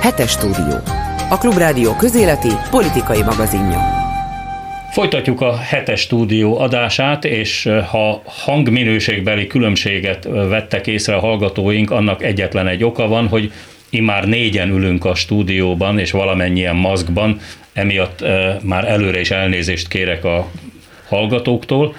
Hetes 0.00 0.30
stúdió. 0.30 0.74
A 1.30 1.38
Klubrádió 1.38 1.94
közéleti 1.96 2.48
politikai 2.70 3.22
magazinja. 3.22 3.78
Folytatjuk 4.90 5.40
a 5.40 5.56
hetes 5.56 6.00
stúdió 6.00 6.58
adását, 6.58 7.24
és 7.24 7.68
ha 7.90 8.22
hangminőségbeli 8.24 9.46
különbséget 9.46 10.24
vettek 10.24 10.86
észre 10.86 11.14
a 11.14 11.20
hallgatóink, 11.20 11.90
annak 11.90 12.22
egyetlen 12.22 12.66
egy 12.66 12.84
oka 12.84 13.06
van, 13.06 13.28
hogy 13.28 13.52
immár 13.90 14.24
négyen 14.24 14.68
ülünk 14.68 15.04
a 15.04 15.14
stúdióban, 15.14 15.98
és 15.98 16.10
valamennyien 16.10 16.76
maszkban, 16.76 17.40
emiatt 17.72 18.24
már 18.62 18.84
előre 18.84 19.20
is 19.20 19.30
elnézést 19.30 19.88
kérek 19.88 20.24
a 20.24 20.50
hallgatóktól. 21.08 21.94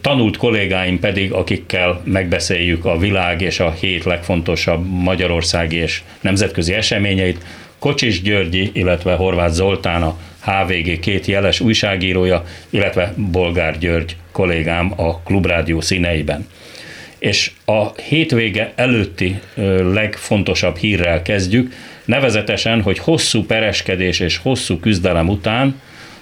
Tanult 0.00 0.36
kollégáim 0.36 0.98
pedig, 0.98 1.32
akikkel 1.32 2.00
megbeszéljük 2.04 2.84
a 2.84 2.98
világ 2.98 3.40
és 3.40 3.60
a 3.60 3.70
hét 3.70 4.04
legfontosabb 4.04 4.86
magyarországi 4.86 5.76
és 5.76 6.02
nemzetközi 6.20 6.72
eseményeit, 6.72 7.44
Kocsis 7.78 8.22
Györgyi, 8.22 8.70
illetve 8.72 9.14
Horváth 9.14 9.52
Zoltán, 9.52 10.02
a 10.02 10.16
HVG 10.44 11.00
két 11.00 11.26
jeles 11.26 11.60
újságírója, 11.60 12.44
illetve 12.70 13.14
Bolgár 13.16 13.78
György 13.78 14.16
kollégám 14.32 14.92
a 14.96 15.20
Klubrádió 15.20 15.80
színeiben. 15.80 16.46
És 17.18 17.50
a 17.64 18.00
hétvége 18.00 18.72
előtti 18.74 19.40
legfontosabb 19.92 20.76
hírrel 20.76 21.22
kezdjük, 21.22 21.72
nevezetesen, 22.04 22.82
hogy 22.82 22.98
hosszú 22.98 23.44
pereskedés 23.44 24.20
és 24.20 24.36
hosszú 24.36 24.78
küzdelem 24.78 25.28
után 25.28 25.80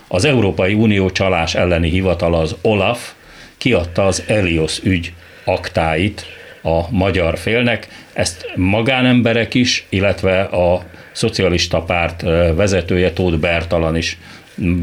az 0.08 0.24
Európai 0.24 0.74
Unió 0.74 1.10
csalás 1.10 1.54
elleni 1.54 1.90
hivatala 1.90 2.38
az 2.38 2.56
OLAF 2.62 3.12
kiadta 3.58 4.06
az 4.06 4.22
Elios 4.26 4.80
ügy 4.82 5.12
aktáit 5.44 6.26
a 6.62 6.90
magyar 6.90 7.38
félnek. 7.38 7.88
Ezt 8.12 8.52
magánemberek 8.54 9.54
is, 9.54 9.86
illetve 9.88 10.40
a 10.40 10.84
szocialista 11.12 11.82
párt 11.82 12.22
vezetője 12.54 13.12
Tóth 13.12 13.36
Bertalan 13.36 13.96
is 13.96 14.18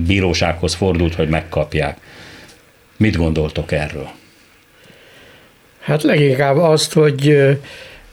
bírósághoz 0.06 0.74
fordult, 0.74 1.16
hogy 1.16 1.30
megkapják. 1.30 1.98
Mit 2.98 3.16
gondoltok 3.16 3.72
erről? 3.72 4.10
Hát 5.80 6.04
leginkább 6.04 6.58
azt, 6.58 6.94
hogy 6.94 7.38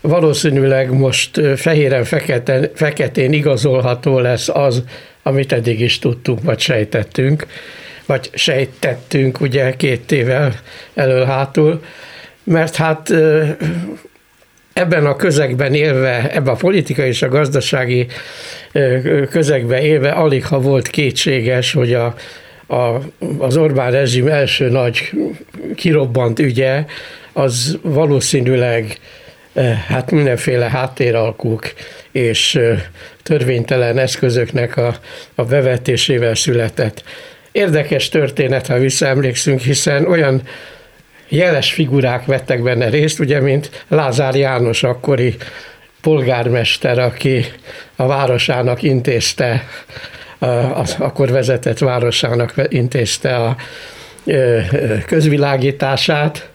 valószínűleg 0.01 0.93
most 0.93 1.41
fehéren 1.57 2.05
feketen, 2.05 2.71
feketén 2.75 3.33
igazolható 3.33 4.19
lesz 4.19 4.49
az, 4.49 4.85
amit 5.23 5.53
eddig 5.53 5.81
is 5.81 5.99
tudtunk, 5.99 6.43
vagy 6.43 6.61
sejtettünk, 6.61 7.47
vagy 8.11 8.31
sejtettünk 8.35 9.41
ugye 9.41 9.77
két 9.77 10.13
évvel 10.13 10.55
elől-hátul, 10.95 11.83
mert 12.45 12.77
hát 12.77 13.11
ebben 14.73 15.07
a 15.07 15.17
közegben 15.17 15.75
élve, 15.75 16.31
ebben 16.33 16.55
a 16.55 16.57
politikai 16.57 17.09
és 17.09 17.23
a 17.23 17.29
gazdasági 17.29 18.07
közegben 19.31 19.83
élve 19.83 20.11
alig 20.11 20.45
ha 20.45 20.61
volt 20.61 20.89
kétséges, 20.89 21.73
hogy 21.73 21.95
a, 21.95 22.15
a, 22.67 23.01
az 23.39 23.57
Orbán 23.57 23.91
rezsim 23.91 24.29
első 24.29 24.69
nagy 24.69 25.11
kirobbant 25.75 26.39
ügye, 26.39 26.85
az 27.33 27.79
valószínűleg 27.83 28.99
hát 29.89 30.11
mindenféle 30.11 30.69
háttéralkuk 30.69 31.73
és 32.13 32.61
törvénytelen 33.23 33.99
eszközöknek 33.99 34.77
a, 34.77 34.97
a 35.35 35.45
bevetésével 35.45 36.35
született. 36.35 37.03
Érdekes 37.53 38.09
történet, 38.09 38.67
ha 38.67 38.79
visszaemlékszünk, 38.79 39.61
hiszen 39.61 40.07
olyan 40.07 40.43
jeles 41.29 41.73
figurák 41.73 42.25
vettek 42.25 42.63
benne 42.63 42.89
részt, 42.89 43.19
ugye, 43.19 43.41
mint 43.41 43.85
Lázár 43.89 44.35
János 44.35 44.83
akkori 44.83 45.37
polgármester, 46.01 46.99
aki 46.99 47.45
a 47.97 48.07
városának 48.07 48.83
intézte, 48.83 49.65
az 50.75 50.97
akkor 50.99 51.31
vezetett 51.31 51.79
városának 51.79 52.55
intézte 52.69 53.37
a 53.37 53.57
közvilágítását, 55.07 56.49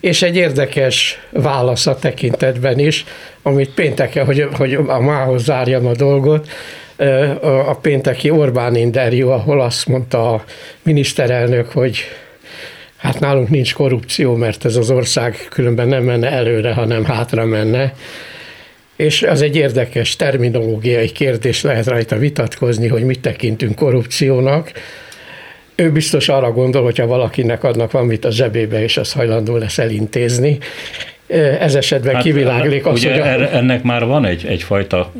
és 0.00 0.22
egy 0.22 0.36
érdekes 0.36 1.20
válasz 1.30 1.86
a 1.86 1.98
tekintetben 1.98 2.78
is, 2.78 3.04
amit 3.42 3.70
pénteken, 3.70 4.24
hogy, 4.24 4.48
hogy 4.52 4.74
a 4.74 5.00
mához 5.00 5.42
zárjam 5.42 5.86
a 5.86 5.92
dolgot, 5.92 6.48
a 7.42 7.74
pénteki 7.74 8.30
Orbán 8.30 8.76
interjú, 8.76 9.28
ahol 9.28 9.60
azt 9.60 9.86
mondta 9.86 10.32
a 10.32 10.44
miniszterelnök, 10.82 11.70
hogy 11.70 11.98
hát 12.96 13.20
nálunk 13.20 13.48
nincs 13.48 13.74
korrupció, 13.74 14.34
mert 14.34 14.64
ez 14.64 14.76
az 14.76 14.90
ország 14.90 15.46
különben 15.50 15.88
nem 15.88 16.02
menne 16.02 16.30
előre, 16.30 16.72
hanem 16.72 17.04
hátra 17.04 17.44
menne. 17.44 17.94
És 18.96 19.22
az 19.22 19.42
egy 19.42 19.56
érdekes 19.56 20.16
terminológiai 20.16 21.12
kérdés, 21.12 21.62
lehet 21.62 21.86
rajta 21.86 22.16
vitatkozni, 22.16 22.88
hogy 22.88 23.04
mit 23.04 23.20
tekintünk 23.20 23.74
korrupciónak. 23.74 24.72
Ő 25.74 25.92
biztos 25.92 26.28
arra 26.28 26.52
gondol, 26.52 26.82
hogyha 26.82 27.06
valakinek 27.06 27.64
adnak 27.64 27.90
valamit 27.90 28.24
a 28.24 28.30
zsebébe, 28.30 28.82
és 28.82 28.96
az 28.96 29.12
hajlandó 29.12 29.56
lesz 29.56 29.78
elintézni. 29.78 30.58
Ez 31.60 31.74
esetben 31.74 32.14
hát, 32.14 32.22
kiviláglik 32.22 32.86
az, 32.86 32.98
ugye 32.98 33.32
hogy 33.32 33.42
a... 33.42 33.52
ennek 33.52 33.82
már 33.82 34.04
van 34.04 34.24
egy, 34.24 34.46
egyfajta 34.46 35.12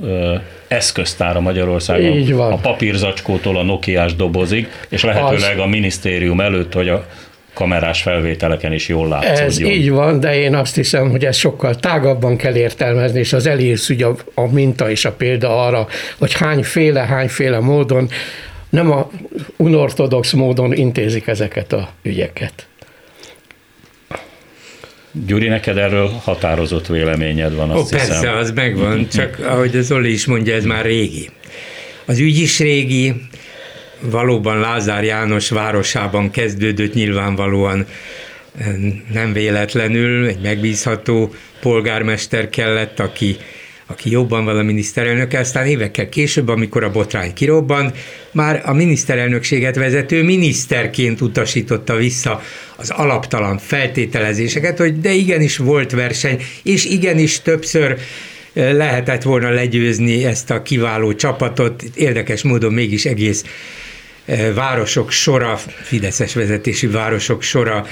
eszköztára 0.68 1.40
Magyarországon. 1.40 2.16
Így 2.16 2.34
van. 2.34 2.52
A 2.52 2.56
papírzacskótól 2.56 3.56
a 3.56 3.62
nokiás 3.62 4.14
dobozig, 4.14 4.68
és 4.88 5.04
lehetőleg 5.04 5.58
az... 5.58 5.64
a 5.64 5.66
minisztérium 5.66 6.40
előtt, 6.40 6.72
hogy 6.72 6.88
a 6.88 7.06
kamerás 7.54 8.02
felvételeken 8.02 8.72
is 8.72 8.88
jól 8.88 9.08
látszódjon. 9.08 9.70
Ez 9.70 9.76
így 9.76 9.90
van, 9.90 10.20
de 10.20 10.40
én 10.40 10.54
azt 10.54 10.74
hiszem, 10.74 11.10
hogy 11.10 11.24
ezt 11.24 11.38
sokkal 11.38 11.74
tágabban 11.74 12.36
kell 12.36 12.54
értelmezni, 12.54 13.18
és 13.18 13.32
az 13.32 13.46
elérsz 13.46 13.88
ugye 13.88 14.06
a, 14.06 14.14
a 14.34 14.52
minta 14.52 14.90
és 14.90 15.04
a 15.04 15.12
példa 15.12 15.64
arra, 15.64 15.86
hogy 16.18 16.32
hányféle, 16.32 17.00
hányféle 17.00 17.60
módon, 17.60 18.08
nem 18.68 18.90
a 18.90 19.10
unortodox 19.56 20.32
módon 20.32 20.72
intézik 20.72 21.26
ezeket 21.26 21.72
a 21.72 21.88
ügyeket. 22.02 22.66
Gyuri, 25.12 25.48
neked 25.48 25.76
erről 25.76 26.06
határozott 26.06 26.86
véleményed 26.86 27.54
van, 27.54 27.70
azt 27.70 27.94
Ó, 27.94 27.96
persze, 27.96 28.14
hiszem. 28.14 28.36
az 28.36 28.50
megvan, 28.50 29.08
csak 29.16 29.38
ahogy 29.38 29.76
az 29.76 29.92
Oli 29.92 30.12
is 30.12 30.26
mondja, 30.26 30.54
ez 30.54 30.64
már 30.64 30.84
régi. 30.84 31.30
Az 32.04 32.18
ügy 32.18 32.38
is 32.38 32.58
régi, 32.58 33.14
valóban 34.00 34.60
Lázár 34.60 35.04
János 35.04 35.48
városában 35.48 36.30
kezdődött 36.30 36.94
nyilvánvalóan 36.94 37.86
eh, 38.58 38.74
nem 39.12 39.32
véletlenül, 39.32 40.26
egy 40.26 40.40
megbízható 40.40 41.34
polgármester 41.60 42.48
kellett, 42.48 43.00
aki 43.00 43.36
aki 43.90 44.10
jobban 44.10 44.44
van 44.44 44.58
a 44.58 44.62
miniszterelnök, 44.62 45.32
aztán 45.32 45.66
évekkel 45.66 46.08
később, 46.08 46.48
amikor 46.48 46.84
a 46.84 46.90
botrány 46.90 47.32
kirobbant, 47.32 47.96
már 48.32 48.62
a 48.64 48.72
miniszterelnökséget 48.72 49.76
vezető 49.76 50.22
miniszterként 50.22 51.20
utasította 51.20 51.96
vissza 51.96 52.42
az 52.76 52.90
alaptalan 52.90 53.58
feltételezéseket, 53.58 54.78
hogy 54.78 55.00
de 55.00 55.12
igenis 55.12 55.56
volt 55.56 55.90
verseny, 55.90 56.42
és 56.62 56.84
igenis 56.84 57.40
többször 57.40 57.98
eh, 58.52 58.72
lehetett 58.72 59.22
volna 59.22 59.50
legyőzni 59.50 60.24
ezt 60.24 60.50
a 60.50 60.62
kiváló 60.62 61.14
csapatot, 61.14 61.82
érdekes 61.94 62.42
módon 62.42 62.72
mégis 62.72 63.04
egész 63.04 63.44
városok 64.54 65.10
sora, 65.10 65.60
Fideszes 65.82 66.34
vezetésű 66.34 66.90
városok 66.90 67.42
sora 67.42 67.86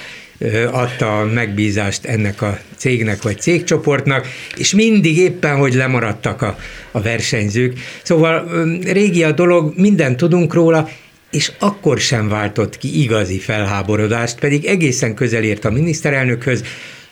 adta 0.71 1.19
a 1.19 1.25
megbízást 1.25 2.05
ennek 2.05 2.43
a 2.43 2.59
cégnek 2.77 3.23
vagy 3.23 3.41
cégcsoportnak, 3.41 4.27
és 4.57 4.75
mindig 4.75 5.19
éppen, 5.19 5.57
hogy 5.57 5.75
lemaradtak 5.75 6.43
a, 6.43 6.59
a 6.91 7.01
versenyzők. 7.01 7.79
Szóval 8.03 8.49
régi 8.85 9.23
a 9.23 9.33
dolog, 9.33 9.73
mindent 9.77 10.17
tudunk 10.17 10.55
róla, 10.55 10.89
és 11.31 11.53
akkor 11.59 11.99
sem 11.99 12.29
váltott 12.29 12.79
ki 12.79 13.03
igazi 13.03 13.39
felháborodást, 13.39 14.39
pedig 14.39 14.65
egészen 14.65 15.15
közel 15.15 15.43
ért 15.43 15.65
a 15.65 15.71
miniszterelnökhöz, 15.71 16.65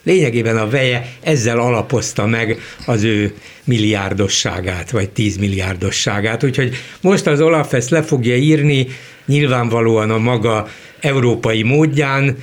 lényegében 0.02 0.56
a 0.56 0.68
veje 0.68 1.08
ezzel 1.20 1.58
alapozta 1.58 2.26
meg 2.26 2.58
az 2.86 3.02
ő 3.02 3.34
milliárdosságát, 3.64 4.90
vagy 4.90 5.10
tízmilliárdosságát. 5.10 6.44
Úgyhogy 6.44 6.76
most 7.00 7.26
az 7.26 7.40
Olaf 7.40 7.72
ezt 7.72 7.90
le 7.90 8.02
fogja 8.02 8.36
írni, 8.36 8.86
nyilvánvalóan 9.26 10.10
a 10.10 10.18
maga 10.18 10.68
európai 11.00 11.62
módján, 11.62 12.36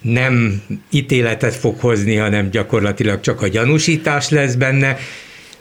nem 0.00 0.62
ítéletet 0.90 1.54
fog 1.54 1.80
hozni, 1.80 2.16
hanem 2.16 2.50
gyakorlatilag 2.50 3.20
csak 3.20 3.42
a 3.42 3.48
gyanúsítás 3.48 4.28
lesz 4.28 4.54
benne, 4.54 4.96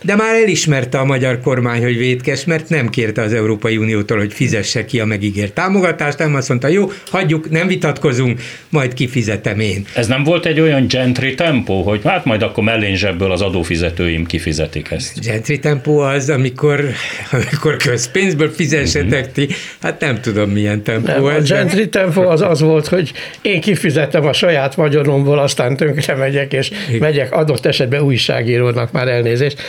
de 0.01 0.15
már 0.15 0.35
elismerte 0.35 0.97
a 0.97 1.05
magyar 1.05 1.41
kormány, 1.41 1.83
hogy 1.83 1.97
vétkes, 1.97 2.45
mert 2.45 2.69
nem 2.69 2.89
kérte 2.89 3.21
az 3.21 3.33
Európai 3.33 3.77
Uniótól, 3.77 4.17
hogy 4.17 4.33
fizesse 4.33 4.85
ki 4.85 4.99
a 4.99 5.05
megígért 5.05 5.53
támogatást, 5.53 6.17
nem 6.17 6.35
azt 6.35 6.49
mondta, 6.49 6.67
jó, 6.67 6.91
hagyjuk, 7.09 7.49
nem 7.49 7.67
vitatkozunk, 7.67 8.41
majd 8.69 8.93
kifizetem 8.93 9.59
én. 9.59 9.85
Ez 9.93 10.07
nem 10.07 10.23
volt 10.23 10.45
egy 10.45 10.59
olyan 10.59 10.87
gentry 10.87 11.35
tempó, 11.35 11.81
hogy 11.81 12.01
hát 12.03 12.25
majd 12.25 12.41
akkor 12.41 12.63
mellényzsebből 12.63 13.31
az 13.31 13.41
adófizetőim 13.41 14.25
kifizetik 14.25 14.91
ezt? 14.91 15.25
Gentry 15.25 15.59
tempó 15.59 15.99
az, 15.99 16.29
amikor, 16.29 16.85
amikor 17.31 17.75
közpénzből 17.75 18.49
fizessetek 18.49 19.31
ti, 19.31 19.47
hát 19.81 19.99
nem 19.99 20.21
tudom 20.21 20.49
milyen 20.49 20.83
tempó 20.83 21.11
nem, 21.11 21.25
ez. 21.25 21.51
A 21.51 21.53
gentry 21.53 21.89
tempó 21.89 22.21
az 22.21 22.41
az 22.41 22.61
volt, 22.61 22.87
hogy 22.87 23.11
én 23.41 23.61
kifizetem 23.61 24.25
a 24.25 24.33
saját 24.33 24.75
vagyonomból, 24.75 25.39
aztán 25.39 25.77
tönkre 25.77 26.15
megyek, 26.15 26.53
és 26.53 26.71
megyek 26.99 27.31
adott 27.31 27.65
esetben 27.65 28.01
újságírónak 28.01 28.91
már 28.91 29.07
elnézést, 29.07 29.61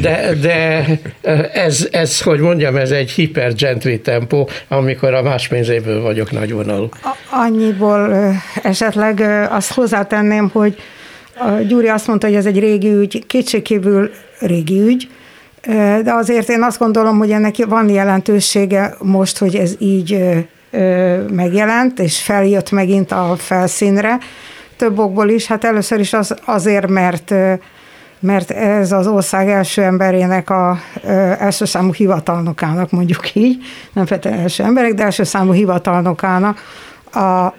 de, 0.00 0.34
de 0.40 0.86
ez, 1.52 1.88
ez, 1.90 2.20
hogy 2.20 2.40
mondjam, 2.40 2.76
ez 2.76 2.90
egy 2.90 3.10
hipergentri 3.10 4.00
tempó, 4.00 4.48
amikor 4.68 5.14
a 5.14 5.22
más 5.22 5.48
pénzéből 5.48 6.00
vagyok 6.00 6.30
nagyvonalú. 6.30 6.88
Annyiból 7.30 8.32
esetleg 8.62 9.20
azt 9.50 9.72
hozzátenném, 9.72 10.50
hogy 10.52 10.76
Gyuri 11.68 11.88
azt 11.88 12.06
mondta, 12.06 12.26
hogy 12.26 12.36
ez 12.36 12.46
egy 12.46 12.58
régi 12.58 12.92
ügy, 12.92 13.26
kétségkívül 13.26 14.10
régi 14.38 14.80
ügy, 14.80 15.08
de 16.02 16.12
azért 16.12 16.48
én 16.48 16.62
azt 16.62 16.78
gondolom, 16.78 17.18
hogy 17.18 17.30
ennek 17.30 17.56
van 17.68 17.88
jelentősége 17.88 18.94
most, 19.00 19.38
hogy 19.38 19.54
ez 19.54 19.74
így 19.78 20.24
megjelent, 21.30 21.98
és 21.98 22.22
feljött 22.22 22.70
megint 22.70 23.12
a 23.12 23.34
felszínre. 23.38 24.18
Több 24.76 24.98
okból 24.98 25.28
is, 25.28 25.46
hát 25.46 25.64
először 25.64 26.00
is 26.00 26.12
az, 26.12 26.34
azért, 26.44 26.88
mert 26.88 27.34
mert 28.22 28.50
ez 28.50 28.92
az 28.92 29.06
ország 29.06 29.48
első 29.48 29.82
emberének, 29.82 30.50
a 30.50 30.78
első 31.38 31.64
számú 31.64 31.92
hivatalnokának, 31.92 32.90
mondjuk 32.90 33.34
így, 33.34 33.62
nem 33.92 34.06
feltétlenül 34.06 34.42
első 34.42 34.62
emberek, 34.62 34.94
de 34.94 35.02
első 35.02 35.24
számú 35.24 35.52
hivatalnokának 35.52 36.58
a, 37.12 37.54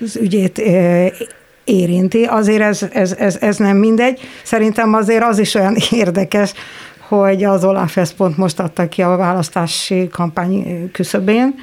az 0.00 0.16
ügyét 0.20 0.62
érinti. 1.64 2.24
Azért 2.24 2.62
ez, 2.62 2.86
ez, 2.92 3.14
ez, 3.18 3.36
ez 3.40 3.56
nem 3.56 3.76
mindegy. 3.76 4.20
Szerintem 4.42 4.94
azért 4.94 5.22
az 5.22 5.38
is 5.38 5.54
olyan 5.54 5.76
érdekes, 5.90 6.52
hogy 7.08 7.44
az 7.44 7.64
Olaf 7.64 8.12
pont 8.16 8.36
most 8.36 8.60
adta 8.60 8.88
ki 8.88 9.02
a 9.02 9.16
választási 9.16 10.08
kampány 10.12 10.90
küszöbén. 10.92 11.54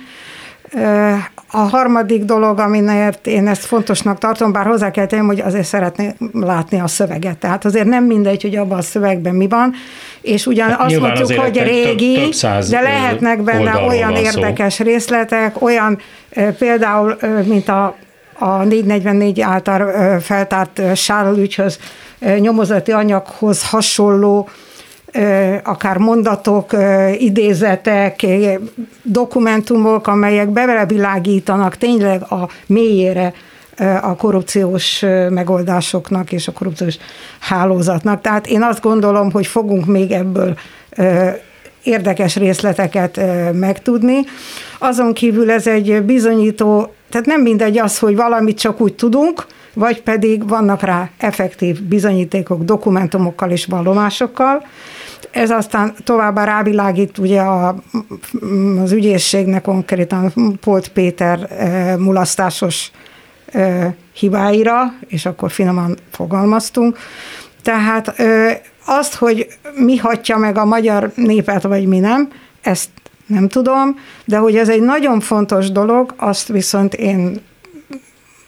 A 1.51 1.57
harmadik 1.57 2.23
dolog, 2.23 2.59
aminért 2.59 3.27
én 3.27 3.47
ezt 3.47 3.65
fontosnak 3.65 4.17
tartom, 4.17 4.51
bár 4.51 4.65
hozzá 4.65 4.91
kell 4.91 5.05
tenni, 5.05 5.25
hogy 5.25 5.39
azért 5.39 5.65
szeretném 5.65 6.13
látni 6.33 6.79
a 6.79 6.87
szöveget. 6.87 7.37
Tehát 7.37 7.65
azért 7.65 7.85
nem 7.85 8.03
mindegy, 8.03 8.41
hogy 8.41 8.55
abban 8.55 8.77
a 8.77 8.81
szövegben 8.81 9.35
mi 9.35 9.47
van, 9.47 9.73
és 10.21 10.45
ugyan 10.45 10.69
hát 10.69 10.81
azt 10.81 10.99
mondjuk, 10.99 11.31
hogy 11.31 11.61
régi, 11.63 12.13
több, 12.13 12.51
több 12.51 12.69
de 12.69 12.81
lehetnek 12.81 13.41
benne 13.41 13.77
olyan 13.87 14.15
érdekes 14.15 14.73
szó. 14.73 14.83
részletek, 14.83 15.61
olyan 15.61 15.99
például, 16.57 17.17
mint 17.45 17.67
a 17.67 17.95
a 18.41 18.63
444 18.63 19.41
által 19.41 20.19
feltárt 20.19 20.81
Sárl 20.95 21.37
ügyhöz, 21.37 21.79
nyomozati 22.39 22.91
anyaghoz 22.91 23.69
hasonló 23.69 24.49
akár 25.63 25.97
mondatok, 25.97 26.75
idézetek, 27.17 28.25
dokumentumok, 29.03 30.07
amelyek 30.07 30.49
bevelevilágítanak 30.49 31.77
tényleg 31.77 32.21
a 32.21 32.49
mélyére 32.65 33.33
a 34.01 34.15
korrupciós 34.15 34.99
megoldásoknak 35.29 36.31
és 36.31 36.47
a 36.47 36.51
korrupciós 36.51 36.97
hálózatnak. 37.39 38.21
Tehát 38.21 38.47
én 38.47 38.63
azt 38.63 38.81
gondolom, 38.81 39.31
hogy 39.31 39.47
fogunk 39.47 39.85
még 39.85 40.11
ebből 40.11 40.57
érdekes 41.83 42.35
részleteket 42.35 43.19
megtudni. 43.53 44.19
Azon 44.79 45.13
kívül 45.13 45.51
ez 45.51 45.67
egy 45.67 46.01
bizonyító, 46.03 46.93
tehát 47.09 47.27
nem 47.27 47.41
mindegy 47.41 47.77
az, 47.77 47.99
hogy 47.99 48.15
valamit 48.15 48.59
csak 48.59 48.81
úgy 48.81 48.93
tudunk, 48.93 49.45
vagy 49.73 50.01
pedig 50.01 50.47
vannak 50.47 50.81
rá 50.81 51.09
effektív 51.17 51.81
bizonyítékok, 51.81 52.63
dokumentumokkal 52.63 53.51
és 53.51 53.65
vallomásokkal. 53.65 54.65
Ez 55.31 55.49
aztán 55.49 55.93
továbbá 56.03 56.43
rávilágít 56.43 57.17
ugye 57.17 57.41
a, 57.41 57.75
az 58.81 58.91
ügyészségnek 58.91 59.61
konkrétan 59.61 60.33
Polt 60.61 60.87
Péter 60.87 61.47
e, 61.51 61.97
mulasztásos 61.97 62.91
e, 63.45 63.95
hibáira, 64.13 64.93
és 65.07 65.25
akkor 65.25 65.51
finoman 65.51 65.97
fogalmaztunk. 66.11 66.97
Tehát 67.61 68.15
azt, 68.85 69.13
hogy 69.15 69.47
mi 69.75 69.97
hatja 69.97 70.37
meg 70.37 70.57
a 70.57 70.65
magyar 70.65 71.11
népet, 71.15 71.61
vagy 71.61 71.85
mi 71.85 71.99
nem, 71.99 72.29
ezt 72.61 72.89
nem 73.25 73.47
tudom, 73.47 73.99
de 74.25 74.37
hogy 74.37 74.55
ez 74.55 74.69
egy 74.69 74.81
nagyon 74.81 75.19
fontos 75.19 75.71
dolog, 75.71 76.13
azt 76.17 76.47
viszont 76.47 76.93
én 76.93 77.41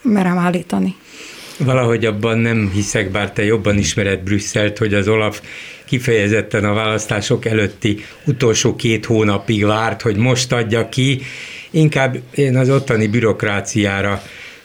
merem 0.02 0.38
állítani. 0.38 0.96
Valahogy 1.58 2.04
abban 2.04 2.38
nem 2.38 2.70
hiszek, 2.72 3.10
bár 3.10 3.32
te 3.32 3.44
jobban 3.44 3.78
ismered 3.78 4.20
Brüsszelt, 4.20 4.78
hogy 4.78 4.94
az 4.94 5.08
Olaf 5.08 5.40
kifejezetten 5.84 6.64
a 6.64 6.74
választások 6.74 7.44
előtti 7.44 8.04
utolsó 8.24 8.76
két 8.76 9.04
hónapig 9.04 9.64
várt, 9.64 10.02
hogy 10.02 10.16
most 10.16 10.52
adja 10.52 10.88
ki. 10.88 11.20
Inkább 11.70 12.16
én 12.34 12.56
az 12.56 12.70
ottani 12.70 13.06
bürokráciára 13.06 14.22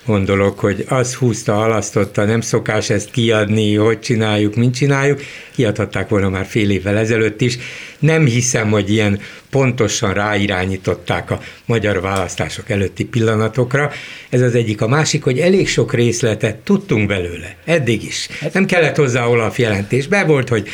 gondolok, 0.09 0.59
hogy 0.59 0.85
az 0.87 1.15
húzta, 1.15 1.53
halasztotta, 1.53 2.25
nem 2.25 2.41
szokás 2.41 2.89
ezt 2.89 3.11
kiadni, 3.11 3.75
hogy 3.75 3.99
csináljuk, 3.99 4.55
mint 4.55 4.75
csináljuk, 4.75 5.21
kiadhatták 5.55 6.09
volna 6.09 6.29
már 6.29 6.45
fél 6.45 6.69
évvel 6.69 6.97
ezelőtt 6.97 7.41
is. 7.41 7.57
Nem 7.99 8.25
hiszem, 8.25 8.69
hogy 8.69 8.91
ilyen 8.91 9.19
pontosan 9.49 10.13
ráirányították 10.13 11.31
a 11.31 11.39
magyar 11.65 12.01
választások 12.01 12.69
előtti 12.69 13.05
pillanatokra. 13.05 13.91
Ez 14.29 14.41
az 14.41 14.55
egyik. 14.55 14.81
A 14.81 14.87
másik, 14.87 15.23
hogy 15.23 15.39
elég 15.39 15.67
sok 15.67 15.93
részletet 15.93 16.55
tudtunk 16.55 17.07
belőle, 17.07 17.55
eddig 17.65 18.03
is. 18.03 18.29
Nem 18.53 18.65
kellett 18.65 18.95
hozzá 18.95 19.25
Olaf 19.25 19.59
jelentés. 19.59 20.07
Be 20.07 20.23
volt, 20.23 20.49
hogy 20.49 20.67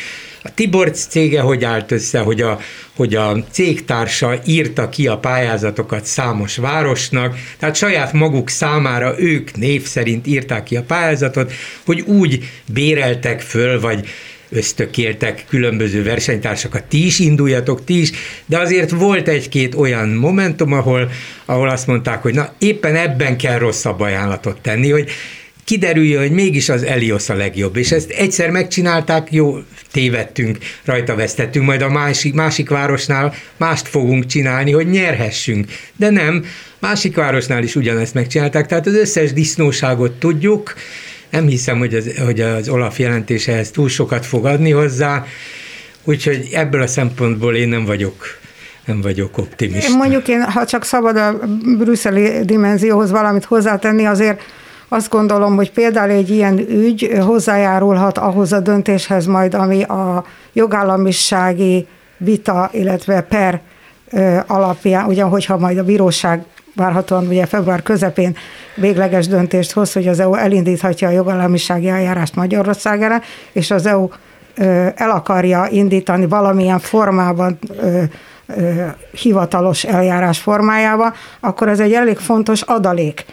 a 0.46 0.50
Tiborc 0.54 1.06
cége 1.06 1.40
hogy 1.40 1.64
állt 1.64 1.92
össze, 1.92 2.18
hogy 2.18 2.40
a, 2.40 2.58
hogy 2.96 3.14
a 3.14 3.44
cégtársa 3.50 4.38
írta 4.44 4.88
ki 4.88 5.06
a 5.06 5.18
pályázatokat 5.18 6.04
számos 6.04 6.56
városnak, 6.56 7.36
tehát 7.58 7.74
saját 7.74 8.12
maguk 8.12 8.48
számára 8.48 9.20
ők 9.20 9.56
név 9.56 9.86
szerint 9.86 10.26
írták 10.26 10.62
ki 10.62 10.76
a 10.76 10.82
pályázatot, 10.82 11.52
hogy 11.84 12.00
úgy 12.00 12.48
béreltek 12.72 13.40
föl, 13.40 13.80
vagy 13.80 14.08
ösztökéltek 14.48 15.44
különböző 15.48 16.02
versenytársakat, 16.02 16.84
ti 16.84 17.06
is 17.06 17.18
induljatok, 17.18 17.84
ti 17.84 18.00
is, 18.00 18.10
de 18.46 18.58
azért 18.58 18.90
volt 18.90 19.28
egy-két 19.28 19.74
olyan 19.74 20.08
momentum, 20.08 20.72
ahol, 20.72 21.10
ahol 21.44 21.68
azt 21.68 21.86
mondták, 21.86 22.22
hogy 22.22 22.34
na 22.34 22.52
éppen 22.58 22.94
ebben 22.94 23.38
kell 23.38 23.58
rosszabb 23.58 24.00
ajánlatot 24.00 24.60
tenni, 24.60 24.90
hogy 24.90 25.10
kiderüljön, 25.66 26.20
hogy 26.20 26.30
mégis 26.30 26.68
az 26.68 26.82
Elios 26.82 27.28
a 27.28 27.34
legjobb. 27.34 27.76
És 27.76 27.92
ezt 27.92 28.10
egyszer 28.10 28.50
megcsinálták, 28.50 29.32
jó, 29.32 29.58
tévedtünk, 29.92 30.58
rajta 30.84 31.14
vesztettünk, 31.14 31.66
majd 31.66 31.82
a 31.82 31.88
másik, 31.88 32.34
másik 32.34 32.68
városnál 32.68 33.34
mást 33.56 33.88
fogunk 33.88 34.26
csinálni, 34.26 34.72
hogy 34.72 34.90
nyerhessünk. 34.90 35.66
De 35.96 36.10
nem, 36.10 36.44
másik 36.78 37.16
városnál 37.16 37.62
is 37.62 37.76
ugyanezt 37.76 38.14
megcsinálták, 38.14 38.66
tehát 38.66 38.86
az 38.86 38.94
összes 38.94 39.32
disznóságot 39.32 40.12
tudjuk, 40.12 40.74
nem 41.30 41.46
hiszem, 41.46 41.78
hogy 41.78 41.94
az, 41.94 42.10
hogy 42.24 42.40
az 42.40 42.68
Olaf 42.68 42.98
jelentése 42.98 43.52
ehhez 43.52 43.70
túl 43.70 43.88
sokat 43.88 44.26
fog 44.26 44.46
adni 44.46 44.70
hozzá, 44.70 45.24
úgyhogy 46.04 46.48
ebből 46.52 46.82
a 46.82 46.86
szempontból 46.86 47.56
én 47.56 47.68
nem 47.68 47.84
vagyok 47.84 48.38
nem 48.84 49.00
vagyok 49.00 49.38
optimista. 49.38 49.90
Én 49.90 49.96
mondjuk 49.96 50.28
én, 50.28 50.42
ha 50.42 50.66
csak 50.66 50.84
szabad 50.84 51.16
a 51.16 51.38
brüsszeli 51.78 52.44
dimenzióhoz 52.44 53.10
valamit 53.10 53.44
hozzátenni, 53.44 54.04
azért 54.04 54.40
azt 54.88 55.10
gondolom, 55.10 55.56
hogy 55.56 55.72
például 55.72 56.10
egy 56.10 56.30
ilyen 56.30 56.58
ügy 56.58 57.12
hozzájárulhat 57.20 58.18
ahhoz 58.18 58.52
a 58.52 58.60
döntéshez 58.60 59.26
majd, 59.26 59.54
ami 59.54 59.82
a 59.82 60.24
jogállamisági 60.52 61.86
vita, 62.16 62.70
illetve 62.72 63.20
per 63.20 63.60
alapján, 64.46 65.06
ugye, 65.06 65.22
hogyha 65.22 65.58
majd 65.58 65.78
a 65.78 65.84
bíróság 65.84 66.44
várhatóan 66.74 67.26
ugye 67.26 67.46
február 67.46 67.82
közepén 67.82 68.36
végleges 68.76 69.26
döntést 69.26 69.72
hoz, 69.72 69.92
hogy 69.92 70.08
az 70.08 70.20
EU 70.20 70.34
elindíthatja 70.34 71.08
a 71.08 71.10
jogállamisági 71.10 71.88
eljárást 71.88 72.34
Magyarországára, 72.34 73.20
és 73.52 73.70
az 73.70 73.86
EU 73.86 74.08
el 74.94 75.10
akarja 75.10 75.66
indítani 75.70 76.26
valamilyen 76.26 76.78
formában 76.78 77.58
hivatalos 79.10 79.84
eljárás 79.84 80.38
formájában, 80.38 81.12
akkor 81.40 81.68
ez 81.68 81.80
egy 81.80 81.92
elég 81.92 82.16
fontos 82.16 82.62
adalék 82.62 83.24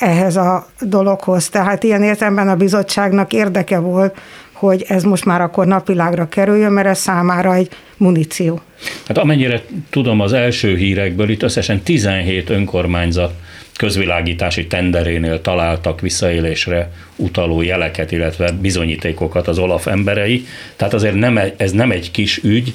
ehhez 0.00 0.36
a 0.36 0.66
dologhoz. 0.80 1.48
Tehát 1.48 1.82
ilyen 1.82 2.02
értelemben 2.02 2.48
a 2.48 2.56
bizottságnak 2.56 3.32
érdeke 3.32 3.78
volt, 3.78 4.18
hogy 4.52 4.84
ez 4.88 5.02
most 5.02 5.24
már 5.24 5.40
akkor 5.40 5.66
napvilágra 5.66 6.28
kerüljön, 6.28 6.72
mert 6.72 6.88
ez 6.88 6.98
számára 6.98 7.54
egy 7.54 7.68
muníció. 7.96 8.60
Hát 9.06 9.18
amennyire 9.18 9.62
tudom 9.90 10.20
az 10.20 10.32
első 10.32 10.76
hírekből, 10.76 11.28
itt 11.28 11.42
összesen 11.42 11.80
17 11.80 12.50
önkormányzat 12.50 13.32
közvilágítási 13.76 14.66
tenderénél 14.66 15.40
találtak 15.40 16.00
visszaélésre 16.00 16.92
utaló 17.16 17.62
jeleket, 17.62 18.12
illetve 18.12 18.52
bizonyítékokat 18.52 19.48
az 19.48 19.58
Olaf 19.58 19.86
emberei. 19.86 20.46
Tehát 20.76 20.94
azért 20.94 21.14
nem, 21.14 21.40
ez 21.56 21.72
nem 21.72 21.90
egy 21.90 22.10
kis 22.10 22.38
ügy, 22.42 22.74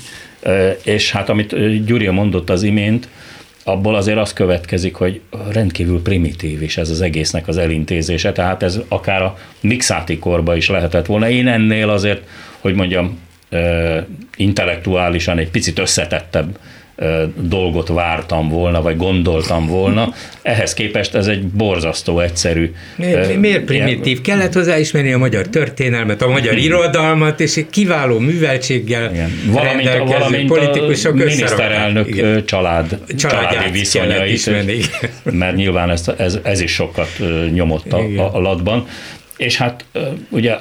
és 0.84 1.12
hát 1.12 1.30
amit 1.30 1.84
Gyuri 1.86 2.08
mondott 2.08 2.50
az 2.50 2.64
imént, 2.64 3.08
abból 3.68 3.96
azért 3.96 4.18
az 4.18 4.34
következik, 4.34 4.96
hogy 4.96 5.22
rendkívül 5.52 6.02
primitív 6.02 6.62
is 6.62 6.78
ez 6.78 6.90
az 6.90 7.02
egésznek 7.02 7.48
az 7.48 7.58
elintézése, 7.58 8.32
tehát 8.32 8.64
ez 8.64 8.80
akár 8.88 9.22
a 9.22 9.38
mixáti 9.60 10.20
korba 10.20 10.56
is 10.56 10.70
lehetett 10.70 11.06
volna. 11.06 11.30
Én 11.30 11.48
ennél 11.48 11.90
azért, 11.90 12.28
hogy 12.60 12.74
mondjam, 12.74 13.20
intellektuálisan 14.36 15.38
egy 15.38 15.50
picit 15.50 15.80
összetettebb 15.80 16.58
dolgot 17.36 17.88
vártam 17.88 18.50
volna, 18.50 18.82
vagy 18.82 18.98
gondoltam 18.98 19.68
volna. 19.68 20.14
Ehhez 20.42 20.74
képest 20.74 21.16
ez 21.16 21.28
egy 21.28 21.48
borzasztó 21.48 22.20
egyszerű. 22.20 22.74
Miért, 22.96 23.36
miért 23.36 23.64
primitív? 23.64 24.22
Kellett 24.22 24.54
hozzáismerni 24.54 25.14
a 25.14 25.18
magyar 25.18 25.48
történelmet, 25.48 26.22
a 26.22 26.28
magyar 26.28 26.58
irodalmat, 26.58 27.40
és 27.40 27.58
egy 27.58 27.70
kiváló 27.70 28.20
műveltséggel 28.20 29.12
Igen. 29.12 29.32
Valamint, 29.46 29.98
valamint 29.98 30.48
politikusok 30.48 31.14
a 31.14 31.16
miniszterelnök 31.16 32.08
Igen. 32.08 32.46
család, 32.46 33.00
családi 33.18 33.72
viszonyait, 33.72 35.12
mert 35.24 35.56
nyilván 35.56 35.90
ez, 35.90 36.12
ez, 36.18 36.40
ez 36.44 36.60
is 36.60 36.72
sokat 36.72 37.10
nyomott 37.54 37.94
a, 37.94 37.98
a, 38.18 38.36
a 38.36 38.40
latban. 38.40 38.88
És 39.38 39.58
hát 39.58 39.86
ugye 40.30 40.56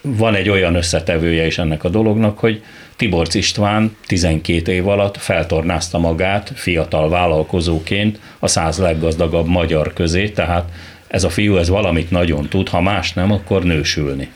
van 0.00 0.34
egy 0.34 0.48
olyan 0.48 0.74
összetevője 0.74 1.46
is 1.46 1.58
ennek 1.58 1.84
a 1.84 1.88
dolognak, 1.88 2.38
hogy 2.38 2.62
Tiborc 3.02 3.34
István 3.34 3.96
12 4.06 4.72
év 4.72 4.88
alatt 4.88 5.16
feltornázta 5.16 5.98
magát 5.98 6.52
fiatal 6.54 7.08
vállalkozóként 7.08 8.18
a 8.38 8.46
száz 8.46 8.78
leggazdagabb 8.78 9.46
magyar 9.46 9.92
közé, 9.92 10.28
tehát 10.28 10.70
ez 11.08 11.24
a 11.24 11.28
fiú 11.30 11.56
ez 11.56 11.68
valamit 11.68 12.10
nagyon 12.10 12.48
tud, 12.48 12.68
ha 12.68 12.80
más 12.80 13.12
nem, 13.12 13.32
akkor 13.32 13.62
nősülni. 13.64 14.28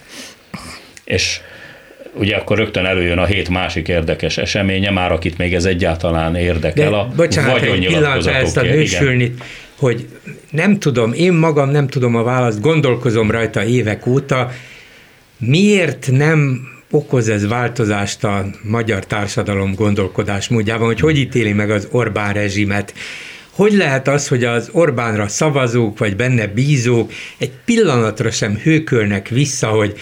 És 1.05 1.41
ugye 2.15 2.37
akkor 2.37 2.59
rögtön 2.59 2.85
előjön 2.85 3.19
a 3.19 3.25
hét 3.25 3.49
másik 3.49 3.89
érdekes 3.89 4.39
eseménye, 4.39 4.91
már 4.91 5.13
akit 5.13 5.39
még 5.39 5.55
ez 5.55 5.65
egyáltalán 5.65 6.37
érdekel, 6.37 6.91
De, 6.91 6.97
a 6.97 7.09
bocsánat, 7.17 7.61
vagyonnyilatkozatokért. 7.61 8.45
ezt 8.45 8.57
a 8.57 8.63
nősülnit, 8.63 9.45
hogy 9.79 10.09
nem 10.51 10.79
tudom, 10.79 11.13
én 11.13 11.33
magam 11.33 11.71
nem 11.71 11.87
tudom 11.87 12.15
a 12.15 12.23
választ, 12.23 12.61
gondolkozom 12.61 13.31
rajta 13.31 13.65
évek 13.65 14.07
óta, 14.07 14.51
miért 15.39 16.09
nem 16.11 16.61
okoz 16.91 17.29
ez 17.29 17.47
változást 17.47 18.25
a 18.25 18.47
magyar 18.63 19.07
társadalom 19.07 19.75
gondolkodás 19.75 20.49
módjában, 20.49 20.87
hogy 20.87 21.01
hogy 21.01 21.19
ítéli 21.19 21.53
meg 21.53 21.71
az 21.71 21.89
Orbán 21.91 22.33
rezsimet, 22.33 22.95
hogy 23.51 23.73
lehet 23.73 24.09
az, 24.09 24.29
hogy 24.29 24.45
az 24.45 24.69
Orbánra 24.73 25.29
szavazók, 25.29 25.99
vagy 25.99 26.17
benne 26.17 26.47
bízók 26.47 27.13
egy 27.39 27.53
pillanatra 27.65 28.31
sem 28.31 28.57
hőkölnek 28.63 29.29
vissza, 29.29 29.69
hogy 29.69 29.99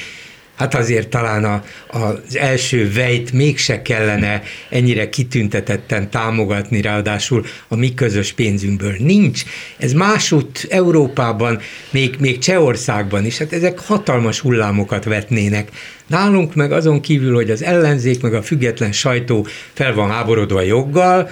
Hát 0.54 0.74
azért 0.74 1.08
talán 1.08 1.44
a, 1.44 1.62
az 1.90 2.36
első 2.36 2.92
vejt 2.92 3.32
mégse 3.32 3.82
kellene 3.82 4.42
ennyire 4.68 5.08
kitüntetetten 5.08 6.10
támogatni, 6.10 6.80
ráadásul 6.80 7.44
a 7.68 7.76
mi 7.76 7.94
közös 7.94 8.32
pénzünkből. 8.32 8.94
Nincs. 8.98 9.42
Ez 9.76 9.92
másút 9.92 10.66
Európában, 10.70 11.60
még, 11.90 12.16
még 12.18 12.38
Csehországban 12.38 13.24
is, 13.24 13.38
hát 13.38 13.52
ezek 13.52 13.78
hatalmas 13.78 14.40
hullámokat 14.40 15.04
vetnének. 15.04 15.68
Nálunk 16.06 16.54
meg 16.54 16.72
azon 16.72 17.00
kívül, 17.00 17.34
hogy 17.34 17.50
az 17.50 17.62
ellenzék, 17.62 18.22
meg 18.22 18.34
a 18.34 18.42
független 18.42 18.92
sajtó 18.92 19.46
fel 19.72 19.94
van 19.94 20.10
háborodva 20.10 20.62
joggal, 20.62 21.28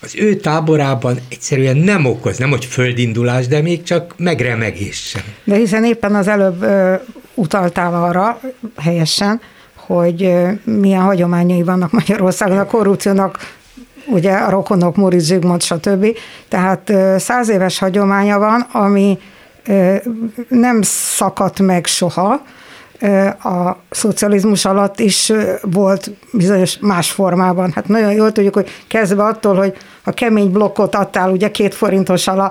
az 0.00 0.14
ő 0.16 0.34
táborában 0.34 1.18
egyszerűen 1.28 1.76
nem 1.76 2.04
okoz, 2.04 2.38
nem 2.38 2.50
hogy 2.50 2.64
földindulás, 2.64 3.46
de 3.46 3.60
még 3.60 3.82
csak 3.82 4.14
megremegés 4.16 4.96
sem. 4.96 5.22
De 5.44 5.56
hiszen 5.56 5.84
éppen 5.84 6.14
az 6.14 6.28
előbb 6.28 6.64
utaltál 7.34 8.04
arra 8.04 8.40
helyesen, 8.80 9.40
hogy 9.76 10.34
milyen 10.64 11.02
hagyományai 11.02 11.62
vannak 11.62 11.90
Magyarországon 11.90 12.58
a 12.58 12.66
korrupciónak, 12.66 13.38
ugye 14.06 14.32
a 14.32 14.50
rokonok, 14.50 14.96
Moritz 14.96 15.26
Zsigmond, 15.26 15.62
stb. 15.62 16.06
Tehát 16.48 16.92
száz 17.18 17.48
éves 17.48 17.78
hagyománya 17.78 18.38
van, 18.38 18.60
ami 18.60 19.18
nem 20.48 20.78
szakadt 20.82 21.60
meg 21.60 21.86
soha, 21.86 22.42
a 23.42 23.76
szocializmus 23.90 24.64
alatt 24.64 25.00
is 25.00 25.32
volt 25.62 26.10
bizonyos 26.32 26.78
más 26.78 27.10
formában. 27.10 27.72
Hát 27.74 27.88
nagyon 27.88 28.12
jól 28.12 28.32
tudjuk, 28.32 28.54
hogy 28.54 28.68
kezdve 28.88 29.24
attól, 29.24 29.54
hogy 29.54 29.76
a 30.04 30.10
kemény 30.10 30.50
blokkot 30.50 30.94
adtál, 30.94 31.30
ugye 31.30 31.50
két 31.50 31.74
forintos 31.74 32.26
alá 32.26 32.50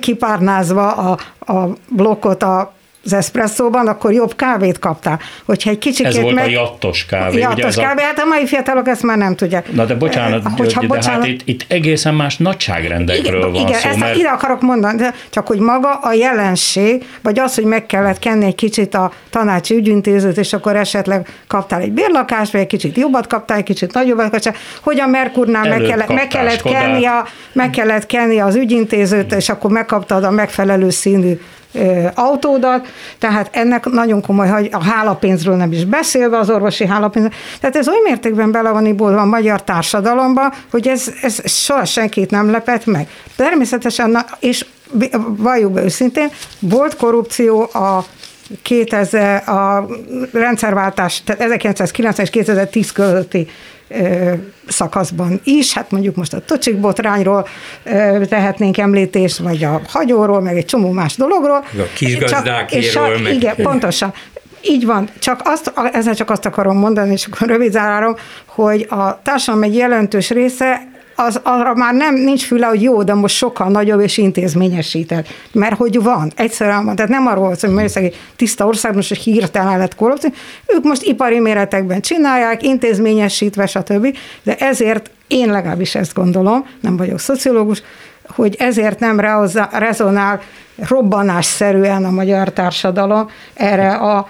kipárnázva 0.00 0.92
a, 0.92 1.18
a 1.52 1.68
blokkot 1.88 2.42
a 2.42 2.73
az 3.04 3.12
eszpresszóban, 3.12 3.86
akkor 3.86 4.12
jobb 4.12 4.36
kávét 4.36 4.78
kaptál. 4.78 5.20
Hogyha 5.44 5.70
egy 5.70 5.78
kicsit 5.78 6.06
ez 6.06 6.20
volt 6.20 6.34
meg... 6.34 6.44
a 6.44 6.50
jattos 6.50 7.06
kávé. 7.06 7.38
Jattos 7.38 7.74
kávé, 7.74 8.02
a... 8.02 8.04
hát 8.04 8.18
a 8.18 8.24
mai 8.24 8.46
fiatalok 8.46 8.88
ezt 8.88 9.02
már 9.02 9.16
nem 9.16 9.34
tudják. 9.36 9.72
Na 9.72 9.84
de 9.84 9.94
bocsánat, 9.94 10.42
Hogyha, 10.56 10.80
de 10.80 10.86
bocsánat... 10.86 11.20
hát 11.20 11.30
itt, 11.30 11.40
itt 11.44 11.64
egészen 11.68 12.14
más 12.14 12.36
nagyságrendekről 12.36 13.38
igen, 13.38 13.52
van 13.52 13.60
igen, 13.60 13.80
szó. 13.80 13.88
Ezt 13.88 13.98
mert... 13.98 14.16
ide 14.16 14.28
akarok 14.28 14.60
mondani, 14.60 14.96
de 14.96 15.14
csak 15.30 15.46
hogy 15.46 15.58
maga 15.58 15.92
a 15.92 16.12
jelenség, 16.12 17.06
vagy 17.22 17.38
az, 17.38 17.54
hogy 17.54 17.64
meg 17.64 17.86
kellett 17.86 18.18
kenni 18.18 18.44
egy 18.44 18.54
kicsit 18.54 18.94
a 18.94 19.12
tanácsi 19.30 19.74
ügyintézőt, 19.74 20.36
és 20.36 20.52
akkor 20.52 20.76
esetleg 20.76 21.28
kaptál 21.46 21.80
egy 21.80 21.92
bérlakást, 21.92 22.52
vagy 22.52 22.60
egy 22.60 22.66
kicsit 22.66 22.96
jobbat 22.96 23.26
kaptál, 23.26 23.58
egy 23.58 23.64
kicsit 23.64 23.92
nagyobbat 23.92 24.30
kaptál, 24.30 24.54
hogy 24.82 25.00
a 25.00 25.06
Merkurnál 25.06 25.68
meg 25.68 25.82
kellett, 25.82 26.08
meg 26.08 26.28
kellett, 26.28 26.62
kenni 26.62 27.04
a, 27.04 27.26
meg 27.52 27.70
kellett 27.70 28.06
kenni 28.06 28.38
az 28.38 28.54
ügyintézőt, 28.54 29.32
és 29.32 29.48
akkor 29.48 29.70
megkaptad 29.70 30.24
a 30.24 30.30
megfelelő 30.30 30.90
színű 30.90 31.38
autódat, 32.14 32.86
tehát 33.18 33.48
ennek 33.52 33.84
nagyon 33.84 34.22
komoly, 34.22 34.48
hogy 34.48 34.68
a 34.72 34.84
hálapénzről 34.84 35.56
nem 35.56 35.72
is 35.72 35.84
beszélve, 35.84 36.38
az 36.38 36.50
orvosi 36.50 36.86
hálapénz. 36.86 37.28
Tehát 37.60 37.76
ez 37.76 37.88
oly 37.88 38.00
mértékben 38.04 38.50
bele 38.50 38.70
van 38.70 38.98
a 38.98 39.24
magyar 39.24 39.62
társadalomba, 39.62 40.52
hogy 40.70 40.88
ez, 40.88 41.12
ez 41.22 41.50
soha 41.50 41.84
senkit 41.84 42.30
nem 42.30 42.50
lepett 42.50 42.86
meg. 42.86 43.08
Természetesen, 43.36 44.24
és 44.40 44.66
valljuk 45.26 45.72
be 45.72 45.82
őszintén, 45.82 46.28
volt 46.58 46.96
korrupció 46.96 47.60
a 47.60 48.04
2000, 48.62 49.48
a 49.48 49.86
rendszerváltás, 50.32 51.22
tehát 51.22 51.42
1990 51.42 52.26
és 52.26 52.30
2010 52.30 52.92
közötti 52.92 53.46
szakaszban 54.68 55.40
is, 55.44 55.72
hát 55.72 55.90
mondjuk 55.90 56.16
most 56.16 56.32
a 56.32 56.40
tocsik 56.40 56.80
botrányról 56.80 57.48
tehetnénk 58.28 58.78
említést, 58.78 59.38
vagy 59.38 59.64
a 59.64 59.80
hagyóról, 59.88 60.40
meg 60.40 60.56
egy 60.56 60.64
csomó 60.64 60.90
más 60.90 61.16
dologról. 61.16 61.64
A 61.78 61.82
kisgazdákéről. 61.94 63.18
Meg... 63.18 63.34
Igen, 63.34 63.54
pontosan. 63.56 64.12
Így 64.62 64.86
van, 64.86 65.08
csak 65.18 65.40
azt, 65.44 65.72
ezzel 65.92 66.14
csak 66.14 66.30
azt 66.30 66.46
akarom 66.46 66.76
mondani, 66.76 67.12
és 67.12 67.26
akkor 67.26 67.48
rövid 67.48 67.72
zárárom, 67.72 68.16
hogy 68.46 68.86
a 68.90 69.22
társadalom 69.22 69.62
egy 69.62 69.74
jelentős 69.76 70.30
része 70.30 70.93
az, 71.14 71.40
arra 71.42 71.74
már 71.74 71.94
nem 71.94 72.14
nincs 72.14 72.46
füle, 72.46 72.66
hogy 72.66 72.82
jó, 72.82 73.02
de 73.02 73.14
most 73.14 73.36
sokkal 73.36 73.68
nagyobb 73.68 74.00
és 74.00 74.18
intézményesített. 74.18 75.28
Mert 75.52 75.76
hogy 75.76 76.02
van, 76.02 76.32
egyszerűen 76.36 76.84
van. 76.84 76.96
Tehát 76.96 77.10
nem 77.10 77.26
arról 77.26 77.48
hogy 77.60 77.70
Magyarország 77.70 78.04
egy 78.04 78.16
tiszta 78.36 78.66
ország, 78.66 78.94
most 78.94 79.22
hirtelen 79.22 79.78
lett 79.78 79.94
korrupció. 79.94 80.30
Ők 80.66 80.84
most 80.84 81.02
ipari 81.02 81.38
méretekben 81.38 82.00
csinálják, 82.00 82.62
intézményesítve, 82.62 83.66
stb. 83.66 84.16
De 84.42 84.56
ezért 84.56 85.10
én 85.26 85.50
legalábbis 85.50 85.94
ezt 85.94 86.14
gondolom, 86.14 86.66
nem 86.80 86.96
vagyok 86.96 87.18
szociológus, 87.20 87.82
hogy 88.28 88.54
ezért 88.58 88.98
nem 88.98 89.20
rezonál 89.72 90.40
robbanásszerűen 90.76 92.04
a 92.04 92.10
magyar 92.10 92.52
társadalom 92.52 93.30
erre 93.54 93.92
a 93.92 94.28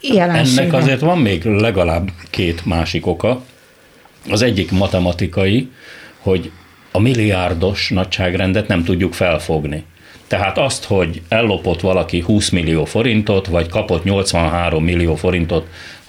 jelenségre. 0.00 0.62
Ennek 0.62 0.74
azért 0.74 1.00
van 1.00 1.18
még 1.18 1.44
legalább 1.44 2.08
két 2.30 2.66
másik 2.66 3.06
oka. 3.06 3.42
Az 4.30 4.42
egyik 4.42 4.70
matematikai, 4.70 5.70
hogy 6.20 6.50
a 6.92 6.98
milliárdos 6.98 7.88
nagyságrendet 7.90 8.68
nem 8.68 8.84
tudjuk 8.84 9.12
felfogni. 9.12 9.84
Tehát 10.26 10.58
azt, 10.58 10.84
hogy 10.84 11.22
ellopott 11.28 11.80
valaki 11.80 12.20
20 12.20 12.48
millió 12.48 12.84
forintot, 12.84 13.46
vagy 13.46 13.68
kapott 13.68 14.04
83 14.04 14.84
millió 14.84 15.14
forintot 15.14 15.66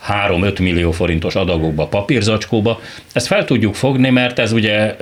3-5 0.10 0.60
millió 0.62 0.91
forintos 0.91 1.36
adagokba, 1.36 1.88
papírzacskóba. 1.88 2.79
Ezt 3.13 3.27
fel 3.27 3.46
tudjuk 3.46 3.75
fogni, 3.75 4.10
mert 4.10 4.39
ez 4.39 4.51
ugye 4.51 4.96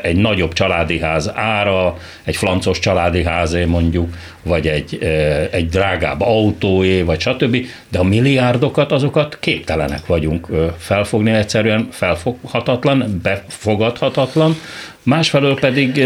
egy 0.00 0.16
nagyobb 0.16 0.52
családi 0.52 0.98
ház 0.98 1.30
ára, 1.34 1.96
egy 2.24 2.36
flancos 2.36 2.78
családi 2.78 3.24
házé 3.24 3.64
mondjuk, 3.64 4.14
vagy 4.42 4.66
egy, 4.66 4.98
egy 5.50 5.68
drágább 5.68 6.20
autóé, 6.20 7.02
vagy 7.02 7.20
stb. 7.20 7.66
De 7.88 7.98
a 7.98 8.02
milliárdokat, 8.02 8.92
azokat 8.92 9.38
képtelenek 9.40 10.06
vagyunk 10.06 10.48
felfogni, 10.78 11.30
egyszerűen 11.30 11.88
felfoghatatlan, 11.90 13.20
befogadhatatlan. 13.22 14.56
Másfelől 15.02 15.54
pedig, 15.54 16.04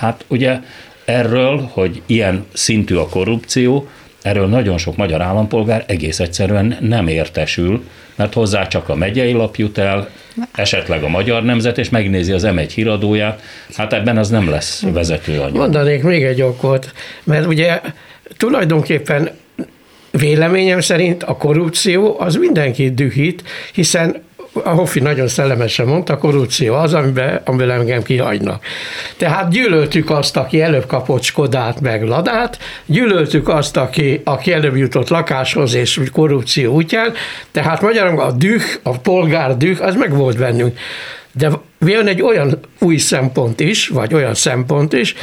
hát 0.00 0.24
ugye 0.28 0.58
erről, 1.04 1.68
hogy 1.72 2.02
ilyen 2.06 2.44
szintű 2.52 2.94
a 2.94 3.08
korrupció, 3.08 3.88
Erről 4.22 4.46
nagyon 4.46 4.78
sok 4.78 4.96
magyar 4.96 5.22
állampolgár 5.22 5.84
egész 5.86 6.20
egyszerűen 6.20 6.76
nem 6.80 7.08
értesül, 7.08 7.84
mert 8.14 8.34
hozzá 8.34 8.66
csak 8.66 8.88
a 8.88 8.94
megyei 8.94 9.32
lap 9.32 9.56
jut 9.56 9.78
el, 9.78 10.08
esetleg 10.54 11.02
a 11.02 11.08
Magyar 11.08 11.42
Nemzet, 11.42 11.78
és 11.78 11.88
megnézi 11.88 12.32
az 12.32 12.46
M1 12.46 12.70
híradóját, 12.74 13.42
hát 13.74 13.92
ebben 13.92 14.18
az 14.18 14.28
nem 14.28 14.50
lesz 14.50 14.82
vezető 14.92 15.40
anyag. 15.40 15.56
Mondanék 15.56 16.02
még 16.02 16.22
egy 16.24 16.42
okot, 16.42 16.92
mert 17.24 17.46
ugye 17.46 17.80
tulajdonképpen 18.36 19.30
Véleményem 20.10 20.80
szerint 20.80 21.22
a 21.22 21.36
korrupció 21.36 22.20
az 22.20 22.34
mindenkit 22.34 22.94
dühít, 22.94 23.42
hiszen 23.72 24.22
a 24.64 24.70
Hoffi 24.70 25.00
nagyon 25.00 25.28
szellemesen 25.28 25.86
mondta, 25.86 26.18
korrupció 26.18 26.74
az, 26.74 26.94
amiben, 26.94 27.40
amiben 27.44 27.70
engem 27.70 28.02
kihagynak. 28.02 28.64
Tehát 29.16 29.50
gyűlöltük 29.50 30.10
azt, 30.10 30.36
aki 30.36 30.60
előbb 30.60 30.86
kapott 30.86 31.22
Skodát 31.22 31.80
meg 31.80 32.04
Ladát, 32.04 32.58
gyűlöltük 32.86 33.48
azt, 33.48 33.76
aki, 33.76 34.20
aki 34.24 34.52
előbb 34.52 34.76
jutott 34.76 35.08
lakáshoz 35.08 35.74
és 35.74 36.00
korrupció 36.12 36.72
útján, 36.72 37.12
tehát 37.52 37.80
magyarul 37.80 38.20
a 38.20 38.32
düh, 38.32 38.62
a 38.82 38.98
polgár 38.98 39.56
düh, 39.56 39.82
az 39.82 39.94
meg 39.94 40.14
volt 40.14 40.38
bennünk. 40.38 40.78
De 41.32 41.50
van 41.78 42.06
egy 42.06 42.22
olyan 42.22 42.58
új 42.78 42.96
szempont 42.96 43.60
is, 43.60 43.88
vagy 43.88 44.14
olyan 44.14 44.34
szempont 44.34 44.92
is, 44.92 45.14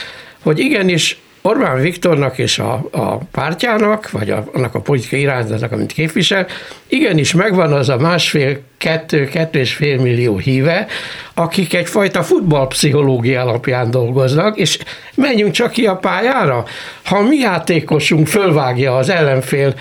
hogy 0.43 0.59
igenis 0.59 1.17
Orbán 1.45 1.81
Viktornak 1.81 2.37
és 2.37 2.59
a, 2.59 2.85
a 2.91 3.17
pártjának, 3.17 4.11
vagy 4.11 4.29
a, 4.29 4.43
annak 4.53 4.75
a 4.75 4.79
politikai 4.79 5.19
irányzatnak, 5.19 5.71
amit 5.71 5.91
képvisel, 5.91 6.47
igenis 6.87 7.33
megvan 7.33 7.73
az 7.73 7.89
a 7.89 7.97
másfél, 7.97 8.59
kettő, 8.77 9.25
kettő 9.25 9.59
és 9.59 9.73
fél 9.73 10.01
millió 10.01 10.37
híve, 10.37 10.87
akik 11.33 11.73
egyfajta 11.73 12.23
futballpszichológia 12.23 13.41
alapján 13.41 13.91
dolgoznak, 13.91 14.57
és 14.57 14.79
menjünk 15.15 15.51
csak 15.51 15.71
ki 15.71 15.85
a 15.85 15.95
pályára. 15.95 16.65
Ha 17.03 17.21
mi 17.21 17.37
játékosunk 17.37 18.27
fölvágja 18.27 18.97
az 18.97 19.09
ellenfél 19.09 19.73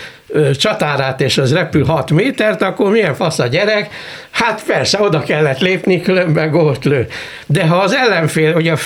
csatárát, 0.59 1.21
és 1.21 1.39
az 1.39 1.53
repül 1.53 1.85
6 1.85 2.11
métert, 2.11 2.63
akkor 2.63 2.91
milyen 2.91 3.15
fasz 3.15 3.39
a 3.39 3.47
gyerek? 3.47 3.95
Hát 4.31 4.63
persze, 4.67 5.01
oda 5.01 5.21
kellett 5.21 5.59
lépni, 5.59 6.01
különben 6.01 6.51
gólt 6.51 6.85
lő. 6.85 7.07
De 7.47 7.67
ha 7.67 7.77
az 7.77 7.95
ellenfél, 7.95 8.53
hogy 8.53 8.69
a 8.69 8.77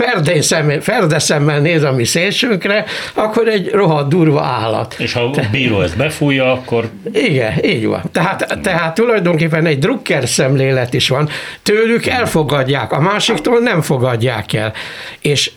ferde 0.81 1.19
szemmel 1.19 1.61
néz 1.61 1.83
a 1.83 1.93
mi 1.93 2.05
szélsőnkre, 2.05 2.85
akkor 3.15 3.49
egy 3.49 3.71
rohadt 3.71 4.09
durva 4.09 4.43
állat. 4.43 4.95
És 4.99 5.13
ha 5.13 5.21
a 5.21 5.41
bíró 5.51 5.81
ezt 5.81 5.97
befújja, 5.97 6.53
akkor... 6.53 6.89
Igen, 7.13 7.65
így 7.65 7.87
van. 7.87 8.03
Tehát, 8.13 8.59
tehát 8.63 8.95
tulajdonképpen 8.95 9.67
egy 9.67 9.79
drukker 9.79 10.29
szemlélet 10.29 10.95
is 10.95 11.09
van. 11.09 11.29
Tőlük 11.63 12.07
elfogadják, 12.07 12.93
a 12.93 13.01
másiktól 13.01 13.59
nem 13.59 13.81
fogadják 13.81 14.53
el. 14.53 14.73
És 15.21 15.51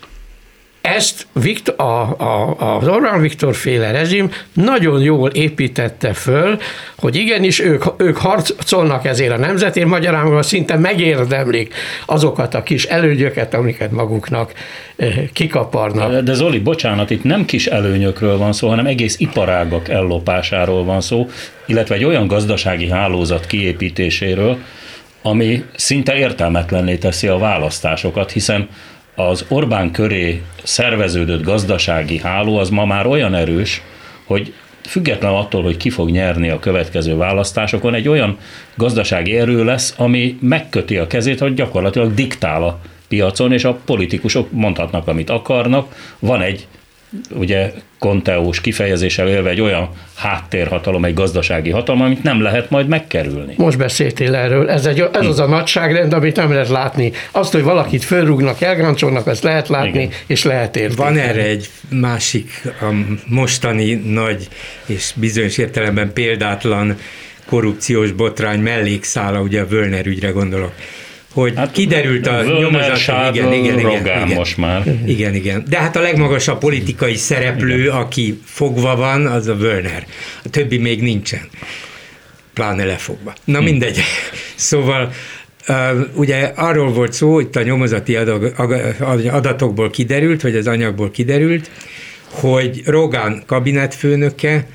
ezt 0.82 1.26
Viktor, 1.32 1.74
a, 1.78 2.22
a, 2.22 2.56
az 2.76 2.88
Orbán 2.88 3.20
Viktor 3.20 3.54
féle 3.54 3.90
rezsim 3.90 4.30
nagyon 4.52 5.00
jól 5.00 5.30
építette 5.30 6.12
föl, 6.12 6.58
hogy 6.96 7.16
igenis 7.16 7.60
ők, 7.60 7.84
ők 7.96 8.16
harcolnak 8.16 9.04
ezért 9.04 9.32
a 9.32 9.36
nemzetért, 9.36 9.86
magyarán 9.86 10.42
szinte 10.42 10.76
megérdemlik 10.76 11.74
azokat 12.06 12.54
a 12.54 12.62
kis 12.62 12.84
előnyöket, 12.84 13.54
amiket 13.54 13.90
maguknak 13.90 14.52
eh, 14.96 15.14
kikaparnak. 15.32 16.20
De 16.20 16.34
Zoli, 16.34 16.58
bocsánat, 16.58 17.10
itt 17.10 17.24
nem 17.24 17.44
kis 17.44 17.66
előnyökről 17.66 18.38
van 18.38 18.52
szó, 18.52 18.68
hanem 18.68 18.86
egész 18.86 19.18
iparágak 19.18 19.88
ellopásáról 19.88 20.84
van 20.84 21.00
szó, 21.00 21.28
illetve 21.66 21.94
egy 21.94 22.04
olyan 22.04 22.26
gazdasági 22.26 22.88
hálózat 22.88 23.46
kiépítéséről, 23.46 24.58
ami 25.22 25.64
szinte 25.76 26.16
értelmetlenné 26.16 26.96
teszi 26.96 27.26
a 27.26 27.38
választásokat, 27.38 28.30
hiszen 28.30 28.68
az 29.14 29.44
Orbán 29.48 29.90
köré 29.90 30.42
szerveződött 30.62 31.42
gazdasági 31.42 32.18
háló 32.18 32.58
az 32.58 32.68
ma 32.68 32.84
már 32.84 33.06
olyan 33.06 33.34
erős, 33.34 33.82
hogy 34.24 34.54
független 34.82 35.32
attól, 35.32 35.62
hogy 35.62 35.76
ki 35.76 35.90
fog 35.90 36.10
nyerni 36.10 36.48
a 36.48 36.58
következő 36.58 37.16
választásokon, 37.16 37.94
egy 37.94 38.08
olyan 38.08 38.38
gazdasági 38.74 39.36
erő 39.36 39.64
lesz, 39.64 39.94
ami 39.96 40.38
megköti 40.40 40.96
a 40.96 41.06
kezét, 41.06 41.38
hogy 41.38 41.54
gyakorlatilag 41.54 42.14
diktál 42.14 42.62
a 42.62 42.80
piacon, 43.08 43.52
és 43.52 43.64
a 43.64 43.78
politikusok 43.84 44.50
mondhatnak, 44.50 45.08
amit 45.08 45.30
akarnak. 45.30 45.94
Van 46.18 46.42
egy 46.42 46.66
ugye 47.30 47.72
konteós 48.02 48.60
kifejezéssel 48.60 49.28
élve 49.28 49.50
egy 49.50 49.60
olyan 49.60 49.88
háttérhatalom, 50.16 51.04
egy 51.04 51.14
gazdasági 51.14 51.70
hatalom, 51.70 52.02
amit 52.02 52.22
nem 52.22 52.42
lehet 52.42 52.70
majd 52.70 52.88
megkerülni. 52.88 53.54
Most 53.56 53.78
beszéltél 53.78 54.34
erről, 54.34 54.70
ez, 54.70 54.86
egy, 54.86 55.04
ez 55.12 55.26
az 55.26 55.38
a 55.38 55.46
nagyságrend, 55.46 56.12
amit 56.12 56.36
nem 56.36 56.52
lehet 56.52 56.68
látni. 56.68 57.12
Azt, 57.30 57.52
hogy 57.52 57.62
valakit 57.62 58.04
fölrúgnak, 58.04 58.60
elgáncsolnak, 58.60 59.26
ezt 59.26 59.42
lehet 59.42 59.68
látni, 59.68 60.02
Igen. 60.02 60.10
és 60.26 60.44
lehet 60.44 60.76
értékelni. 60.76 61.16
Van 61.16 61.28
erre 61.28 61.42
egy 61.42 61.68
másik, 61.88 62.62
a 62.80 62.94
mostani 63.26 63.94
nagy 63.94 64.48
és 64.86 65.12
bizonyos 65.16 65.58
értelemben 65.58 66.12
példátlan 66.12 66.96
korrupciós 67.46 68.12
botrány 68.12 68.60
mellékszála, 68.60 69.40
ugye 69.40 69.60
a 69.60 69.66
Völner 69.66 70.06
ügyre 70.06 70.30
gondolok 70.30 70.72
hogy 71.32 71.52
hát, 71.56 71.72
kiderült 71.72 72.26
a 72.26 72.42
nyomozat, 72.42 72.98
igen, 73.34 73.52
igen, 73.52 73.78
igen, 73.78 74.06
igen, 74.06 74.28
most 74.28 74.56
már. 74.56 74.82
Igen, 75.06 75.34
igen. 75.34 75.64
De 75.68 75.78
hát 75.78 75.96
a 75.96 76.00
legmagasabb 76.00 76.58
politikai 76.58 77.14
szereplő, 77.14 77.80
igen. 77.80 77.94
aki 77.94 78.40
fogva 78.44 78.96
van, 78.96 79.26
az 79.26 79.46
a 79.46 79.54
Werner. 79.54 80.06
A 80.44 80.48
többi 80.50 80.78
még 80.78 81.02
nincsen. 81.02 81.48
Pláne 82.54 82.84
lefogva. 82.84 83.34
Na 83.44 83.58
hm. 83.58 83.64
mindegy. 83.64 83.98
Szóval 84.54 85.12
Uh, 85.68 86.00
ugye 86.14 86.52
arról 86.56 86.92
volt 86.92 87.12
szó, 87.12 87.40
itt 87.40 87.56
a 87.56 87.62
nyomozati 87.62 88.16
adatokból 89.30 89.90
kiderült, 89.90 90.42
vagy 90.42 90.56
az 90.56 90.66
anyagból 90.66 91.10
kiderült, 91.10 91.70
hogy 92.30 92.82
Rogán 92.84 93.42
kabinetfőnöke 93.46 94.66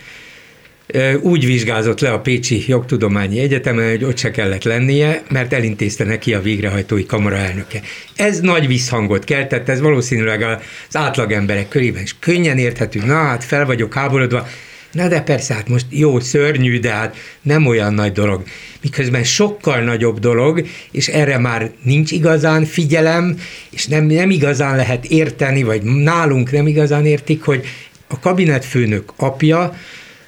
úgy 1.22 1.46
vizsgázott 1.46 2.00
le 2.00 2.12
a 2.12 2.20
Pécsi 2.20 2.64
Jogtudományi 2.68 3.40
Egyetemen, 3.40 3.90
hogy 3.90 4.04
ott 4.04 4.18
se 4.18 4.32
kellett 4.32 4.64
lennie, 4.64 5.24
mert 5.30 5.54
elintézte 5.54 6.04
neki 6.04 6.34
a 6.34 6.42
végrehajtói 6.42 7.06
kamara 7.06 7.36
elnöke. 7.36 7.82
Ez 8.16 8.40
nagy 8.40 8.68
visszhangot 8.68 9.24
keltett, 9.24 9.70
ez 9.70 9.82
valószínűleg 9.82 10.42
az 10.42 10.96
átlagemberek 10.96 11.68
körében 11.68 12.02
is 12.02 12.16
könnyen 12.20 12.58
érthető. 12.58 13.00
Na 13.06 13.16
hát 13.16 13.44
fel 13.44 13.66
vagyok 13.66 13.94
háborodva, 13.94 14.48
Na 14.92 15.08
de 15.08 15.22
persze, 15.22 15.54
hát 15.54 15.68
most 15.70 15.86
jó, 15.90 16.20
szörnyű, 16.20 16.80
de 16.80 16.92
hát 16.92 17.16
nem 17.42 17.66
olyan 17.66 17.94
nagy 17.94 18.12
dolog. 18.12 18.44
Miközben 18.82 19.24
sokkal 19.24 19.80
nagyobb 19.80 20.20
dolog, 20.20 20.68
és 20.92 21.08
erre 21.08 21.38
már 21.38 21.72
nincs 21.84 22.12
igazán 22.12 22.66
figyelem, 22.66 23.40
és 23.70 23.86
nem, 23.86 24.06
nem 24.06 24.30
igazán 24.30 24.76
lehet 24.76 25.06
érteni, 25.06 25.64
vagy 25.64 25.82
nálunk 25.84 26.52
nem 26.52 26.68
igazán 26.68 27.06
értik, 27.06 27.44
hogy 27.44 27.66
a 28.08 28.20
kabinetfőnök 28.20 29.14
apja, 29.16 29.74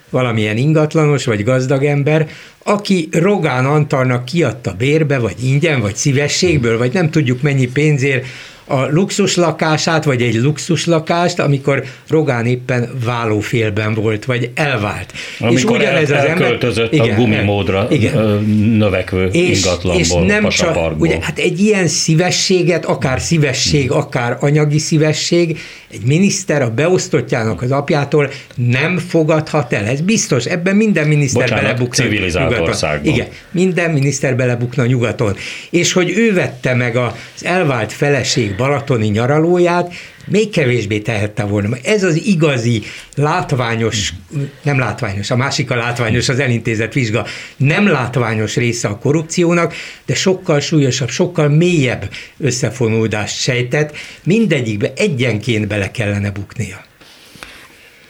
valamilyen 0.09 0.57
ingatlanos 0.57 1.25
vagy 1.25 1.43
gazdag 1.43 1.83
ember, 1.83 2.29
aki 2.63 3.09
Rogán 3.11 3.65
Antalnak 3.65 4.25
kiadta 4.25 4.73
bérbe, 4.73 5.17
vagy 5.17 5.43
ingyen, 5.43 5.81
vagy 5.81 5.95
szívességből, 5.95 6.77
vagy 6.77 6.93
nem 6.93 7.09
tudjuk 7.09 7.41
mennyi 7.41 7.67
pénzért 7.67 8.25
a 8.69 8.87
luxus 8.91 9.35
lakását, 9.35 10.03
vagy 10.03 10.21
egy 10.21 10.35
luxus 10.35 10.85
lakást, 10.85 11.39
amikor 11.39 11.83
Rogán 12.07 12.45
éppen 12.45 12.89
válófélben 13.05 13.93
volt, 13.93 14.25
vagy 14.25 14.49
elvált. 14.55 15.13
Amikor 15.39 15.57
és 15.57 15.63
ugyanez 15.63 16.11
el, 16.11 16.19
az 16.19 16.25
ember, 16.25 16.87
igen, 16.91 17.09
a 17.09 17.15
gumimódra 17.15 17.87
igen. 17.89 18.43
növekvő 18.77 19.25
és, 19.25 19.57
ingatlanból, 19.57 20.01
és 20.01 20.13
nem 20.27 20.49
csak, 20.49 21.01
ugye, 21.01 21.17
hát 21.21 21.37
egy 21.37 21.59
ilyen 21.59 21.87
szívességet, 21.87 22.85
akár 22.85 23.21
szívesség, 23.21 23.91
akár 23.91 24.37
anyagi 24.39 24.79
szívesség, 24.79 25.59
egy 25.91 26.01
miniszter 26.05 26.61
a 26.61 26.69
beosztottjának 26.69 27.61
az 27.61 27.71
apjától 27.71 28.29
nem 28.55 28.97
fogadhat 28.97 29.73
el. 29.73 29.85
Ez 29.85 30.01
biztos, 30.01 30.45
ebben 30.45 30.75
minden 30.75 31.07
miniszter 31.07 31.41
Bocsánat, 31.41 31.63
belebukna 31.63 32.05
nyugaton. 32.05 32.67
Országban. 32.67 33.13
Igen, 33.13 33.27
minden 33.51 33.91
miniszter 33.91 34.35
belebukna 34.35 34.85
nyugaton. 34.85 35.35
És 35.69 35.93
hogy 35.93 36.09
ő 36.09 36.33
vette 36.33 36.73
meg 36.73 36.95
az 36.95 37.45
elvált 37.45 37.91
feleség 37.91 38.55
balatoni 38.59 39.07
nyaralóját, 39.07 39.93
még 40.25 40.49
kevésbé 40.49 40.99
tehette 40.99 41.43
volna. 41.43 41.77
Ez 41.83 42.03
az 42.03 42.25
igazi 42.25 42.81
látványos, 43.15 44.13
nem 44.61 44.79
látványos, 44.79 45.31
a 45.31 45.35
másik 45.35 45.71
a 45.71 45.75
látványos, 45.75 46.29
az 46.29 46.39
elintézett 46.39 46.93
vizsga, 46.93 47.25
nem 47.57 47.87
látványos 47.87 48.55
része 48.55 48.87
a 48.87 48.97
korrupciónak, 48.97 49.73
de 50.05 50.15
sokkal 50.15 50.59
súlyosabb, 50.59 51.09
sokkal 51.09 51.49
mélyebb 51.49 52.09
összefonódást 52.37 53.41
sejtett, 53.41 53.97
mindegyikbe 54.23 54.93
egyenként 54.95 55.67
bele 55.67 55.91
kellene 55.91 56.31
buknia. 56.31 56.83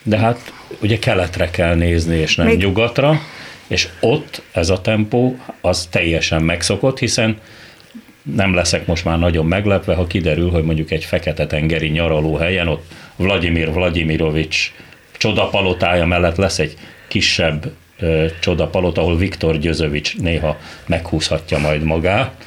De 0.04 0.18
hát 0.18 0.54
ugye 0.82 1.00
keletre 1.00 1.50
kell 1.50 1.76
nézni, 1.76 2.18
és 2.18 2.36
nem 2.36 2.46
Még... 2.46 2.58
nyugatra, 2.58 3.22
és 3.68 3.88
ott 4.00 4.42
ez 4.52 4.70
a 4.70 4.82
tempó 4.82 5.40
az 5.62 5.88
teljesen 5.92 6.42
megszokott, 6.42 7.00
hiszen 7.00 7.38
nem 8.22 8.54
leszek 8.54 8.86
most 8.86 9.06
már 9.06 9.20
nagyon 9.20 9.46
meglepve, 9.46 9.96
ha 9.96 10.08
kiderül, 10.08 10.50
hogy 10.50 10.64
mondjuk 10.64 10.92
egy 10.92 11.04
fekete-tengeri 11.04 11.88
nyaraló 11.88 12.36
helyen 12.36 12.68
ott 12.68 12.86
Vladimir 13.16 13.74
Vladimirovics 13.74 14.72
csodapalotája 15.18 16.06
mellett 16.06 16.36
lesz 16.36 16.60
egy 16.60 16.78
kisebb 17.08 17.72
ö, 18.00 18.26
csodapalota, 18.40 19.02
ahol 19.02 19.18
Viktor 19.18 19.58
Gyözövics 19.58 20.18
néha 20.18 20.58
meghúzhatja 20.86 21.58
majd 21.58 21.84
magát, 21.84 22.44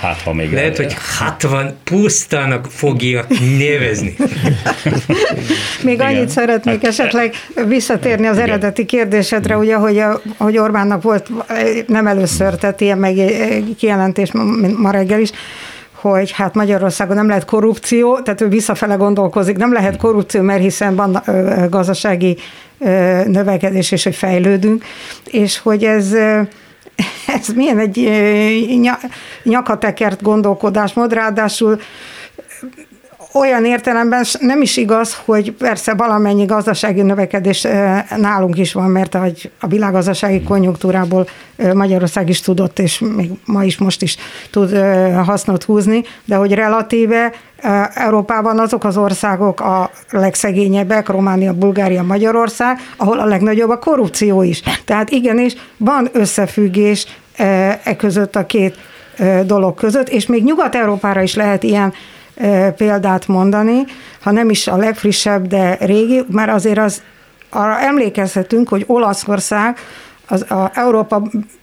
Hát, 0.00 0.20
ha 0.22 0.32
még 0.32 0.52
Lehet, 0.52 0.78
el... 0.78 0.84
hogy 0.84 0.96
60 1.18 1.76
pusztának 1.84 2.66
fogja 2.70 3.24
nevezni. 3.58 4.16
még 5.82 5.94
Igen. 5.94 6.06
annyit 6.06 6.28
szeretnék 6.28 6.74
hát, 6.74 6.84
esetleg 6.84 7.34
visszatérni 7.66 8.26
az 8.26 8.36
Igen. 8.36 8.48
eredeti 8.48 8.84
kérdésedre, 8.84 9.56
ugye, 9.56 9.74
hogy, 9.74 10.02
hogy 10.36 10.58
Orbánnak 10.58 11.02
volt 11.02 11.30
nem 11.86 12.06
először, 12.06 12.54
tehát 12.54 12.80
ilyen 12.80 12.98
meg 12.98 13.14
kijelentés 13.78 14.32
ma 14.76 14.90
reggel 14.90 15.20
is, 15.20 15.30
hogy 15.92 16.30
hát 16.30 16.54
Magyarországon 16.54 17.16
nem 17.16 17.28
lehet 17.28 17.44
korrupció, 17.44 18.20
tehát 18.20 18.40
ő 18.40 18.48
visszafele 18.48 18.94
gondolkozik, 18.94 19.56
nem 19.56 19.72
lehet 19.72 19.96
korrupció, 19.96 20.42
mert 20.42 20.60
hiszen 20.60 20.96
van 20.96 21.22
gazdasági 21.70 22.36
növekedés, 23.26 23.92
és 23.92 24.04
hogy 24.04 24.14
fejlődünk, 24.14 24.84
és 25.30 25.58
hogy 25.58 25.84
ez 25.84 26.14
ez 27.26 27.48
milyen 27.48 27.78
egy 27.78 28.10
nyakatekert 29.42 30.22
gondolkodásmód, 30.22 31.12
ráadásul 31.12 31.80
olyan 33.32 33.64
értelemben 33.64 34.24
nem 34.38 34.62
is 34.62 34.76
igaz, 34.76 35.20
hogy 35.24 35.52
persze 35.52 35.94
valamennyi 35.94 36.44
gazdasági 36.44 37.02
növekedés 37.02 37.66
nálunk 38.16 38.58
is 38.58 38.72
van, 38.72 38.90
mert 38.90 39.14
a 39.60 39.66
világgazdasági 39.66 40.42
konjunktúrából 40.42 41.28
Magyarország 41.74 42.28
is 42.28 42.40
tudott, 42.40 42.78
és 42.78 42.98
még 42.98 43.30
ma 43.44 43.64
is 43.64 43.78
most 43.78 44.02
is 44.02 44.16
tud 44.50 44.76
hasznot 45.24 45.64
húzni, 45.64 46.02
de 46.24 46.34
hogy 46.34 46.52
relatíve 46.52 47.32
Európában 47.94 48.58
azok 48.58 48.84
az 48.84 48.96
országok 48.96 49.60
a 49.60 49.90
legszegényebbek, 50.10 51.08
Románia, 51.08 51.52
Bulgária, 51.52 52.02
Magyarország, 52.02 52.78
ahol 52.96 53.18
a 53.18 53.24
legnagyobb 53.24 53.70
a 53.70 53.78
korrupció 53.78 54.42
is. 54.42 54.62
Tehát 54.84 55.10
igenis 55.10 55.54
van 55.76 56.08
összefüggés 56.12 57.06
e 57.84 57.96
között 57.96 58.36
a 58.36 58.46
két 58.46 58.76
dolog 59.44 59.74
között, 59.74 60.08
és 60.08 60.26
még 60.26 60.44
Nyugat-Európára 60.44 61.22
is 61.22 61.34
lehet 61.34 61.62
ilyen 61.62 61.92
példát 62.76 63.26
mondani, 63.26 63.84
ha 64.20 64.30
nem 64.30 64.50
is 64.50 64.66
a 64.66 64.76
legfrissebb, 64.76 65.46
de 65.46 65.76
régi, 65.80 66.24
mert 66.30 66.50
azért 66.50 66.78
az 66.78 67.02
arra 67.48 67.80
emlékezhetünk, 67.80 68.68
hogy 68.68 68.84
Olaszország 68.86 69.76
az 70.26 70.42
a 70.50 70.70
Európa 70.74 71.22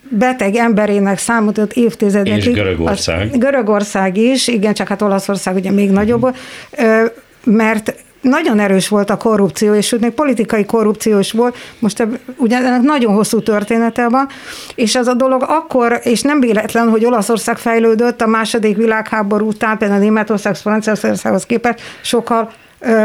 beteg 0.09 0.55
emberének 0.55 1.17
számotott 1.17 1.73
évtizedekig. 1.73 2.47
És 2.47 2.53
Görögország. 2.53 3.37
Görögország 3.37 4.17
is, 4.17 4.47
igen, 4.47 4.73
csak 4.73 4.87
hát 4.87 5.01
Olaszország 5.01 5.55
ugye 5.55 5.71
még 5.71 5.91
nagyobb, 5.91 6.35
mert 7.43 7.95
nagyon 8.21 8.59
erős 8.59 8.87
volt 8.87 9.09
a 9.09 9.17
korrupció, 9.17 9.73
és 9.73 9.95
még 9.99 10.11
politikai 10.11 10.65
korrupció 10.65 11.19
is 11.19 11.31
volt, 11.31 11.55
most 11.79 12.07
ugye 12.37 12.57
ennek 12.57 12.81
nagyon 12.81 13.13
hosszú 13.13 13.41
története 13.41 14.09
van, 14.09 14.27
és 14.75 14.95
az 14.95 15.07
a 15.07 15.13
dolog 15.13 15.45
akkor, 15.47 15.99
és 16.03 16.21
nem 16.21 16.39
véletlen, 16.39 16.89
hogy 16.89 17.05
Olaszország 17.05 17.57
fejlődött 17.57 18.21
a 18.21 18.27
második 18.27 18.77
világháború 18.77 19.47
után, 19.47 19.77
például 19.77 19.99
Németország, 19.99 20.55
Franciaországhoz 20.55 21.45
képest 21.45 21.81
sokkal 22.01 22.51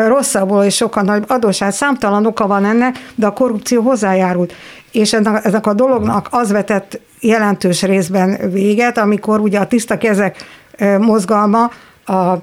rosszabbul 0.07 0.63
és 0.65 0.77
sokkal 0.77 1.03
nagyobb 1.03 1.31
adósság. 1.31 1.73
Számtalan 1.73 2.27
oka 2.27 2.47
van 2.47 2.65
ennek, 2.65 3.11
de 3.15 3.27
a 3.27 3.33
korrupció 3.33 3.83
hozzájárult. 3.83 4.55
És 4.93 5.13
ennek, 5.13 5.45
ennek 5.45 5.67
a 5.67 5.73
dolognak 5.73 6.29
az 6.31 6.51
vetett 6.51 7.01
jelentős 7.21 7.83
részben 7.83 8.51
véget, 8.51 8.99
amikor 8.99 9.41
ugye 9.41 9.59
a 9.59 9.67
tiszta 9.67 9.99
kezek 9.99 10.45
mozgalma 10.99 11.71
a 12.07 12.35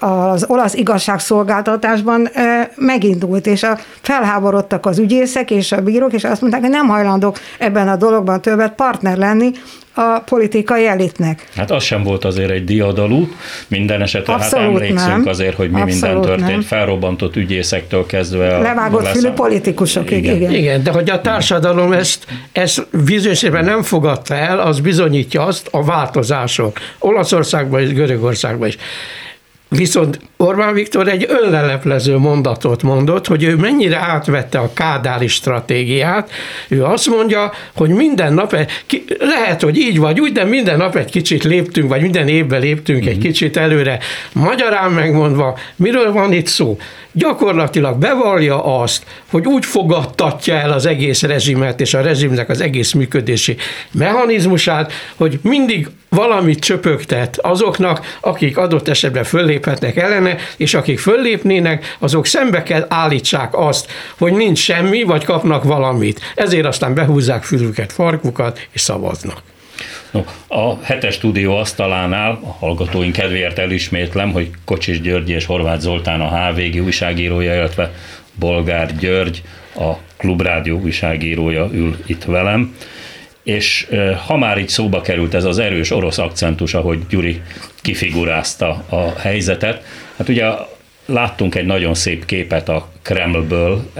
az 0.00 0.44
olasz 0.48 0.74
igazságszolgáltatásban 0.74 2.28
megindult, 2.76 3.46
és 3.46 3.62
a, 3.62 3.78
felháborodtak 4.00 4.86
az 4.86 4.98
ügyészek 4.98 5.50
és 5.50 5.72
a 5.72 5.80
bírók, 5.80 6.12
és 6.12 6.24
azt 6.24 6.40
mondták, 6.40 6.60
hogy 6.60 6.70
nem 6.70 6.88
hajlandók 6.88 7.38
ebben 7.58 7.88
a 7.88 7.96
dologban 7.96 8.40
többet 8.40 8.72
partner 8.72 9.16
lenni 9.16 9.50
a 9.94 10.20
politikai 10.24 10.86
elitnek. 10.86 11.48
Hát 11.56 11.70
az 11.70 11.82
sem 11.82 12.02
volt 12.02 12.24
azért 12.24 12.50
egy 12.50 12.64
diadalú, 12.64 13.28
minden 13.68 14.02
esetre 14.02 14.32
hát 14.32 14.42
Abszolút 14.42 14.66
hát 14.66 14.74
emlékszünk 14.74 15.16
nem. 15.16 15.26
azért, 15.26 15.56
hogy 15.56 15.70
mi 15.70 15.80
Abszolút 15.80 16.00
minden 16.00 16.20
történt, 16.20 16.50
nem. 16.50 16.60
felrobbantott 16.60 17.36
ügyészektől 17.36 18.06
kezdve. 18.06 18.56
A 18.56 18.60
Levágott 18.60 19.06
fülű 19.06 19.28
politikusok, 19.28 20.10
igen. 20.10 20.34
igen. 20.34 20.54
Igen, 20.54 20.82
de 20.82 20.90
hogy 20.90 21.10
a 21.10 21.20
társadalom 21.20 21.92
ezt, 21.92 22.26
ezt 22.52 23.04
bizonyos 23.04 23.40
nem 23.40 23.82
fogadta 23.82 24.34
el, 24.34 24.60
az 24.60 24.80
bizonyítja 24.80 25.44
azt 25.44 25.68
a 25.70 25.84
változások. 25.84 26.78
Olaszországban 26.98 27.80
és 27.80 27.92
Görögországban 27.92 28.68
is. 28.68 28.76
Viszont 29.70 30.20
Orbán 30.36 30.74
Viktor 30.74 31.08
egy 31.08 31.26
önleleplező 31.28 32.16
mondatot 32.16 32.82
mondott, 32.82 33.26
hogy 33.26 33.42
ő 33.42 33.56
mennyire 33.56 33.96
átvette 33.96 34.58
a 34.58 34.72
kádári 34.72 35.26
stratégiát. 35.26 36.30
Ő 36.68 36.84
azt 36.84 37.06
mondja, 37.08 37.52
hogy 37.76 37.90
minden 37.90 38.32
nap, 38.32 38.56
lehet, 39.18 39.62
hogy 39.62 39.78
így 39.78 39.98
vagy 39.98 40.20
úgy, 40.20 40.32
de 40.32 40.44
minden 40.44 40.76
nap 40.76 40.96
egy 40.96 41.10
kicsit 41.10 41.44
léptünk, 41.44 41.88
vagy 41.88 42.00
minden 42.00 42.28
évben 42.28 42.60
léptünk 42.60 43.06
egy 43.06 43.16
mhm. 43.16 43.24
kicsit 43.24 43.56
előre. 43.56 43.98
Magyarán 44.32 44.90
megmondva, 44.90 45.58
miről 45.76 46.12
van 46.12 46.32
itt 46.32 46.46
szó? 46.46 46.78
Gyakorlatilag 47.12 47.98
bevallja 47.98 48.80
azt, 48.80 49.04
hogy 49.30 49.46
úgy 49.46 49.64
fogadtatja 49.64 50.54
el 50.54 50.70
az 50.70 50.86
egész 50.86 51.22
rezsimet 51.22 51.80
és 51.80 51.94
a 51.94 52.00
rezsimnek 52.00 52.48
az 52.48 52.60
egész 52.60 52.92
működési 52.92 53.56
mechanizmusát, 53.92 54.92
hogy 55.16 55.38
mindig 55.42 55.88
valamit 56.10 56.58
csöpögtet 56.58 57.38
azoknak, 57.42 58.16
akik 58.20 58.56
adott 58.56 58.88
esetben 58.88 59.24
fölléphetnek 59.24 59.96
ellene, 59.96 60.36
és 60.56 60.74
akik 60.74 60.98
föllépnének, 60.98 61.96
azok 61.98 62.26
szembe 62.26 62.62
kell 62.62 62.86
állítsák 62.88 63.54
azt, 63.56 63.92
hogy 64.18 64.32
nincs 64.32 64.58
semmi, 64.58 65.02
vagy 65.02 65.24
kapnak 65.24 65.64
valamit. 65.64 66.20
Ezért 66.34 66.66
aztán 66.66 66.94
behúzzák 66.94 67.42
fülüket, 67.42 67.92
farkukat, 67.92 68.68
és 68.70 68.80
szavaznak. 68.80 69.42
No, 70.10 70.22
a 70.48 70.78
hetes 70.82 71.14
stúdió 71.14 71.56
asztalánál, 71.56 72.40
a 72.42 72.52
hallgatóink 72.58 73.12
kedvéért 73.12 73.58
elismétlem, 73.58 74.32
hogy 74.32 74.50
Kocsis 74.64 75.00
György 75.00 75.28
és 75.28 75.46
Horváth 75.46 75.80
Zoltán 75.80 76.20
a 76.20 76.48
HVG 76.48 76.82
újságírója, 76.82 77.54
illetve 77.54 77.92
Bolgár 78.34 78.96
György, 78.96 79.42
a 79.74 79.92
Klubrádió 80.16 80.78
újságírója 80.78 81.68
ül 81.72 81.96
itt 82.06 82.24
velem 82.24 82.74
és 83.42 83.88
ha 84.26 84.36
már 84.36 84.58
így 84.58 84.68
szóba 84.68 85.00
került 85.00 85.34
ez 85.34 85.44
az 85.44 85.58
erős 85.58 85.90
orosz 85.90 86.18
akcentus, 86.18 86.74
ahogy 86.74 86.98
Gyuri 87.08 87.40
kifigurázta 87.82 88.84
a 88.88 89.18
helyzetet, 89.18 89.84
hát 90.16 90.28
ugye 90.28 90.44
láttunk 91.06 91.54
egy 91.54 91.66
nagyon 91.66 91.94
szép 91.94 92.24
képet 92.24 92.68
a 92.68 92.88
Kremlből 93.02 93.90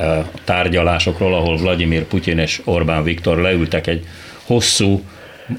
tárgyalásokról, 0.44 1.34
ahol 1.34 1.56
Vladimir 1.56 2.04
Putyin 2.04 2.38
és 2.38 2.60
Orbán 2.64 3.02
Viktor 3.02 3.38
leültek 3.38 3.86
egy 3.86 4.06
hosszú, 4.44 5.04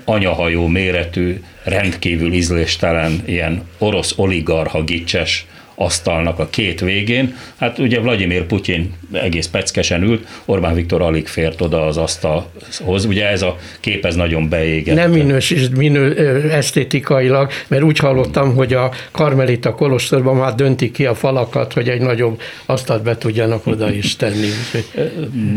anyahajó 0.05 0.67
méretű, 0.67 1.43
rendkívül 1.63 2.33
ízléstelen, 2.33 3.21
ilyen 3.25 3.63
orosz 3.77 4.13
oligarha 4.15 4.83
gicses 4.83 5.45
asztalnak 5.83 6.39
a 6.39 6.47
két 6.49 6.79
végén. 6.79 7.35
Hát 7.57 7.79
ugye 7.79 7.99
Vladimir 7.99 8.45
Putyin 8.45 8.93
egész 9.11 9.47
peckesen 9.47 10.03
ült, 10.03 10.27
Orbán 10.45 10.73
Viktor 10.73 11.01
alig 11.01 11.27
fért 11.27 11.61
oda 11.61 11.85
az 11.85 11.97
asztalhoz. 11.97 13.05
Ugye 13.05 13.27
ez 13.27 13.41
a 13.41 13.57
kép 13.79 14.05
ez 14.05 14.15
nagyon 14.15 14.49
beégett. 14.49 14.95
Nem 14.95 15.11
minősít 15.11 15.77
minő, 15.77 16.15
esztétikailag, 16.51 17.49
mert 17.67 17.83
úgy 17.83 17.97
hallottam, 17.97 18.55
hogy 18.55 18.73
a 18.73 18.91
Karmelita 19.11 19.73
Kolostorban 19.73 20.35
már 20.35 20.55
döntik 20.55 20.91
ki 20.91 21.05
a 21.05 21.15
falakat, 21.15 21.73
hogy 21.73 21.89
egy 21.89 22.01
nagyobb 22.01 22.41
asztalt 22.65 23.03
be 23.03 23.17
tudjanak 23.17 23.67
oda 23.67 23.91
is 23.91 24.15
tenni. 24.15 24.47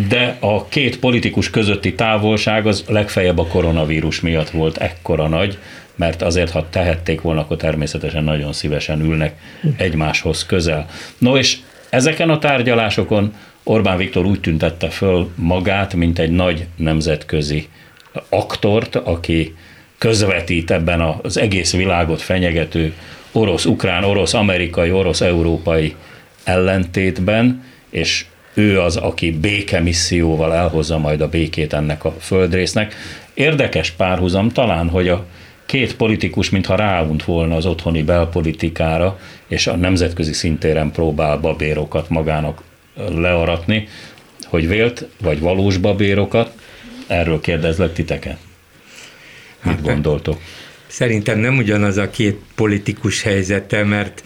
De 0.08 0.36
a 0.40 0.66
két 0.68 0.98
politikus 0.98 1.50
közötti 1.50 1.94
távolság 1.94 2.66
az 2.66 2.84
legfeljebb 2.88 3.38
a 3.38 3.46
koronavírus 3.46 4.20
miatt 4.20 4.50
volt 4.50 4.76
ekkora 4.76 5.28
nagy, 5.28 5.58
mert 5.96 6.22
azért, 6.22 6.50
ha 6.50 6.66
tehették 6.70 7.20
volna, 7.20 7.40
akkor 7.40 7.56
természetesen 7.56 8.24
nagyon 8.24 8.52
szívesen 8.52 9.00
ülnek 9.00 9.34
egymáshoz 9.76 10.46
közel. 10.46 10.86
No 11.18 11.36
és 11.36 11.58
ezeken 11.90 12.30
a 12.30 12.38
tárgyalásokon 12.38 13.34
Orbán 13.62 13.96
Viktor 13.96 14.24
úgy 14.24 14.40
tüntette 14.40 14.88
föl 14.88 15.30
magát, 15.34 15.94
mint 15.94 16.18
egy 16.18 16.30
nagy 16.30 16.66
nemzetközi 16.76 17.68
aktort, 18.28 18.96
aki 18.96 19.54
közvetít 19.98 20.70
ebben 20.70 21.00
az 21.00 21.38
egész 21.38 21.72
világot 21.72 22.22
fenyegető 22.22 22.94
orosz-ukrán, 23.32 24.04
orosz-amerikai, 24.04 24.92
orosz-európai 24.92 25.94
ellentétben, 26.44 27.64
és 27.90 28.24
ő 28.54 28.80
az, 28.80 28.96
aki 28.96 29.30
békemisszióval 29.30 30.54
elhozza 30.54 30.98
majd 30.98 31.20
a 31.20 31.28
békét 31.28 31.72
ennek 31.72 32.04
a 32.04 32.14
földrésznek. 32.20 32.94
Érdekes 33.34 33.90
párhuzam 33.90 34.48
talán, 34.48 34.88
hogy 34.88 35.08
a 35.08 35.26
két 35.66 35.96
politikus 35.96 36.50
mintha 36.50 36.74
ráunt 36.74 37.24
volna 37.24 37.56
az 37.56 37.66
otthoni 37.66 38.02
belpolitikára, 38.02 39.18
és 39.48 39.66
a 39.66 39.76
nemzetközi 39.76 40.32
szintéren 40.32 40.90
próbál 40.90 41.38
babérokat 41.38 42.08
magának 42.08 42.62
learatni, 42.94 43.88
hogy 44.44 44.68
vélt 44.68 45.08
vagy 45.22 45.40
valós 45.40 45.76
babérokat, 45.76 46.52
erről 47.06 47.40
kérdezlek 47.40 47.92
titeket. 47.92 48.38
Mit 49.62 49.74
hát, 49.74 49.82
gondoltok? 49.82 50.40
Szerintem 50.86 51.38
nem 51.38 51.56
ugyanaz 51.56 51.96
a 51.96 52.10
két 52.10 52.38
politikus 52.54 53.22
helyzete, 53.22 53.84
mert 53.84 54.22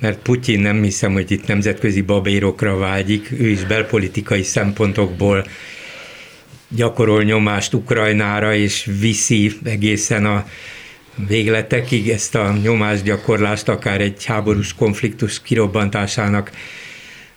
mert 0.00 0.18
Putyin 0.18 0.60
nem 0.60 0.82
hiszem, 0.82 1.12
hogy 1.12 1.30
itt 1.30 1.46
nemzetközi 1.46 2.00
babérokra 2.00 2.76
vágyik, 2.76 3.30
ő 3.30 3.48
is 3.48 3.64
belpolitikai 3.64 4.42
szempontokból 4.42 5.46
gyakorol 6.68 7.22
nyomást 7.22 7.74
Ukrajnára, 7.74 8.54
és 8.54 8.88
viszi 9.00 9.52
egészen 9.64 10.26
a 10.26 10.46
végletekig 11.26 12.08
ezt 12.10 12.34
a 12.34 12.52
nyomásgyakorlást, 12.62 13.68
akár 13.68 14.00
egy 14.00 14.24
háborús 14.24 14.74
konfliktus 14.74 15.42
kirobbantásának 15.42 16.50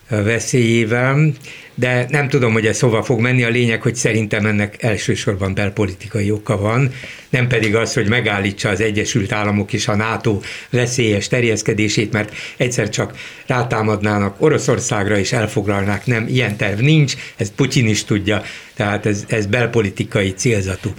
veszélyével, 0.07 1.31
de 1.75 2.05
nem 2.09 2.29
tudom, 2.29 2.53
hogy 2.53 2.65
ez 2.65 2.79
hova 2.79 3.03
fog 3.03 3.19
menni. 3.19 3.43
A 3.43 3.49
lényeg, 3.49 3.81
hogy 3.81 3.95
szerintem 3.95 4.45
ennek 4.45 4.83
elsősorban 4.83 5.53
belpolitikai 5.53 6.31
oka 6.31 6.57
van, 6.57 6.91
nem 7.31 7.47
pedig 7.47 7.75
az, 7.75 7.93
hogy 7.93 8.07
megállítsa 8.07 8.69
az 8.69 8.81
Egyesült 8.81 9.31
Államok 9.31 9.73
és 9.73 9.87
a 9.87 9.95
NATO 9.95 10.39
veszélyes 10.69 11.27
terjeszkedését, 11.27 12.11
mert 12.11 12.33
egyszer 12.57 12.89
csak 12.89 13.17
rátámadnának 13.45 14.41
Oroszországra 14.41 15.17
és 15.17 15.31
elfoglalnák. 15.31 16.05
Nem, 16.05 16.27
ilyen 16.27 16.57
terv 16.57 16.79
nincs, 16.79 17.13
ezt 17.35 17.51
Putyin 17.51 17.87
is 17.87 18.03
tudja, 18.03 18.41
tehát 18.73 19.05
ez, 19.05 19.23
ez 19.27 19.45
belpolitikai 19.45 20.33
célzatú. 20.33 20.93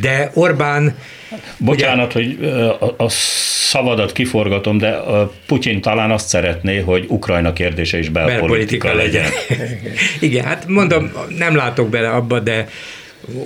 De 0.00 0.30
Orbán 0.34 0.96
Bocsánat, 1.58 2.14
ugye, 2.14 2.26
hogy 2.26 2.44
a, 2.80 2.94
a 3.04 3.08
szavadat 3.08 4.12
kiforgatom, 4.12 4.78
de 4.78 4.98
Putyin 5.46 5.80
talán 5.80 6.10
azt 6.10 6.28
szeretné, 6.28 6.80
hogy 6.80 7.04
Ukrajna 7.08 7.52
kérdése 7.52 7.98
is 7.98 8.08
belpolitika, 8.08 8.46
belpolitika 8.46 8.94
legyen. 8.94 9.30
legyen. 9.48 9.94
Igen, 10.20 10.44
hát 10.44 10.66
mondom, 10.66 11.12
nem 11.38 11.56
látok 11.56 11.88
bele 11.88 12.10
abba, 12.10 12.40
de 12.40 12.68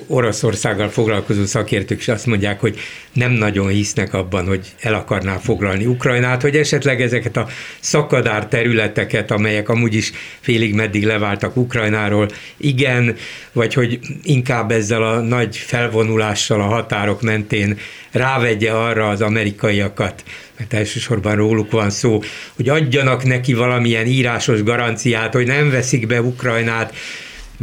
Oroszországgal 0.07 0.89
foglalkozó 0.89 1.45
szakértők 1.45 1.99
is 1.99 2.09
azt 2.09 2.27
mondják, 2.27 2.61
hogy 2.61 2.79
nem 3.13 3.31
nagyon 3.31 3.69
hisznek 3.69 4.15
abban, 4.15 4.47
hogy 4.47 4.75
el 4.81 4.95
akarná 4.95 5.37
foglalni 5.37 5.87
Ukrajnát, 5.87 6.43
hogy 6.43 6.57
esetleg 6.57 7.01
ezeket 7.01 7.37
a 7.37 7.49
szakadár 7.81 8.47
területeket, 8.47 9.31
amelyek 9.31 9.69
amúgy 9.69 9.95
is 9.95 10.13
félig 10.41 10.75
meddig 10.75 11.05
leváltak 11.05 11.57
Ukrajnáról, 11.57 12.29
igen, 12.57 13.17
vagy 13.53 13.75
hogy 13.75 13.99
inkább 14.23 14.71
ezzel 14.71 15.03
a 15.03 15.21
nagy 15.21 15.57
felvonulással 15.57 16.61
a 16.61 16.65
határok 16.65 17.23
mentén 17.23 17.79
rávegye 18.11 18.71
arra 18.71 19.09
az 19.09 19.21
amerikaiakat, 19.21 20.25
mert 20.59 20.73
elsősorban 20.73 21.37
róluk 21.37 21.71
van 21.71 21.91
szó, 21.91 22.23
hogy 22.57 22.69
adjanak 22.69 23.25
neki 23.25 23.55
valamilyen 23.55 24.07
írásos 24.07 24.63
garanciát, 24.63 25.33
hogy 25.33 25.47
nem 25.47 25.71
veszik 25.71 26.07
be 26.07 26.23
Ukrajnát, 26.23 26.95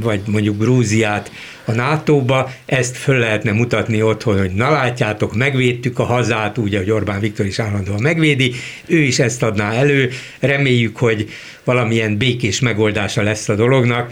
vagy 0.02 0.22
mondjuk 0.26 0.58
Grúziát 0.58 1.32
a 1.66 1.72
NATO-ba, 1.72 2.52
ezt 2.66 2.98
föl 2.98 3.18
lehetne 3.18 3.52
mutatni 3.52 4.02
otthon, 4.02 4.38
hogy 4.38 4.52
na 4.52 4.72
látjátok, 4.72 5.36
megvédtük 5.36 6.00
a 6.00 6.04
hazát, 6.04 6.58
úgy, 6.58 6.76
hogy 6.76 6.92
Orbán 6.92 7.20
Viktor 7.20 7.46
is 7.46 7.60
állandóan 7.60 8.02
megvédi, 8.02 8.54
ő 8.86 8.98
is 8.98 9.20
ezt 9.20 9.44
adná 9.44 9.72
elő, 9.72 10.10
reméljük, 10.40 10.98
hogy 10.98 11.30
valamilyen 11.64 12.18
békés 12.18 12.60
megoldása 12.60 13.22
lesz 13.22 13.50
a 13.50 13.56
dolognak. 13.56 14.12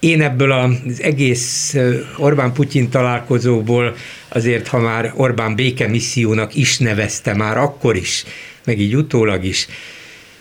Én 0.00 0.22
ebből 0.22 0.52
az 0.52 1.02
egész 1.02 1.76
Orbán-Putyin 2.16 2.88
találkozóból 2.88 3.94
azért, 4.28 4.68
ha 4.68 4.78
már 4.78 5.12
Orbán 5.16 5.54
békemissziónak 5.54 6.54
is 6.54 6.78
nevezte 6.78 7.34
már 7.34 7.58
akkor 7.58 7.96
is, 7.96 8.24
meg 8.64 8.80
így 8.80 8.96
utólag 8.96 9.44
is, 9.44 9.66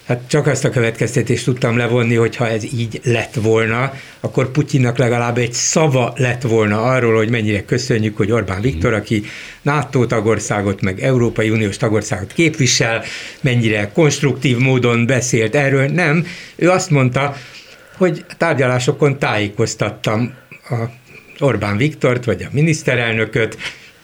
Hát 0.06 0.22
csak 0.28 0.48
azt 0.48 0.66
a 0.66 0.70
következtetést 0.70 1.46
tudtam 1.46 1.78
levonni, 1.78 2.16
hogy 2.16 2.36
ha 2.36 2.48
ez 2.48 2.64
így 2.64 3.02
lett 3.04 3.34
volna, 3.34 3.94
akkor 4.20 4.52
Putyinnak 4.52 4.98
legalább 4.98 5.38
egy 5.38 5.54
szava 5.54 6.14
lett 6.18 6.42
volna 6.42 6.84
arról, 6.84 7.16
hogy 7.16 7.30
mennyire 7.30 7.66
köszönjük, 7.66 8.18
hogy 8.18 8.32
Orbán 8.32 8.62
Viktor, 8.62 8.94
aki 8.94 9.24
NATO 9.62 10.06
tagországot, 10.06 10.82
meg 10.82 11.00
Európai 11.00 11.50
Uniós 11.50 11.78
tagországot 11.78 12.34
képvisel, 12.34 13.04
mennyire 13.42 13.92
konstruktív 13.94 14.58
módon 14.58 15.06
beszélt 15.06 15.56
erről. 15.56 15.88
Nem, 15.88 16.26
ő 16.56 16.70
azt 16.70 16.90
mondta, 16.90 17.36
hogy 17.98 18.26
tárgyalásokon 18.38 19.20
tájékoztattam 19.20 20.34
a 20.70 20.76
Orbán 21.40 21.78
Viktort, 21.78 22.26
vagy 22.26 22.42
a 22.42 22.50
miniszterelnököt 22.52 23.58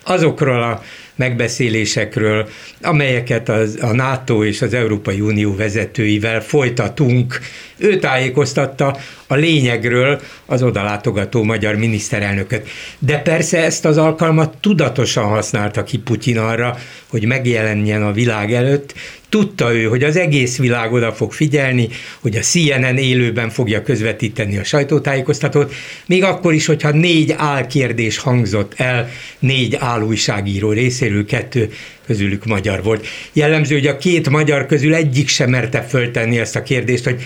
azokról 0.03 0.63
a 0.63 0.81
megbeszélésekről, 1.21 2.49
amelyeket 2.81 3.49
az, 3.49 3.77
a 3.81 3.91
NATO 3.93 4.45
és 4.45 4.61
az 4.61 4.73
Európai 4.73 5.19
Unió 5.21 5.55
vezetőivel 5.55 6.41
folytatunk. 6.41 7.39
Ő 7.77 7.99
tájékoztatta 7.99 8.97
a 9.27 9.35
lényegről 9.35 10.21
az 10.45 10.63
odalátogató 10.63 11.43
magyar 11.43 11.75
miniszterelnököt. 11.75 12.69
De 12.99 13.17
persze 13.19 13.63
ezt 13.63 13.85
az 13.85 13.97
alkalmat 13.97 14.57
tudatosan 14.61 15.25
használta 15.25 15.83
ki 15.83 15.97
Putyin 15.97 16.37
arra, 16.37 16.77
hogy 17.07 17.25
megjelenjen 17.25 18.03
a 18.03 18.11
világ 18.11 18.53
előtt, 18.53 18.93
Tudta 19.31 19.73
ő, 19.73 19.83
hogy 19.83 20.03
az 20.03 20.15
egész 20.15 20.57
világ 20.57 20.93
oda 20.93 21.13
fog 21.13 21.33
figyelni, 21.33 21.87
hogy 22.19 22.35
a 22.35 22.39
CNN 22.39 22.97
élőben 22.97 23.49
fogja 23.49 23.81
közvetíteni 23.81 24.57
a 24.57 24.63
sajtótájékoztatót, 24.63 25.73
még 26.05 26.23
akkor 26.23 26.53
is, 26.53 26.65
hogyha 26.65 26.89
négy 26.89 27.33
álkérdés 27.37 28.17
hangzott 28.17 28.73
el 28.75 29.09
négy 29.39 29.75
álújságíró 29.79 30.71
részéről, 30.71 31.25
kettő 31.25 31.69
közülük 32.05 32.45
magyar 32.45 32.83
volt. 32.83 33.07
Jellemző, 33.33 33.75
hogy 33.75 33.87
a 33.87 33.97
két 33.97 34.29
magyar 34.29 34.65
közül 34.65 34.93
egyik 34.93 35.27
sem 35.27 35.49
merte 35.49 35.81
föltenni 35.81 36.39
ezt 36.39 36.55
a 36.55 36.63
kérdést, 36.63 37.03
hogy 37.03 37.23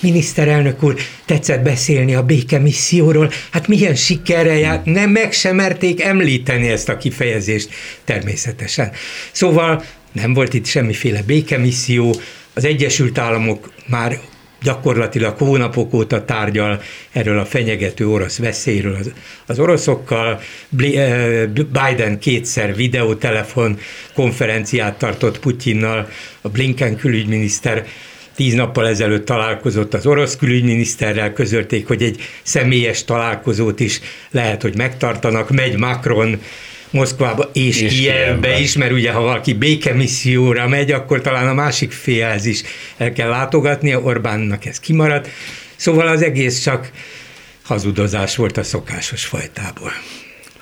miniszterelnök 0.00 0.82
úr, 0.82 0.94
tetszett 1.24 1.62
beszélni 1.62 2.14
a 2.14 2.22
békemisszióról, 2.22 3.30
hát 3.50 3.68
milyen 3.68 3.94
sikerre 3.94 4.58
járt, 4.58 4.84
nem 4.84 5.10
meg 5.10 5.32
sem 5.32 5.56
merték 5.56 6.02
említeni 6.02 6.68
ezt 6.68 6.88
a 6.88 6.96
kifejezést 6.96 7.68
természetesen. 8.04 8.92
Szóval 9.32 9.84
nem 10.20 10.34
volt 10.34 10.54
itt 10.54 10.64
semmiféle 10.64 11.22
békemisszió, 11.22 12.14
az 12.54 12.64
Egyesült 12.64 13.18
Államok 13.18 13.72
már 13.86 14.20
gyakorlatilag 14.62 15.38
hónapok 15.38 15.94
óta 15.94 16.24
tárgyal 16.24 16.82
erről 17.12 17.38
a 17.38 17.44
fenyegető 17.44 18.08
orosz 18.08 18.38
veszélyről 18.38 18.94
az, 18.94 19.12
az 19.46 19.58
oroszokkal. 19.58 20.40
Eh, 20.78 21.46
Biden 21.46 22.18
kétszer 22.18 22.74
videótelefon 22.74 23.78
konferenciát 24.14 24.98
tartott 24.98 25.38
Putyinnal, 25.38 26.08
a 26.40 26.48
Blinken 26.48 26.96
külügyminiszter 26.96 27.86
tíz 28.34 28.54
nappal 28.54 28.88
ezelőtt 28.88 29.24
találkozott 29.24 29.94
az 29.94 30.06
orosz 30.06 30.36
külügyminiszterrel, 30.36 31.32
közölték, 31.32 31.86
hogy 31.86 32.02
egy 32.02 32.20
személyes 32.42 33.04
találkozót 33.04 33.80
is 33.80 34.00
lehet, 34.30 34.62
hogy 34.62 34.76
megtartanak, 34.76 35.50
megy 35.50 35.78
Macron 35.78 36.40
Moszkvába 36.90 37.50
és, 37.52 37.80
és 37.80 37.92
Kievbe 37.92 38.58
is, 38.58 38.76
mert 38.76 38.92
ugye 38.92 39.12
ha 39.12 39.20
valaki 39.20 39.54
békemisszióra 39.54 40.68
megy, 40.68 40.92
akkor 40.92 41.20
talán 41.20 41.48
a 41.48 41.54
másik 41.54 41.92
félhez 41.92 42.46
is 42.46 42.62
el 42.96 43.12
kell 43.12 43.28
látogatnia, 43.28 44.00
Orbánnak 44.00 44.64
ez 44.64 44.80
kimaradt. 44.80 45.28
Szóval 45.76 46.06
az 46.06 46.22
egész 46.22 46.60
csak 46.60 46.90
hazudozás 47.62 48.36
volt 48.36 48.56
a 48.56 48.62
szokásos 48.62 49.24
fajtából. 49.24 49.92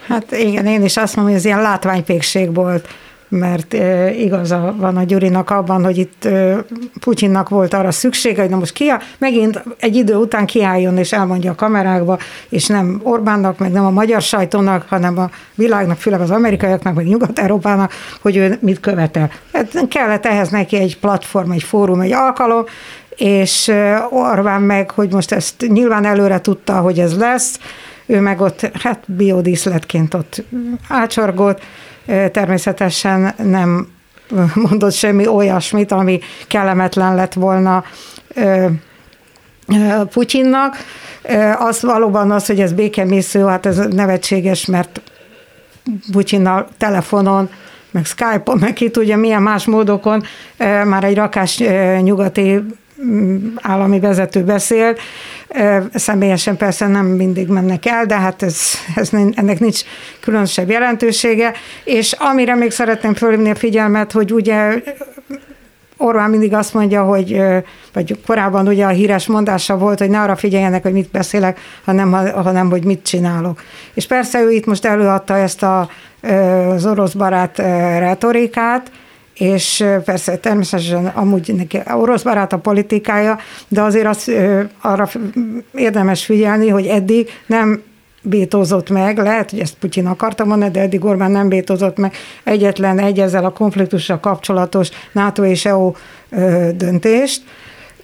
Hát 0.07 0.33
igen, 0.33 0.67
én 0.67 0.85
is 0.85 0.97
azt 0.97 1.17
mondom, 1.17 1.33
hogy 1.33 1.43
ez 1.43 1.47
ilyen 1.47 1.62
látványpékség 1.62 2.55
volt 2.55 2.89
mert 3.29 3.73
igaza 4.19 4.75
van 4.77 4.97
a 4.97 5.03
Gyurinak 5.03 5.51
abban, 5.51 5.85
hogy 5.85 5.99
itt 5.99 6.29
Putyinnak 7.01 7.49
volt 7.49 7.75
arra 7.75 7.91
szüksége, 7.91 8.41
hogy 8.41 8.51
na 8.51 8.57
most 8.57 8.73
ki, 8.73 8.93
megint 9.19 9.62
egy 9.79 9.97
idő 9.97 10.15
után 10.15 10.47
kiálljon 10.47 10.97
és 10.97 11.12
elmondja 11.12 11.51
a 11.51 11.55
kamerákba, 11.55 12.19
és 12.49 12.67
nem 12.67 13.01
Orbánnak, 13.03 13.59
meg 13.59 13.73
nem 13.73 13.85
a 13.85 13.91
magyar 13.91 14.23
sajtónak, 14.23 14.87
hanem 14.89 15.19
a 15.19 15.31
világnak, 15.55 15.99
főleg 15.99 16.21
az 16.21 16.31
amerikaiaknak, 16.31 16.95
meg 16.95 17.07
Nyugat-Európának, 17.07 17.93
hogy 18.21 18.37
ő 18.37 18.59
mit 18.61 18.81
követel. 18.81 19.31
Hát 19.53 19.89
kellett 19.89 20.27
ehhez 20.27 20.49
neki 20.49 20.77
egy 20.77 20.99
platform, 20.99 21.51
egy 21.51 21.62
fórum, 21.62 22.01
egy 22.01 22.12
alkalom, 22.12 22.65
és 23.17 23.73
Orbán 24.11 24.62
meg, 24.62 24.91
hogy 24.91 25.12
most 25.12 25.33
ezt 25.33 25.67
nyilván 25.69 26.05
előre 26.05 26.41
tudta, 26.41 26.73
hogy 26.73 26.99
ez 26.99 27.19
lesz, 27.19 27.59
ő 28.07 28.21
meg 28.21 28.41
ott, 28.41 28.71
hát 28.83 28.99
biodíszletként 29.07 30.15
ott 30.15 30.43
ácsorgott, 30.89 31.61
természetesen 32.33 33.35
nem 33.42 33.88
mondott 34.55 34.92
semmi 34.92 35.27
olyasmit, 35.27 35.92
ami 35.92 36.21
kellemetlen 36.49 37.14
lett 37.14 37.33
volna 37.33 37.85
Putyinnak. 40.11 40.77
Az 41.59 41.83
valóban 41.83 42.31
az, 42.31 42.47
hogy 42.47 42.61
ez 42.61 42.73
békemésző, 42.73 43.45
hát 43.45 43.66
ez 43.66 43.77
nevetséges, 43.77 44.66
mert 44.66 45.01
Putyinnal 46.12 46.69
telefonon, 46.79 47.51
meg 47.90 48.05
Skype-on, 48.05 48.59
meg 48.59 48.73
ki 48.73 48.90
tudja 48.90 49.16
milyen 49.16 49.42
más 49.42 49.64
módokon 49.64 50.23
már 50.85 51.05
egy 51.05 51.16
rakás 51.16 51.62
nyugati 52.01 52.64
állami 53.62 54.01
vezető 54.01 54.42
beszél. 54.42 54.97
Személyesen 55.94 56.56
persze 56.56 56.87
nem 56.87 57.06
mindig 57.06 57.48
mennek 57.48 57.87
el, 57.87 58.06
de 58.06 58.18
hát 58.18 58.42
ez, 58.42 58.61
ez, 58.94 59.11
ennek 59.35 59.61
nincs 59.61 59.80
különösebb 60.20 60.70
jelentősége. 60.70 61.52
És 61.85 62.12
amire 62.12 62.54
még 62.54 62.70
szeretném 62.70 63.14
fölhívni 63.14 63.50
a 63.50 63.54
figyelmet, 63.54 64.12
hogy 64.12 64.32
ugye 64.32 64.82
Orbán 65.96 66.30
mindig 66.30 66.54
azt 66.54 66.74
mondja, 66.74 67.02
hogy, 67.02 67.42
vagy 67.92 68.20
korábban 68.26 68.68
ugye 68.68 68.85
a 68.85 68.88
híres 68.88 69.26
mondása 69.26 69.78
volt, 69.78 69.98
hogy 69.98 70.11
ne 70.11 70.20
arra 70.20 70.37
figyeljenek, 70.37 70.82
hogy 70.82 70.92
mit 70.92 71.11
beszélek, 71.11 71.61
hanem, 71.85 72.12
hanem 72.32 72.70
hogy 72.70 72.85
mit 72.85 73.02
csinálok. 73.02 73.62
És 73.94 74.06
persze 74.06 74.40
ő 74.40 74.50
itt 74.50 74.66
most 74.66 74.85
előadta 74.85 75.37
ezt 75.37 75.62
a, 75.62 75.88
az 76.68 76.87
orosz 76.87 77.12
barát 77.12 77.59
retorikát, 77.98 78.90
és 79.38 79.85
persze 80.05 80.37
természetesen 80.37 81.07
amúgy 81.07 81.55
neki 81.57 81.81
orosz 81.94 82.22
barát 82.22 82.53
a 82.53 82.59
politikája, 82.59 83.38
de 83.68 83.83
azért 83.83 84.07
az, 84.07 84.33
arra 84.81 85.09
érdemes 85.75 86.25
figyelni, 86.25 86.68
hogy 86.68 86.87
eddig 86.87 87.29
nem 87.46 87.83
bétózott 88.22 88.90
meg, 88.90 89.18
lehet, 89.18 89.51
hogy 89.51 89.61
ezt 89.61 89.75
Putyin 89.75 90.07
akarta 90.07 90.44
mondani, 90.44 90.70
de 90.70 90.81
eddig 90.81 91.05
Orbán 91.05 91.31
nem 91.31 91.49
bétózott 91.49 91.96
meg. 91.96 92.14
Egyetlen 92.44 92.99
egy 92.99 93.20
ezzel 93.20 93.44
a 93.44 93.51
konfliktussal 93.51 94.20
kapcsolatos 94.20 94.88
NATO 95.12 95.44
és 95.44 95.64
EU 95.64 95.92
döntést, 96.75 97.42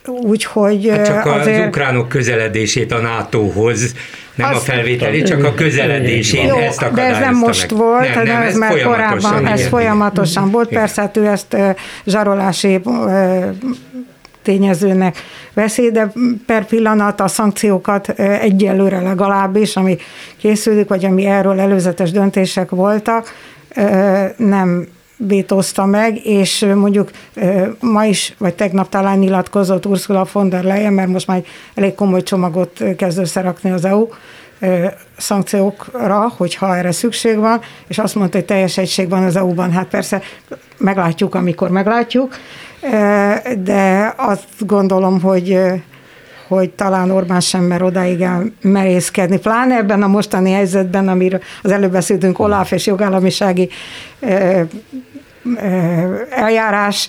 Úgyhogy 0.07 0.89
hát 0.89 1.07
csak 1.07 1.27
azért... 1.27 1.61
az 1.61 1.67
ukránok 1.67 2.09
közeledését 2.09 2.93
a 2.93 2.99
NATO-hoz 2.99 3.95
Nem 4.35 4.51
Azt, 4.51 4.69
a 4.69 4.73
felvételi, 4.73 5.23
csak 5.23 5.45
a 5.45 5.55
közeledésén 5.55 6.47
jó, 6.47 6.59
ezt 6.59 6.93
De 6.95 7.03
ez 7.03 7.19
nem 7.19 7.35
most 7.35 7.71
meg. 7.71 7.81
volt, 7.81 8.15
nem, 8.15 8.25
nem, 8.25 8.43
ez, 8.43 8.49
ez 8.49 8.57
már 8.57 8.83
korábban, 8.83 9.47
ez 9.47 9.67
folyamatosan 9.67 10.51
volt. 10.51 10.69
Persze, 10.69 11.01
hát 11.01 11.17
ő 11.17 11.27
ezt 11.27 11.57
zsarolási 12.05 12.81
tényezőnek 14.43 15.17
veszi, 15.55 15.91
de 15.91 16.13
per 16.47 16.67
pillanat 16.67 17.21
a 17.21 17.29
szankciókat 17.29 18.09
egyelőre 18.19 19.01
legalábbis, 19.01 19.77
ami 19.77 19.97
készülik, 20.37 20.89
vagy 20.89 21.05
ami 21.05 21.27
erről 21.27 21.61
előzetes 21.61 22.11
döntések 22.11 22.71
voltak, 22.71 23.35
nem 24.37 24.87
vétózta 25.27 25.87
meg, 25.87 26.27
és 26.27 26.67
mondjuk 26.75 27.11
ma 27.81 28.05
is, 28.05 28.35
vagy 28.39 28.55
tegnap 28.55 28.89
talán 28.89 29.19
nyilatkozott 29.19 29.87
Ursula 29.87 30.27
von 30.33 30.49
der 30.49 30.65
Leyen, 30.65 30.93
mert 30.93 31.09
most 31.09 31.27
már 31.27 31.37
egy 31.37 31.47
elég 31.75 31.95
komoly 31.95 32.23
csomagot 32.23 32.85
kezd 32.97 33.19
összerakni 33.19 33.71
az 33.71 33.85
EU, 33.85 34.09
szankciókra, 35.17 36.33
hogyha 36.37 36.77
erre 36.77 36.93
szükség 36.93 37.39
van, 37.39 37.61
és 37.89 37.99
azt 37.99 38.15
mondta, 38.15 38.37
hogy 38.37 38.47
teljes 38.47 38.79
egység 38.79 39.09
van 39.09 39.23
az 39.23 39.37
EU-ban. 39.37 39.73
Hát 39.73 39.87
persze 39.87 40.23
meglátjuk, 40.79 41.35
amikor 41.35 41.71
meglátjuk, 41.71 42.35
de 43.59 44.15
azt 44.17 44.49
gondolom, 44.59 45.21
hogy 45.21 45.59
hogy 46.49 46.71
talán 46.71 47.11
Orbán 47.11 47.41
sem 47.41 47.63
mer 47.63 47.83
odáig 47.83 48.27
merészkedni, 48.61 49.39
pláne 49.39 49.77
ebben 49.77 50.03
a 50.03 50.07
mostani 50.07 50.51
helyzetben, 50.51 51.09
amiről 51.09 51.41
az 51.63 51.71
előbb 51.71 51.93
beszéltünk, 51.93 52.39
Olaf 52.39 52.73
és 52.73 52.87
jogállamisági 52.87 53.69
eljárás, 56.31 57.09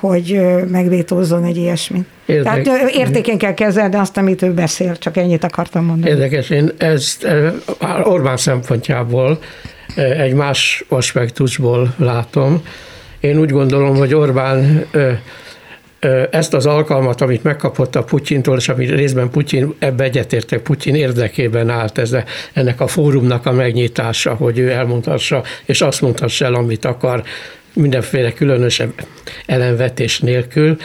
hogy 0.00 0.40
megvétózzon 0.70 1.44
egy 1.44 1.56
ilyesmit. 1.56 2.04
Érdek... 2.26 2.62
Tehát 2.62 2.90
értékén 2.90 3.38
kell 3.38 3.54
kezelni 3.54 3.94
azt, 3.94 4.16
amit 4.16 4.42
ő 4.42 4.52
beszél, 4.52 4.96
csak 4.96 5.16
ennyit 5.16 5.44
akartam 5.44 5.84
mondani. 5.84 6.10
Érdekes, 6.10 6.50
én 6.50 6.70
ezt 6.78 7.26
Orbán 8.02 8.36
szempontjából 8.36 9.38
egy 9.96 10.34
más 10.34 10.84
aspektusból 10.88 11.94
látom. 11.96 12.62
Én 13.20 13.38
úgy 13.38 13.50
gondolom, 13.50 13.96
hogy 13.96 14.14
Orbán 14.14 14.86
ezt 16.30 16.54
az 16.54 16.66
alkalmat, 16.66 17.20
amit 17.20 17.42
megkapott 17.42 17.96
a 17.96 18.02
Putyintól, 18.02 18.56
és 18.56 18.68
amit 18.68 18.90
részben 18.90 19.30
Putyin, 19.30 19.74
ebbe 19.78 20.04
egyetértek, 20.04 20.60
Putyin 20.60 20.94
érdekében 20.94 21.68
állt 21.68 21.98
ez, 21.98 22.16
ennek 22.52 22.80
a 22.80 22.86
fórumnak 22.86 23.46
a 23.46 23.52
megnyitása, 23.52 24.34
hogy 24.34 24.58
ő 24.58 24.70
elmondhassa, 24.70 25.42
és 25.64 25.80
azt 25.80 26.00
mondhassa 26.00 26.44
el, 26.44 26.54
amit 26.54 26.84
akar, 26.84 27.22
mindenféle 27.74 28.32
különösebb 28.32 28.92
ellenvetés 29.46 30.20
nélkül. 30.20 30.76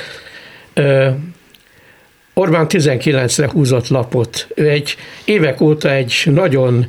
Orbán 2.34 2.66
19-re 2.70 3.50
húzott 3.50 3.88
lapot. 3.88 4.48
Ő 4.56 4.70
egy 4.70 4.96
évek 5.26 5.62
óta 5.62 5.92
egy 5.92 6.22
nagyon 6.26 6.86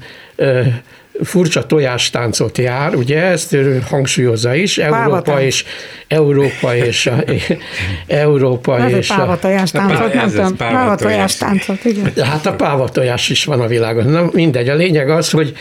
furcsa 1.22 1.66
tojástáncot 1.66 2.58
jár, 2.58 2.94
ugye 2.94 3.22
ezt 3.22 3.56
hangsúlyozza 3.88 4.54
is, 4.54 4.78
Európa 4.78 5.40
és 5.40 5.64
Európa 6.08 6.76
és 6.76 7.06
a, 7.06 7.24
Európa 8.06 8.88
és 8.88 9.10
a... 9.10 9.38
tojástáncot, 9.40 10.14
nem 10.14 10.30
tudom, 10.30 10.56
pávatojástáncot, 10.56 11.84
igen. 11.84 12.12
Hát 12.24 12.46
a 12.46 12.52
pávatojás 12.52 13.28
is 13.28 13.44
van 13.44 13.60
a 13.60 13.66
világon. 13.66 14.06
Na 14.06 14.28
mindegy, 14.32 14.68
a 14.68 14.74
lényeg 14.74 15.10
az, 15.10 15.30
hogy 15.30 15.56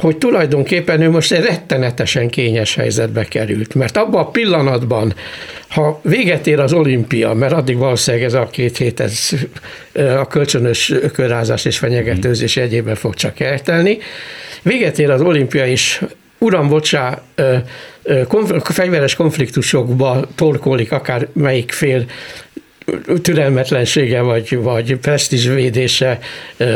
hogy 0.00 0.16
tulajdonképpen 0.16 1.00
ő 1.00 1.10
most 1.10 1.32
egy 1.32 1.44
rettenetesen 1.44 2.28
kényes 2.28 2.74
helyzetbe 2.74 3.24
került, 3.24 3.74
mert 3.74 3.96
abban 3.96 4.22
a 4.22 4.30
pillanatban, 4.30 5.14
ha 5.68 6.00
véget 6.02 6.46
ér 6.46 6.60
az 6.60 6.72
olimpia, 6.72 7.32
mert 7.34 7.52
addig 7.52 7.76
valószínűleg 7.76 8.26
ez 8.26 8.34
a 8.34 8.46
két 8.46 8.76
hét, 8.76 9.00
ez 9.00 9.30
a 9.94 10.26
kölcsönös 10.26 10.90
ökörrázás 10.90 11.64
és 11.64 11.78
fenyegetőzés 11.78 12.56
egyében 12.56 12.94
fog 12.94 13.14
csak 13.14 13.40
eltelni, 13.40 13.98
véget 14.62 14.98
ér 14.98 15.10
az 15.10 15.20
olimpia, 15.20 15.66
és 15.66 16.02
uram, 16.38 16.68
bocsá, 16.68 17.22
konf- 18.28 18.72
fegyveres 18.72 19.14
konfliktusokba 19.14 20.24
torkolik 20.34 20.92
akár 20.92 21.28
melyik 21.32 21.72
fél 21.72 22.04
türelmetlensége 23.22 24.20
vagy, 24.20 24.56
vagy 24.56 24.96
presztízsvédése 24.96 26.18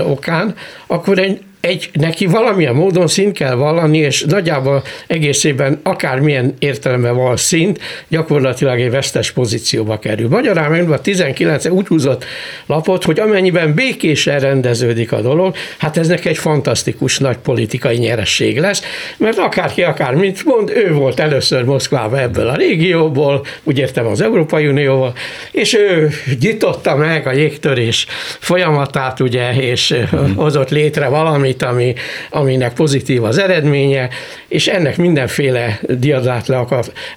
okán, 0.06 0.54
akkor 0.86 1.18
egy 1.18 1.40
egy, 1.64 1.90
neki 1.92 2.26
valamilyen 2.26 2.74
módon 2.74 3.06
szint 3.06 3.36
kell 3.36 3.54
vallani, 3.54 3.98
és 3.98 4.24
nagyjából 4.28 4.82
egészében 5.06 5.80
akármilyen 5.82 6.54
értelemben 6.58 7.16
van 7.16 7.36
szint, 7.36 7.80
gyakorlatilag 8.08 8.80
egy 8.80 8.90
vesztes 8.90 9.30
pozícióba 9.30 9.98
kerül. 9.98 10.28
Magyarán 10.28 10.92
a 10.92 11.00
19 11.00 11.66
úgy 11.66 11.86
húzott 11.86 12.24
lapot, 12.66 13.04
hogy 13.04 13.20
amennyiben 13.20 13.74
békésen 13.74 14.40
rendeződik 14.40 15.12
a 15.12 15.20
dolog, 15.20 15.56
hát 15.78 15.96
ez 15.96 16.08
neki 16.08 16.28
egy 16.28 16.38
fantasztikus 16.38 17.18
nagy 17.18 17.36
politikai 17.36 17.96
nyeresség 17.96 18.58
lesz, 18.58 18.82
mert 19.16 19.38
akárki 19.38 19.82
akár 19.82 20.14
mit 20.14 20.44
mond, 20.44 20.70
ő 20.70 20.92
volt 20.92 21.20
először 21.20 21.64
Moszkvában 21.64 22.18
ebből 22.18 22.48
a 22.48 22.56
régióból, 22.56 23.46
úgy 23.62 23.78
értem 23.78 24.06
az 24.06 24.20
Európai 24.20 24.66
Unióval, 24.66 25.12
és 25.52 25.74
ő 25.74 26.08
nyitotta 26.40 26.96
meg 26.96 27.26
a 27.26 27.32
jégtörés 27.32 28.06
folyamatát, 28.38 29.20
ugye, 29.20 29.54
és 29.54 29.94
hozott 30.36 30.70
létre 30.70 31.08
valamit, 31.08 31.53
valamit, 31.60 31.94
ami, 32.30 32.40
aminek 32.40 32.72
pozitív 32.72 33.24
az 33.24 33.38
eredménye, 33.38 34.08
és 34.48 34.66
ennek 34.66 34.96
mindenféle 34.96 35.80
diadát 35.88 36.48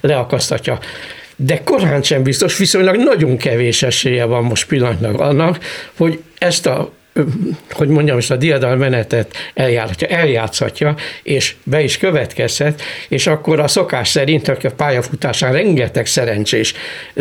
leakasztatja. 0.00 0.78
De 1.36 1.60
korán 1.64 2.02
sem 2.02 2.22
biztos, 2.22 2.56
viszonylag 2.56 2.96
nagyon 2.96 3.36
kevés 3.36 3.82
esélye 3.82 4.24
van 4.24 4.44
most 4.44 4.66
pillanatnak 4.66 5.20
annak, 5.20 5.58
hogy 5.96 6.22
ezt 6.38 6.66
a 6.66 6.92
hogy 7.70 7.88
mondjam, 7.88 8.18
ezt 8.18 8.30
a 8.30 8.36
diadalmenetet 8.36 9.36
eljárhatja, 9.54 10.08
eljátszhatja, 10.08 10.94
és 11.22 11.54
be 11.64 11.82
is 11.82 11.98
következhet, 11.98 12.82
és 13.08 13.26
akkor 13.26 13.60
a 13.60 13.68
szokás 13.68 14.08
szerint, 14.08 14.48
aki 14.48 14.66
a 14.66 14.72
pályafutásán 14.76 15.52
rengeteg 15.52 16.06
szerencsés 16.06 16.74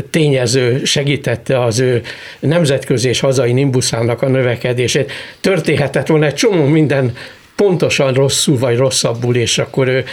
tényező 0.09 0.83
segítette 0.83 1.63
az 1.63 1.79
ő 1.79 2.01
nemzetközi 2.39 3.07
és 3.09 3.19
hazai 3.19 3.51
nimbuszának 3.51 4.21
a 4.21 4.27
növekedését, 4.27 5.11
történhetett 5.41 6.07
volna 6.07 6.25
egy 6.25 6.33
csomó 6.33 6.65
minden 6.65 7.13
pontosan 7.55 8.13
rosszul 8.13 8.57
vagy 8.57 8.77
rosszabbul, 8.77 9.35
és 9.35 9.57
akkor 9.57 9.87
ő 9.87 10.03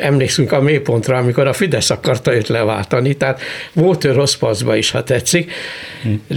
emlékszünk 0.00 0.52
a 0.52 0.60
mélypontra, 0.60 1.16
amikor 1.16 1.46
a 1.46 1.52
Fidesz 1.52 1.90
akarta 1.90 2.34
őt 2.34 2.48
leváltani, 2.48 3.14
tehát 3.14 3.40
volt 3.72 4.04
ő 4.04 4.12
rossz 4.12 4.34
paszba 4.34 4.76
is, 4.76 4.90
ha 4.90 5.02
tetszik, 5.02 5.52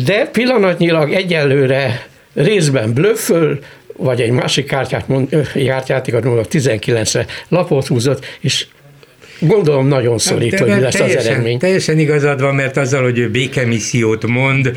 de 0.06 0.26
pillanatnyilag 0.26 1.14
egyelőre 1.14 2.08
részben 2.38 2.94
blöfföl, 2.94 3.60
vagy 3.96 4.22
egy 4.22 4.32
másik 4.32 4.66
kártyát 4.66 5.08
mond, 5.08 5.30
mondok, 6.24 6.46
19-re 6.50 7.26
lapot 7.48 7.88
húzott, 7.88 8.26
és 8.40 8.66
Gondolom 9.40 9.88
nagyon 9.88 10.18
szorít, 10.18 10.52
hát, 10.52 10.60
hogy 10.60 10.70
mi 10.70 10.80
lesz 10.80 10.96
teljesen, 10.96 11.20
az 11.20 11.26
eredmény. 11.26 11.60
Teljesen 11.60 12.00
igazad 12.00 12.42
van, 12.42 12.56
mert 12.56 12.78
azzal, 12.78 13.04
hogy 13.04 13.18
ő 13.18 13.30
békemissziót 13.30 14.28
mond, 14.28 14.72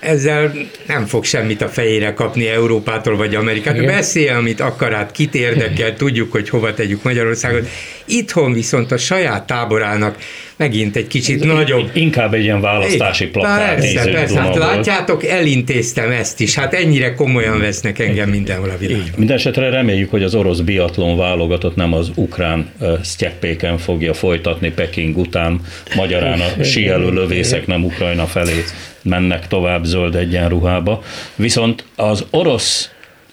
ezzel 0.00 0.52
nem 0.86 1.06
fog 1.06 1.24
semmit 1.24 1.62
a 1.62 1.68
fejére 1.68 2.12
kapni 2.12 2.46
Európától 2.46 3.16
vagy 3.16 3.34
Amerikától. 3.34 3.86
Beszélj, 3.86 4.28
amit 4.28 4.60
akar, 4.60 4.92
hát 4.92 5.10
kit 5.10 5.34
érdekel, 5.34 5.94
tudjuk, 5.94 6.32
hogy 6.32 6.48
hova 6.48 6.74
tegyük 6.74 7.02
Magyarországot. 7.02 7.68
Itthon 8.04 8.52
viszont 8.52 8.92
a 8.92 8.96
saját 8.96 9.46
táborának 9.46 10.16
megint 10.56 10.96
egy 10.96 11.06
kicsit 11.06 11.42
Ez 11.42 11.46
nagyobb. 11.46 11.90
Inkább 11.92 12.34
egy 12.34 12.42
ilyen 12.42 12.60
választási 12.60 13.26
plakát. 13.26 13.74
Persze, 13.74 14.10
persze. 14.10 14.40
Hát 14.40 14.56
látjátok, 14.56 15.24
elintéztem 15.24 16.10
ezt 16.10 16.40
is. 16.40 16.54
Hát 16.54 16.74
ennyire 16.74 17.14
komolyan 17.14 17.58
vesznek 17.58 17.98
engem 17.98 18.28
mindenhol 18.28 18.70
a 18.70 18.76
világon. 18.78 19.06
Mindenesetre 19.16 19.70
reméljük, 19.70 20.10
hogy 20.10 20.22
az 20.22 20.34
orosz 20.34 20.58
biatlon 20.58 21.16
válogatott 21.16 21.76
nem 21.76 21.92
az 21.92 22.10
ukrán 22.14 22.70
sztyeppéken 23.02 23.78
fogja 23.78 24.14
folytatni 24.14 24.70
Peking 24.70 25.16
után. 25.16 25.60
Magyarán 25.96 26.40
a 26.40 26.62
síelő 26.62 27.12
lövészek 27.12 27.66
nem 27.66 27.84
Ukrajna 27.84 28.26
felé 28.26 28.64
mennek 29.08 29.48
tovább 29.48 29.84
zöld 29.84 30.14
egyenruhába. 30.14 31.02
Viszont 31.36 31.84
az 31.96 32.24
orosz 32.30 32.90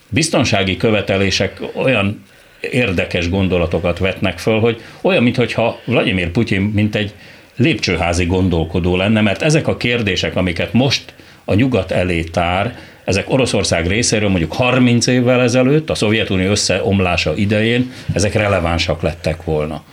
biztonsági 0.10 0.78
követelések 0.78 1.62
olyan 1.74 2.24
érdekes 2.60 3.30
gondolatokat 3.30 4.00
vetnek 4.00 4.40
föl, 4.40 4.60
hogy 4.60 4.82
olyan, 5.02 5.24
mintha 5.24 5.80
Vladimir 5.86 6.30
Putyin 6.30 6.62
mint 6.62 6.96
egy 6.96 7.14
lépcsőházi 7.56 8.26
gondolkodó 8.26 8.96
lenne, 8.96 9.22
mert 9.22 9.42
ezek 9.42 9.68
a 9.68 9.78
kérdések, 9.78 10.36
amiket 10.36 10.74
most 10.74 11.14
a 11.46 11.54
nyugat 11.54 11.92
elé 11.92 12.24
tár, 12.24 12.78
ezek 13.04 13.30
Oroszország 13.30 13.88
részéről 13.88 14.30
mondjuk 14.30 14.54
30 14.54 15.08
évvel 15.08 15.42
ezelőtt, 15.42 15.90
a 15.90 15.96
Szovjetunió 15.96 16.50
összeomlása 16.50 17.36
idején, 17.36 17.92
ezek 18.14 18.34
relevánsak 18.34 19.02
lettek 19.02 19.44
volna. 19.44 19.84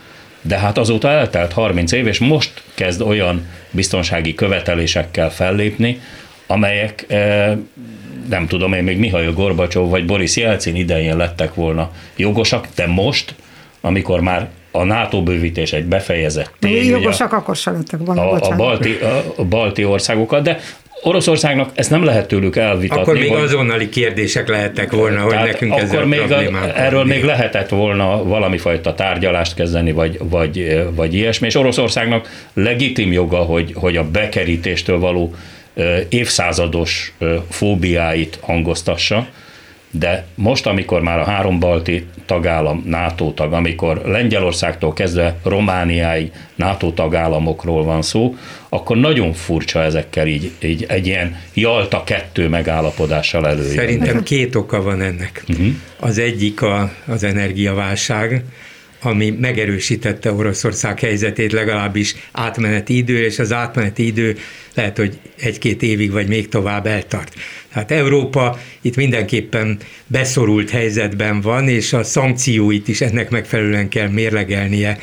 De 0.43 0.59
hát 0.59 0.79
azóta 0.79 1.09
eltelt 1.09 1.53
30 1.53 1.93
év, 1.93 2.07
és 2.07 2.19
most 2.19 2.63
kezd 2.75 3.01
olyan 3.01 3.47
biztonsági 3.71 4.35
követelésekkel 4.35 5.31
fellépni, 5.31 6.01
amelyek 6.47 7.05
eh, 7.09 7.57
nem 8.29 8.47
tudom 8.47 8.73
én, 8.73 8.83
még 8.83 8.99
Mihail 8.99 9.33
Gorbacsov 9.33 9.89
vagy 9.89 10.07
Boris 10.07 10.37
Jelcin 10.37 10.77
idején 10.77 11.17
lettek 11.17 11.55
volna 11.55 11.91
jogosak, 12.17 12.69
de 12.75 12.87
most, 12.87 13.35
amikor 13.81 14.21
már 14.21 14.49
a 14.71 14.85
NATO 14.85 15.23
bővítés 15.23 15.73
egy 15.73 15.85
befejezett 15.85 16.53
tény. 16.59 16.87
Jogosak 16.87 17.33
akkor 17.33 17.57
sem 17.57 17.75
lettek 17.75 18.01
volna, 18.05 18.31
a, 18.31 18.51
a, 18.51 18.57
balti, 18.57 18.95
a, 18.95 19.25
a 19.37 19.45
balti 19.45 19.85
országokat, 19.85 20.43
de 20.43 20.59
Oroszországnak 21.05 21.71
ezt 21.75 21.91
nem 21.91 22.05
lehet 22.05 22.29
tőlük 22.29 22.57
elvitatni. 22.57 23.03
Akkor 23.03 23.15
még 23.15 23.31
hogy, 23.31 23.43
azonnali 23.43 23.89
kérdések 23.89 24.49
lehettek 24.49 24.93
volna, 24.93 25.21
hogy 25.21 25.35
nekünk 25.35 25.73
akkor 25.73 25.85
ezzel 25.85 26.05
még 26.05 26.21
a, 26.21 26.77
Erről 26.77 27.05
még 27.05 27.25
lehetett 27.25 27.69
volna 27.69 28.25
valami 28.25 28.59
fajta 28.59 28.95
tárgyalást 28.95 29.55
kezdeni, 29.55 29.93
vagy, 29.93 30.19
vagy, 30.19 30.85
vagy 30.95 31.15
ilyesmi, 31.15 31.47
és 31.47 31.55
Oroszországnak 31.55 32.47
legitim 32.55 33.13
joga, 33.13 33.39
hogy, 33.39 33.73
hogy 33.75 33.97
a 33.97 34.11
bekerítéstől 34.11 34.99
való 34.99 35.35
évszázados 36.09 37.13
fóbiáit 37.51 38.39
hangoztassa, 38.41 39.29
de 39.95 40.25
most, 40.35 40.67
amikor 40.67 41.01
már 41.03 41.19
a 41.19 41.25
három 41.25 41.59
balti 41.59 42.07
tagállam 42.27 42.83
NATO 42.87 43.33
tag, 43.33 43.53
amikor 43.53 44.03
Lengyelországtól 44.05 44.93
kezdve 44.93 45.37
Romániáig 45.45 46.33
NATO 46.55 46.93
tagállamokról 46.93 47.85
van 47.85 48.03
szó, 48.03 48.35
akkor 48.69 48.97
nagyon 48.97 49.33
furcsa 49.33 49.83
ezekkel 49.83 50.27
így, 50.27 50.51
így 50.63 50.85
egy 50.89 51.07
ilyen 51.07 51.41
Jalta 51.55 52.05
kettő 52.05 52.49
megállapodással 52.49 53.47
előjönni. 53.47 53.75
Szerintem 53.75 54.23
két 54.23 54.55
oka 54.55 54.83
van 54.83 55.01
ennek. 55.01 55.45
Uh-huh. 55.49 55.67
Az 55.99 56.19
egyik 56.19 56.63
a, 56.63 56.93
az 57.07 57.25
energiaválság, 57.25 58.45
ami 59.03 59.31
megerősítette 59.31 60.33
Oroszország 60.33 61.01
helyzetét 61.01 61.53
legalábbis 61.53 62.15
átmeneti 62.33 62.97
idő, 62.97 63.25
és 63.25 63.39
az 63.39 63.53
átmeneti 63.53 64.07
idő 64.07 64.37
lehet, 64.75 64.97
hogy 64.97 65.19
egy-két 65.41 65.83
évig 65.83 66.11
vagy 66.11 66.29
még 66.29 66.49
tovább 66.49 66.87
eltart. 66.87 67.35
Tehát 67.73 67.91
Európa 67.91 68.59
itt 68.81 68.97
mindenképpen 68.97 69.79
beszorult 70.07 70.71
helyzetben 70.71 71.41
van, 71.41 71.69
és 71.69 71.93
a 71.93 72.03
szankcióit 72.03 72.89
is 72.89 73.01
ennek 73.01 73.31
megfelelően 73.31 73.89
kell 73.89 74.09
mérlegelnie, 74.09 74.99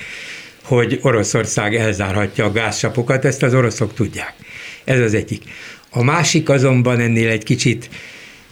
hogy 0.63 0.99
Oroszország 1.01 1.75
elzárhatja 1.75 2.45
a 2.45 2.51
gázsapokat, 2.51 3.25
ezt 3.25 3.43
az 3.43 3.53
oroszok 3.53 3.93
tudják. 3.93 4.33
Ez 4.83 4.99
az 4.99 5.13
egyik. 5.13 5.43
A 5.89 6.03
másik 6.03 6.49
azonban 6.49 6.99
ennél 6.99 7.29
egy 7.29 7.43
kicsit 7.43 7.89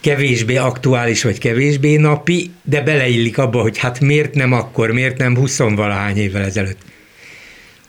kevésbé 0.00 0.56
aktuális, 0.56 1.22
vagy 1.22 1.38
kevésbé 1.38 1.96
napi, 1.96 2.50
de 2.62 2.80
beleillik 2.80 3.38
abba, 3.38 3.60
hogy 3.60 3.78
hát 3.78 4.00
miért 4.00 4.34
nem 4.34 4.52
akkor, 4.52 4.90
miért 4.90 5.18
nem 5.18 5.36
20 5.36 5.58
valahány 5.58 6.16
évvel 6.16 6.42
ezelőtt. 6.42 6.78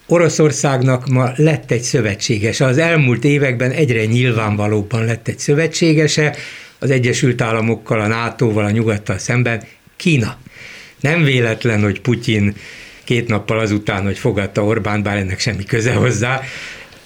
Oroszországnak 0.08 1.08
ma 1.08 1.32
lett 1.36 1.72
egy 1.72 1.82
szövetségese. 1.82 2.66
Az 2.66 2.78
elmúlt 2.78 3.24
években 3.24 3.72
egyre 3.72 4.06
nyilvánvalóban 4.06 5.06
lett 5.06 5.28
egy 5.28 5.40
szövetségese, 5.40 6.36
az 6.80 6.92
Egyesült 6.92 7.42
Államokkal, 7.42 8.00
a 8.00 8.08
NATO-val, 8.08 8.66
a 8.66 8.70
nyugattal 8.70 9.18
szemben 9.18 9.64
Kína. 9.96 10.38
Nem 11.00 11.24
véletlen, 11.24 11.82
hogy 11.82 12.02
Putyin 12.02 12.56
két 13.04 13.28
nappal 13.28 13.60
azután, 13.60 14.04
hogy 14.04 14.18
fogadta 14.18 14.64
Orbán, 14.64 15.04
bár 15.04 15.18
ennek 15.18 15.40
semmi 15.40 15.64
köze 15.64 15.94
hozzá, 15.94 16.42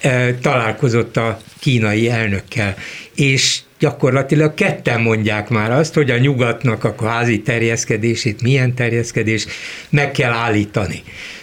eh, 0.00 0.34
találkozott 0.40 1.16
a 1.16 1.40
kínai 1.60 2.10
elnökkel, 2.10 2.76
és 3.14 3.60
gyakorlatilag 3.84 4.54
ketten 4.54 5.00
mondják 5.00 5.48
már 5.48 5.70
azt, 5.70 5.94
hogy 5.94 6.10
a 6.10 6.18
nyugatnak 6.18 6.84
a 6.84 7.06
házi 7.06 7.40
terjeszkedését, 7.40 8.42
milyen 8.42 8.74
terjeszkedés 8.74 9.46
meg 9.90 10.10
kell 10.10 10.32
állítani. 10.32 11.02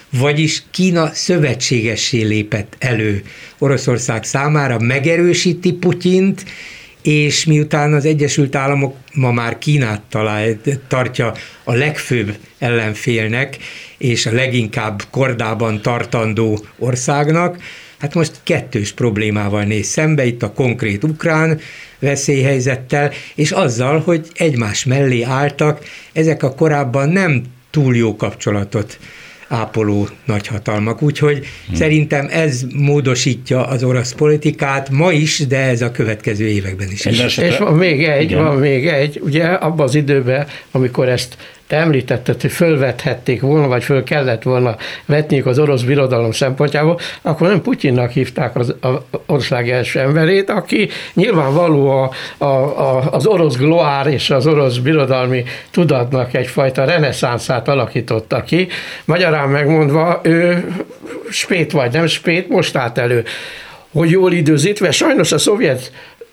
Vagyis 0.09 0.63
Kína 0.71 1.09
szövetségessé 1.13 2.21
lépett 2.21 2.75
elő 2.79 3.23
Oroszország 3.57 4.23
számára, 4.23 4.79
megerősíti 4.79 5.73
Putyint, 5.73 6.45
és 7.01 7.45
miután 7.45 7.93
az 7.93 8.05
Egyesült 8.05 8.55
Államok 8.55 8.95
ma 9.13 9.31
már 9.31 9.57
Kínát 9.57 10.01
talál, 10.09 10.61
tartja 10.87 11.33
a 11.63 11.73
legfőbb 11.73 12.37
ellenfélnek, 12.59 13.57
és 13.97 14.25
a 14.25 14.31
leginkább 14.31 15.01
kordában 15.11 15.81
tartandó 15.81 16.65
országnak, 16.77 17.57
hát 18.01 18.13
most 18.13 18.39
kettős 18.43 18.91
problémával 18.91 19.63
néz 19.63 19.87
szembe, 19.87 20.25
itt 20.25 20.43
a 20.43 20.51
konkrét 20.51 21.03
ukrán 21.03 21.59
veszélyhelyzettel, 21.99 23.11
és 23.35 23.51
azzal, 23.51 23.99
hogy 23.99 24.27
egymás 24.33 24.85
mellé 24.85 25.21
álltak, 25.21 25.85
ezek 26.13 26.43
a 26.43 26.53
korábban 26.53 27.09
nem 27.09 27.43
túl 27.69 27.95
jó 27.95 28.15
kapcsolatot 28.15 28.99
ápoló 29.47 30.07
nagyhatalmak. 30.25 31.01
Úgyhogy 31.01 31.45
hmm. 31.67 31.75
szerintem 31.75 32.27
ez 32.31 32.61
módosítja 32.75 33.67
az 33.67 33.83
orosz 33.83 34.13
politikát 34.13 34.89
ma 34.89 35.11
is, 35.11 35.47
de 35.47 35.57
ez 35.57 35.81
a 35.81 35.91
következő 35.91 36.47
években 36.47 36.91
is. 36.91 37.05
És, 37.05 37.37
és 37.37 37.57
van 37.57 37.75
még 37.75 38.03
egy, 38.03 38.23
Igen. 38.23 38.43
van 38.43 38.57
még 38.57 38.87
egy, 38.87 39.19
ugye 39.23 39.45
abban 39.45 39.87
az 39.87 39.95
időben, 39.95 40.47
amikor 40.71 41.09
ezt 41.09 41.37
te 41.71 41.77
említetted, 41.77 42.41
hogy 42.41 42.51
fölvethették 42.51 43.41
volna, 43.41 43.67
vagy 43.67 43.83
föl 43.83 44.03
kellett 44.03 44.43
volna 44.43 44.75
vetniük 45.05 45.45
az 45.45 45.59
orosz 45.59 45.81
birodalom 45.81 46.31
szempontjából, 46.31 46.99
akkor 47.21 47.47
nem 47.47 47.61
Putyinnak 47.61 48.11
hívták 48.11 48.55
az 48.55 48.75
a 48.81 48.87
ország 49.25 49.69
első 49.69 49.99
emberét, 49.99 50.49
aki 50.49 50.89
nyilvánvaló 51.13 51.89
a, 51.89 52.11
a, 52.37 52.45
a, 52.45 53.11
az 53.11 53.25
orosz 53.25 53.55
gloár 53.55 54.07
és 54.07 54.29
az 54.29 54.47
orosz 54.47 54.77
birodalmi 54.77 55.43
tudatnak 55.71 56.33
egyfajta 56.33 56.85
reneszánszát 56.85 57.67
alakította 57.67 58.43
ki. 58.43 58.67
Magyarán 59.05 59.49
megmondva, 59.49 60.19
ő 60.23 60.65
spét 61.29 61.71
vagy 61.71 61.91
nem 61.91 62.07
spét, 62.07 62.49
most 62.49 62.75
állt 62.75 62.97
elő 62.97 63.23
hogy 63.93 64.09
jól 64.09 64.31
időzítve, 64.31 64.91
sajnos 64.91 65.31
a 65.31 65.37
szovjet 65.37 65.91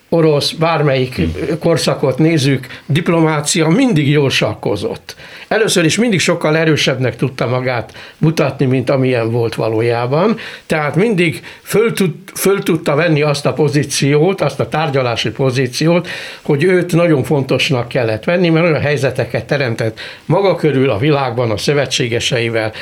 orosz, 0.09 0.53
bármelyik 0.53 1.21
korszakot 1.59 2.19
nézzük, 2.19 2.67
diplomácia 2.87 3.69
mindig 3.69 4.09
jól 4.11 4.31
sakkozott. 4.31 5.17
Először 5.49 5.85
is 5.85 5.99
mindig 5.99 6.21
sokkal 6.21 6.57
erősebbnek 6.57 7.17
tudta 7.17 7.47
magát 7.47 7.93
mutatni, 8.19 8.67
mint 8.67 8.91
amilyen 8.91 9.31
volt 9.31 9.55
valójában, 9.55 10.37
tehát 10.67 10.95
mindig 10.97 11.43
föl, 11.63 11.93
tud, 11.93 12.15
föl 12.35 12.63
tudta 12.63 12.95
venni 12.95 13.23
azt 13.23 13.47
a 13.47 13.53
pozíciót, 13.53 14.41
azt 14.41 14.61
a 14.61 14.69
tárgyalási 14.69 15.31
pozíciót, 15.31 16.09
hogy 16.43 16.65
őt 16.65 16.93
nagyon 16.93 17.23
fontosnak 17.23 17.89
kellett 17.89 18.25
venni, 18.25 18.49
mert 18.49 18.67
olyan 18.67 18.81
helyzeteket 18.81 19.47
teremtett 19.47 20.01
maga 20.25 20.55
körül 20.55 20.91
a 20.91 20.99
világban 20.99 21.51
a 21.51 21.57
szövetségeseivel, 21.57 22.73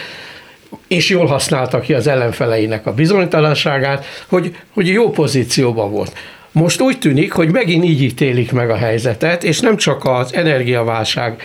és 0.88 1.08
jól 1.08 1.26
használta 1.26 1.80
ki 1.80 1.94
az 1.94 2.06
ellenfeleinek 2.06 2.86
a 2.86 2.94
bizonytalanságát, 2.94 4.04
hogy, 4.26 4.56
hogy 4.74 4.88
jó 4.88 5.10
pozícióban 5.10 5.90
volt. 5.90 6.12
Most 6.58 6.80
úgy 6.80 6.98
tűnik, 6.98 7.32
hogy 7.32 7.52
megint 7.52 7.84
így 7.84 8.02
ítélik 8.02 8.52
meg 8.52 8.70
a 8.70 8.76
helyzetet, 8.76 9.44
és 9.44 9.60
nem 9.60 9.76
csak 9.76 10.04
az 10.04 10.34
energiaválság 10.34 11.42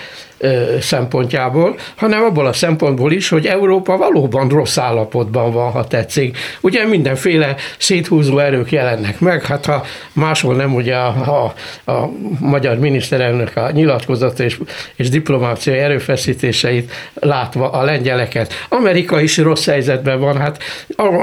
szempontjából, 0.80 1.76
hanem 1.96 2.24
abból 2.24 2.46
a 2.46 2.54
szempontból 2.54 3.12
is, 3.12 3.30
hogy 3.30 3.46
Európa 3.46 3.98
valóban 3.98 4.50
rossz 4.50 4.78
állapotban 4.78 5.52
van, 5.52 5.72
ha 5.72 5.88
tetszik. 5.88 6.38
Ugye 6.62 6.86
mindenféle 6.86 7.56
széthúzó 7.78 8.40
erők 8.40 8.72
jelennek 8.72 9.20
meg, 9.20 9.44
hát 9.44 9.66
ha 9.66 9.84
máshol 10.14 10.56
nem 10.56 10.76
ugye 10.76 10.96
a, 10.96 11.08
a, 11.86 11.92
a 11.92 12.10
magyar 12.40 12.78
miniszterelnök 12.78 13.56
a 13.56 13.72
nyilatkozat 13.72 14.40
és, 14.40 14.60
és 14.96 15.10
diplomáciai 15.10 15.78
erőfeszítéseit 15.78 16.92
látva 17.14 17.70
a 17.70 17.84
lengyeleket. 17.84 18.54
Amerika 18.70 19.22
is 19.22 19.38
rossz 19.38 19.66
helyzetben 19.66 20.20
van, 20.20 20.38
hát 20.38 20.64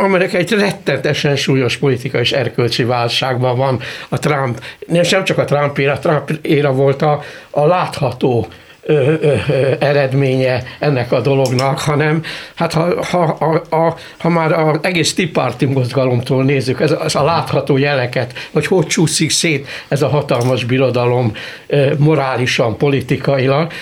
Amerika 0.03 0.37
egy 0.37 0.51
rettentesen 0.51 1.37
súlyos 1.37 1.77
politikai 1.77 2.21
és 2.21 2.33
erkölcsi 2.33 2.85
válságban 2.85 3.57
van 3.57 3.81
a 4.09 4.19
Trump, 4.19 4.61
nem 4.87 5.25
csak 5.25 5.39
a 5.39 5.45
Trump 5.45 5.79
éra, 5.79 5.99
Trump 5.99 6.31
éra 6.43 6.73
volt 6.73 7.03
a, 7.03 7.23
a 7.51 7.66
látható 7.66 8.47
ö, 8.91 9.14
ö, 9.20 9.34
eredménye 9.78 10.62
ennek 10.78 11.12
a 11.12 11.20
dolognak, 11.20 11.78
hanem 11.78 12.22
hát 12.55 12.72
ha, 12.72 13.05
ha, 13.05 13.36
ha, 13.39 13.64
ha, 13.70 13.99
ha 14.18 14.28
már 14.28 14.53
az 14.53 14.78
egész 14.82 15.14
tiparti 15.14 15.64
mozgalomtól 15.64 16.45
nézzük, 16.45 16.80
ez, 16.80 16.91
ez 16.91 17.14
a 17.14 17.24
látható 17.24 17.76
jeleket, 17.76 18.32
hogy 18.53 18.66
hogy 18.66 18.86
csúszik 18.86 19.30
szét 19.30 19.68
ez 19.89 20.03
a 20.03 20.09
hatalmas 20.09 20.64
birodalom 20.64 21.32
ö, 21.66 21.93
morálisan, 21.99 22.76
politikailag, 22.76 23.72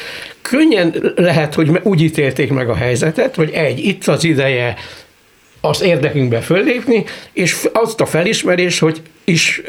könnyen 0.43 1.13
lehet, 1.17 1.55
hogy 1.55 1.81
úgy 1.83 2.03
ítélték 2.03 2.53
meg 2.53 2.69
a 2.69 2.75
helyzetet, 2.75 3.35
hogy 3.35 3.51
egy, 3.51 3.79
itt 3.79 4.07
az 4.07 4.25
ideje 4.25 4.77
az 5.61 5.83
érdekünkbe 5.83 6.41
föllépni, 6.41 7.05
és 7.33 7.69
azt 7.73 8.01
a 8.01 8.07
felismerés, 8.07 8.79
hogy 8.79 9.03
is, 9.25 9.63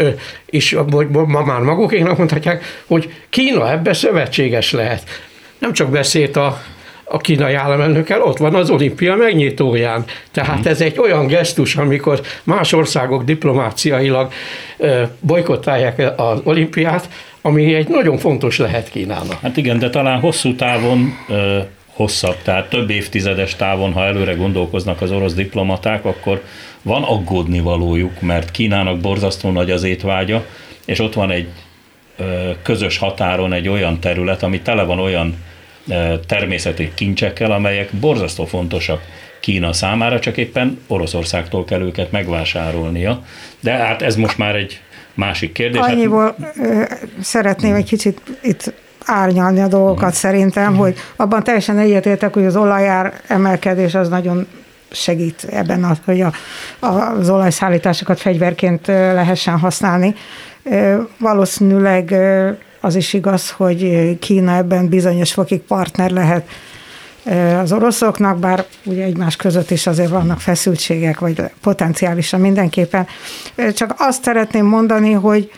hogy 0.91 1.07
ma 1.09 1.43
már 1.43 1.59
magukéknak 1.59 2.17
mondhatják, 2.17 2.63
hogy 2.87 3.13
Kína 3.29 3.71
ebbe 3.71 3.93
szövetséges 3.93 4.71
lehet. 4.71 5.03
Nem 5.59 5.73
csak 5.73 5.89
beszélt 5.89 6.35
a, 6.35 6.61
a 7.03 7.17
kínai 7.17 7.53
államelnökkel, 7.53 8.21
ott 8.21 8.37
van 8.37 8.55
az 8.55 8.69
olimpia 8.69 9.15
megnyitóján. 9.15 10.05
Tehát 10.31 10.65
ez 10.65 10.81
egy 10.81 10.99
olyan 10.99 11.27
gesztus, 11.27 11.75
amikor 11.75 12.21
más 12.43 12.73
országok 12.73 13.23
diplomáciailag 13.23 14.31
bolykottálják 15.19 16.13
az 16.15 16.39
olimpiát, 16.43 17.09
ami 17.41 17.73
egy 17.73 17.87
nagyon 17.87 18.17
fontos 18.17 18.57
lehet 18.57 18.89
Kínának. 18.89 19.39
Hát 19.41 19.57
igen, 19.57 19.79
de 19.79 19.89
talán 19.89 20.19
hosszú 20.19 20.55
távon 20.55 21.17
hosszabb, 21.93 22.35
tehát 22.43 22.69
több 22.69 22.89
évtizedes 22.89 23.55
távon, 23.55 23.93
ha 23.93 24.05
előre 24.05 24.33
gondolkoznak 24.33 25.01
az 25.01 25.11
orosz 25.11 25.33
diplomaták, 25.33 26.05
akkor 26.05 26.41
van 26.81 27.03
aggódni 27.03 27.59
valójuk, 27.59 28.21
mert 28.21 28.51
Kínának 28.51 28.99
borzasztó 28.99 29.51
nagy 29.51 29.71
az 29.71 29.83
étvágya, 29.83 30.45
és 30.85 30.99
ott 30.99 31.13
van 31.13 31.31
egy 31.31 31.47
közös 32.63 32.97
határon 32.97 33.53
egy 33.53 33.67
olyan 33.67 33.99
terület, 33.99 34.43
ami 34.43 34.61
tele 34.61 34.83
van 34.83 34.99
olyan 34.99 35.35
természeti 36.27 36.91
kincsekkel, 36.93 37.51
amelyek 37.51 37.89
borzasztó 37.91 38.45
fontosak 38.45 39.01
Kína 39.39 39.73
számára, 39.73 40.19
csak 40.19 40.37
éppen 40.37 40.79
Oroszországtól 40.87 41.65
kell 41.65 41.81
őket 41.81 42.11
megvásárolnia. 42.11 43.23
De 43.59 43.71
hát 43.71 44.01
ez 44.01 44.15
most 44.15 44.37
már 44.37 44.55
egy 44.55 44.81
másik 45.13 45.51
kérdés. 45.51 45.81
Annyiból 45.81 46.35
hát... 46.41 46.55
szeretném 47.21 47.75
egy 47.75 47.85
kicsit 47.85 48.21
itt 48.41 48.73
árnyalni 49.05 49.61
a 49.61 49.67
dolgokat 49.67 50.13
szerintem, 50.13 50.75
hogy 50.75 50.95
abban 51.15 51.43
teljesen 51.43 51.77
egyetértek, 51.77 52.33
hogy 52.33 52.45
az 52.45 52.55
olajár 52.55 53.13
emelkedés 53.27 53.95
az 53.95 54.09
nagyon 54.09 54.47
segít 54.91 55.47
ebben, 55.51 55.83
az, 55.83 55.97
hogy 56.05 56.21
a, 56.21 56.33
az 56.79 57.29
olajszállításokat 57.29 58.19
fegyverként 58.19 58.87
lehessen 58.87 59.59
használni. 59.59 60.15
Valószínűleg 61.19 62.15
az 62.81 62.95
is 62.95 63.13
igaz, 63.13 63.51
hogy 63.51 64.11
Kína 64.19 64.55
ebben 64.55 64.89
bizonyos 64.89 65.33
fokig 65.33 65.61
partner 65.61 66.11
lehet 66.11 66.47
az 67.61 67.71
oroszoknak, 67.71 68.39
bár 68.39 68.65
ugye 68.85 69.03
egymás 69.03 69.35
között 69.35 69.71
is 69.71 69.87
azért 69.87 70.09
vannak 70.09 70.39
feszültségek, 70.39 71.19
vagy 71.19 71.41
potenciálisan 71.61 72.39
mindenképpen. 72.39 73.07
Csak 73.73 73.95
azt 73.97 74.23
szeretném 74.23 74.65
mondani, 74.65 75.11
hogy 75.11 75.51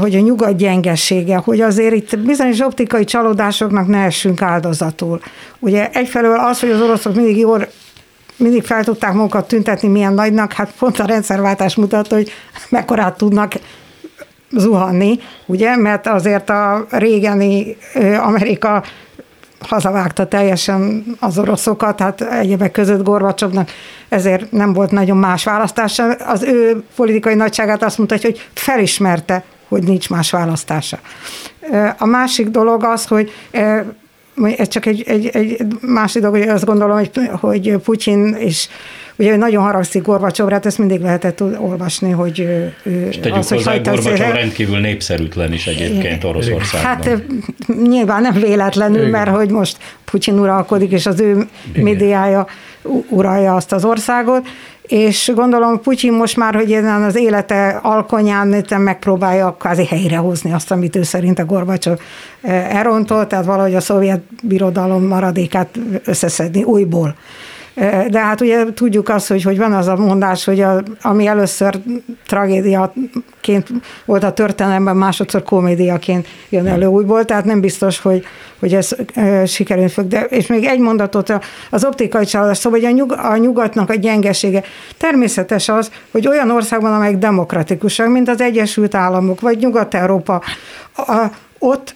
hogy 0.00 0.14
a 0.14 0.20
nyugat 0.20 0.56
gyengesége, 0.56 1.36
hogy 1.36 1.60
azért 1.60 1.94
itt 1.94 2.18
bizonyos 2.18 2.60
optikai 2.60 3.04
csalódásoknak 3.04 3.86
ne 3.86 4.04
essünk 4.04 4.42
áldozatul. 4.42 5.20
Ugye 5.58 5.90
egyfelől 5.92 6.38
az, 6.38 6.60
hogy 6.60 6.70
az 6.70 6.80
oroszok 6.80 7.14
mindig 7.14 7.38
jól 7.38 7.68
mindig 8.36 8.64
fel 8.64 8.84
tudták 8.84 9.12
magukat 9.12 9.48
tüntetni, 9.48 9.88
milyen 9.88 10.14
nagynak, 10.14 10.52
hát 10.52 10.72
pont 10.78 10.98
a 10.98 11.06
rendszerváltás 11.06 11.74
mutatta, 11.74 12.14
hogy 12.14 12.32
mekkorát 12.68 13.16
tudnak 13.16 13.52
zuhanni, 14.50 15.18
ugye, 15.46 15.76
mert 15.76 16.06
azért 16.06 16.50
a 16.50 16.86
régeni 16.90 17.76
Amerika 18.22 18.82
hazavágta 19.60 20.28
teljesen 20.28 21.04
az 21.20 21.38
oroszokat, 21.38 22.00
hát 22.00 22.20
egyebek 22.20 22.70
között 22.70 23.04
Gorbacsovnak 23.04 23.70
ezért 24.08 24.52
nem 24.52 24.72
volt 24.72 24.90
nagyon 24.90 25.16
más 25.16 25.44
választása. 25.44 26.12
Az 26.12 26.42
ő 26.42 26.82
politikai 26.96 27.34
nagyságát 27.34 27.82
azt 27.82 27.98
mondta, 27.98 28.16
hogy 28.22 28.48
felismerte, 28.54 29.44
hogy 29.68 29.82
nincs 29.82 30.10
más 30.10 30.30
választása. 30.30 30.98
A 31.98 32.06
másik 32.06 32.48
dolog 32.48 32.84
az, 32.84 33.06
hogy 33.06 33.30
ez 34.56 34.68
csak 34.68 34.86
egy, 34.86 35.04
egy, 35.06 35.26
egy 35.26 35.56
másik 35.80 36.22
dolog, 36.22 36.38
hogy 36.38 36.48
azt 36.48 36.64
gondolom, 36.64 36.96
hogy, 36.96 37.10
hogy 37.40 37.76
Putyin 37.84 38.36
és 38.38 38.68
Ugye 39.18 39.36
nagyon 39.36 39.62
haragszik 39.62 40.02
Gorbacsovra, 40.02 40.54
hát 40.54 40.66
ezt 40.66 40.78
mindig 40.78 41.00
lehetett 41.00 41.42
olvasni, 41.42 42.10
hogy 42.10 42.38
És 43.08 43.18
tegyük 43.18 43.36
az, 43.36 43.48
hozzá, 43.48 43.72
hogy 43.72 43.82
Gorbacsov 43.82 44.18
rendkívül 44.18 44.78
népszerűtlen 44.78 45.52
is 45.52 45.66
egyébként 45.66 46.24
Oroszországban. 46.24 46.80
Hát 46.80 47.22
nyilván 47.88 48.22
nem 48.22 48.32
véletlenül, 48.32 48.98
Igen. 48.98 49.10
mert 49.10 49.30
hogy 49.30 49.50
most 49.50 49.76
Putyin 50.04 50.38
uralkodik, 50.38 50.90
és 50.92 51.06
az 51.06 51.20
ő 51.20 51.30
Igen. 51.70 51.82
médiája 51.82 52.46
uralja 53.08 53.54
azt 53.54 53.72
az 53.72 53.84
országot, 53.84 54.48
és 54.88 55.32
gondolom 55.34 55.80
Putyin 55.80 56.12
most 56.12 56.36
már, 56.36 56.54
hogy 56.54 56.72
ezen 56.72 57.02
az 57.02 57.16
élete 57.16 57.80
alkonyán 57.82 58.64
megpróbálja 58.78 59.56
kvázi 59.58 59.86
helyrehozni 59.86 60.52
azt, 60.52 60.70
amit 60.70 60.96
ő 60.96 61.02
szerint 61.02 61.38
a 61.38 61.44
Gorbacsov 61.44 61.98
elrontott, 62.68 63.28
tehát 63.28 63.44
valahogy 63.44 63.74
a 63.74 63.80
szovjet 63.80 64.20
birodalom 64.42 65.04
maradékát 65.04 65.78
összeszedni 66.04 66.62
újból. 66.62 67.16
De 68.10 68.18
hát 68.18 68.40
ugye 68.40 68.72
tudjuk 68.74 69.08
azt, 69.08 69.28
hogy, 69.28 69.42
hogy 69.42 69.58
van 69.58 69.72
az 69.72 69.86
a 69.86 69.96
mondás, 69.96 70.44
hogy 70.44 70.60
a, 70.60 70.82
ami 71.02 71.26
először 71.26 71.80
tragédiaként 72.26 73.68
volt 74.04 74.24
a 74.24 74.32
történelemben, 74.32 74.96
másodszor 74.96 75.42
komédiaként 75.42 76.26
jön 76.48 76.66
elő 76.66 76.86
újból, 76.86 77.24
tehát 77.24 77.44
nem 77.44 77.60
biztos, 77.60 78.00
hogy, 78.00 78.24
hogy 78.58 78.74
ez 78.74 78.96
e, 79.14 79.46
sikerült 79.46 79.92
fog. 79.92 80.06
De, 80.08 80.20
és 80.20 80.46
még 80.46 80.64
egy 80.64 80.78
mondatot 80.78 81.32
az 81.70 81.84
optikai 81.84 82.24
csalódás, 82.24 82.58
szóval 82.58 82.80
hogy 82.80 82.88
a, 82.88 82.92
nyug, 82.92 83.12
a 83.12 83.36
nyugatnak 83.36 83.90
a 83.90 83.94
gyengesége. 83.94 84.62
Természetes 84.98 85.68
az, 85.68 85.90
hogy 86.10 86.28
olyan 86.28 86.50
országban, 86.50 86.94
amelyek 86.94 87.18
demokratikusak, 87.18 88.08
mint 88.08 88.28
az 88.28 88.40
Egyesült 88.40 88.94
Államok, 88.94 89.40
vagy 89.40 89.58
Nyugat-Európa, 89.58 90.42
a, 90.96 91.26
ott 91.58 91.94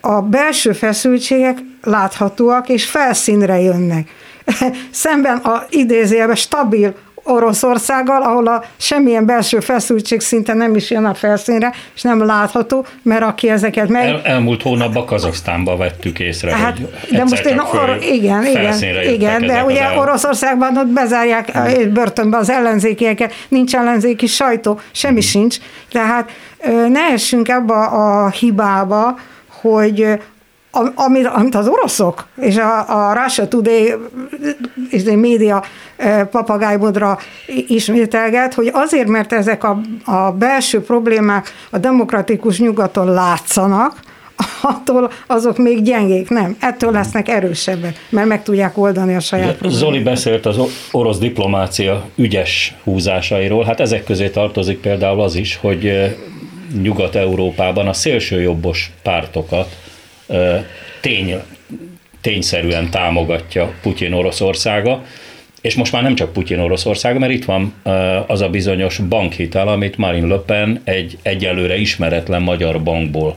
a 0.00 0.20
belső 0.20 0.72
feszültségek 0.72 1.58
láthatóak, 1.82 2.68
és 2.68 2.84
felszínre 2.84 3.60
jönnek 3.60 4.08
szemben 4.90 5.36
a 5.36 5.66
idézőjelben 5.70 6.36
stabil 6.36 6.94
Oroszországgal, 7.22 8.22
ahol 8.22 8.46
a 8.46 8.64
semmilyen 8.76 9.26
belső 9.26 9.60
feszültség 9.60 10.20
szinte 10.20 10.54
nem 10.54 10.74
is 10.74 10.90
jön 10.90 11.04
a 11.04 11.14
felszínre, 11.14 11.72
és 11.94 12.02
nem 12.02 12.26
látható, 12.26 12.86
mert 13.02 13.22
aki 13.22 13.48
ezeket 13.48 13.88
meg... 13.88 14.06
El, 14.06 14.20
elmúlt 14.24 14.62
hónapban 14.62 15.06
Kazaksztánban 15.06 15.78
vettük 15.78 16.18
észre, 16.18 16.56
hát, 16.56 16.78
hogy 16.78 16.88
de 17.10 17.24
most 17.24 17.44
én 17.44 17.58
or, 17.58 17.98
igen, 18.02 18.46
igen, 18.46 18.74
igen, 19.12 19.46
de 19.46 19.64
ugye 19.64 19.82
el... 19.82 19.98
Oroszországban 19.98 20.76
ott 20.76 20.86
bezárják 20.86 21.50
hmm. 21.50 21.92
börtönbe 21.92 22.36
az 22.36 22.50
ellenzékieket, 22.50 23.32
nincs 23.48 23.74
ellenzéki 23.74 24.26
sajtó, 24.26 24.80
semmi 24.92 25.12
hmm. 25.12 25.28
sincs, 25.28 25.56
tehát 25.92 26.30
ne 26.88 27.00
essünk 27.12 27.48
ebbe 27.48 27.74
a 27.74 28.28
hibába, 28.28 29.18
hogy 29.60 30.18
amit, 30.94 31.26
amit 31.26 31.54
az 31.54 31.68
oroszok 31.68 32.26
és 32.40 32.56
a, 32.56 33.08
a 33.08 33.22
Russia 33.22 33.48
Today 33.48 33.94
és 34.90 35.04
a 35.06 35.16
média 35.16 35.64
e, 35.96 36.24
papagájbodra 36.24 37.18
ismételget, 37.66 38.54
hogy 38.54 38.70
azért, 38.72 39.08
mert 39.08 39.32
ezek 39.32 39.64
a, 39.64 39.80
a 40.04 40.32
belső 40.32 40.80
problémák 40.80 41.52
a 41.70 41.78
demokratikus 41.78 42.58
nyugaton 42.58 43.12
látszanak, 43.12 44.00
attól 44.62 45.10
azok 45.26 45.58
még 45.58 45.82
gyengék, 45.82 46.28
nem. 46.28 46.56
Ettől 46.60 46.90
lesznek 46.90 47.28
erősebbek, 47.28 47.96
mert 48.08 48.26
meg 48.26 48.42
tudják 48.42 48.78
oldani 48.78 49.14
a 49.14 49.20
saját 49.20 49.52
problémát. 49.52 49.78
Zoli 49.78 50.02
beszélt 50.02 50.46
az 50.46 50.58
orosz 50.92 51.18
diplomácia 51.18 52.04
ügyes 52.16 52.74
húzásairól, 52.84 53.64
hát 53.64 53.80
ezek 53.80 54.04
közé 54.04 54.28
tartozik 54.28 54.80
például 54.80 55.20
az 55.20 55.34
is, 55.34 55.56
hogy 55.56 55.86
e, 55.86 56.16
Nyugat-Európában 56.82 57.88
a 57.88 57.92
szélsőjobbos 57.92 58.90
pártokat 59.02 59.76
tény, 61.00 61.34
tényszerűen 62.20 62.90
támogatja 62.90 63.74
Putyin 63.82 64.12
Oroszországa, 64.12 65.04
és 65.60 65.74
most 65.74 65.92
már 65.92 66.02
nem 66.02 66.14
csak 66.14 66.32
Putyin 66.32 66.58
Oroszországa, 66.58 67.18
mert 67.18 67.32
itt 67.32 67.44
van 67.44 67.74
az 68.26 68.40
a 68.40 68.48
bizonyos 68.48 68.98
bankhitel, 68.98 69.68
amit 69.68 69.96
Marine 69.96 70.26
Le 70.26 70.38
Pen 70.38 70.80
egy 70.84 71.18
egyelőre 71.22 71.76
ismeretlen 71.76 72.42
magyar 72.42 72.82
bankból 72.82 73.36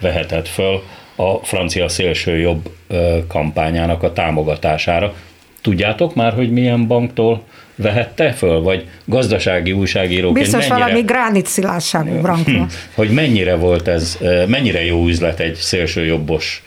vehetett 0.00 0.48
föl 0.48 0.82
a 1.16 1.34
francia 1.34 1.88
szélsőjobb 1.88 2.70
kampányának 3.28 4.02
a 4.02 4.12
támogatására. 4.12 5.14
Tudjátok 5.60 6.14
már, 6.14 6.32
hogy 6.32 6.52
milyen 6.52 6.86
banktól 6.86 7.42
vehette 7.76 8.32
föl, 8.32 8.60
vagy 8.60 8.88
gazdasági 9.04 9.72
újságíróként 9.72 10.34
Biztos 10.34 10.68
mennyire, 10.68 10.86
valami 10.86 11.00
gránitszilásságú 11.00 12.20
bankról. 12.20 12.66
Hogy 12.94 13.10
mennyire 13.10 13.54
volt 13.54 13.88
ez, 13.88 14.18
mennyire 14.46 14.84
jó 14.84 15.06
üzlet 15.06 15.40
egy 15.40 15.54
szélsőjobbos 15.54 16.62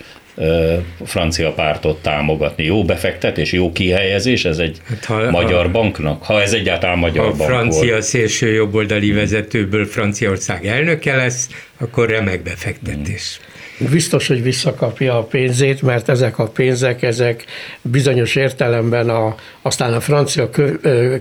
francia 1.06 1.52
pártot 1.52 2.02
támogatni. 2.02 2.64
Jó 2.64 2.84
befektetés, 2.84 3.52
jó 3.52 3.72
kihelyezés, 3.72 4.46
ez 4.46 4.58
egy 4.58 4.78
hát 4.88 5.06
ha, 5.06 5.32
magyar 5.32 5.66
ha, 5.66 5.72
banknak, 5.72 6.24
ha 6.24 6.42
ez 6.42 6.54
egyáltalán 6.54 6.98
magyar 6.98 7.26
ha 7.26 7.32
bank 7.32 7.50
francia 7.50 7.92
volt. 7.92 8.04
szélső 8.04 8.54
jobboldali 8.54 9.12
vezetőből 9.12 9.86
Franciaország 9.86 10.66
elnöke 10.66 11.16
lesz, 11.16 11.50
akkor 11.78 12.10
remek 12.10 12.44
befektetés. 12.44 13.40
Hmm 13.40 13.56
biztos, 13.78 14.28
hogy 14.28 14.44
visszakapja 14.44 15.18
a 15.18 15.24
pénzét, 15.24 15.82
mert 15.82 16.10
ezek 16.10 16.40
a 16.40 16.48
pénzek, 16.48 17.02
ezek 17.02 17.46
bizonyos 17.82 18.36
értelemben 18.36 19.10
a, 19.10 19.36
aztán 19.62 19.94
a 19.94 20.00
francia 20.00 20.50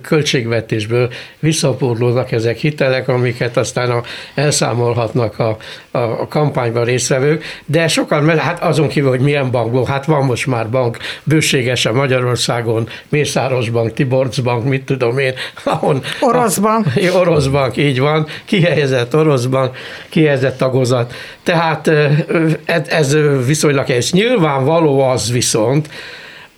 költségvetésből 0.02 1.10
visszapódlódnak 1.38 2.32
ezek 2.32 2.56
hitelek, 2.56 3.08
amiket 3.08 3.56
aztán 3.56 3.90
a, 3.90 4.02
elszámolhatnak 4.34 5.38
a, 5.38 5.56
a, 5.90 5.98
a 5.98 6.26
kampányban 6.28 6.84
résztvevők, 6.84 7.44
de 7.66 7.88
sokan, 7.88 8.22
mert 8.22 8.38
hát 8.38 8.62
azon 8.62 8.88
kívül, 8.88 9.10
hogy 9.10 9.20
milyen 9.20 9.50
bankból, 9.50 9.84
hát 9.84 10.04
van 10.04 10.24
most 10.24 10.46
már 10.46 10.70
bank 10.70 10.96
bőségesen 11.22 11.94
Magyarországon, 11.94 12.88
Mészáros 13.08 13.70
Bank, 13.70 13.92
Tiborcs 13.92 14.42
Bank, 14.42 14.64
mit 14.64 14.84
tudom 14.84 15.18
én, 15.18 15.32
ahon... 15.64 16.02
Orosz 16.20 16.58
bank. 16.58 16.86
A, 16.86 17.16
orosz 17.20 17.46
bank, 17.46 17.76
így 17.76 18.00
van, 18.00 18.26
kihelyezett 18.44 19.14
orosz 19.16 19.44
bank, 19.44 19.76
kihelyezett 20.08 20.58
tagozat. 20.58 21.14
Tehát 21.42 21.90
ez 22.86 23.16
viszonylag 23.46 23.88
és 23.88 24.12
nyilvánvaló 24.12 25.00
az 25.00 25.32
viszont, 25.32 25.88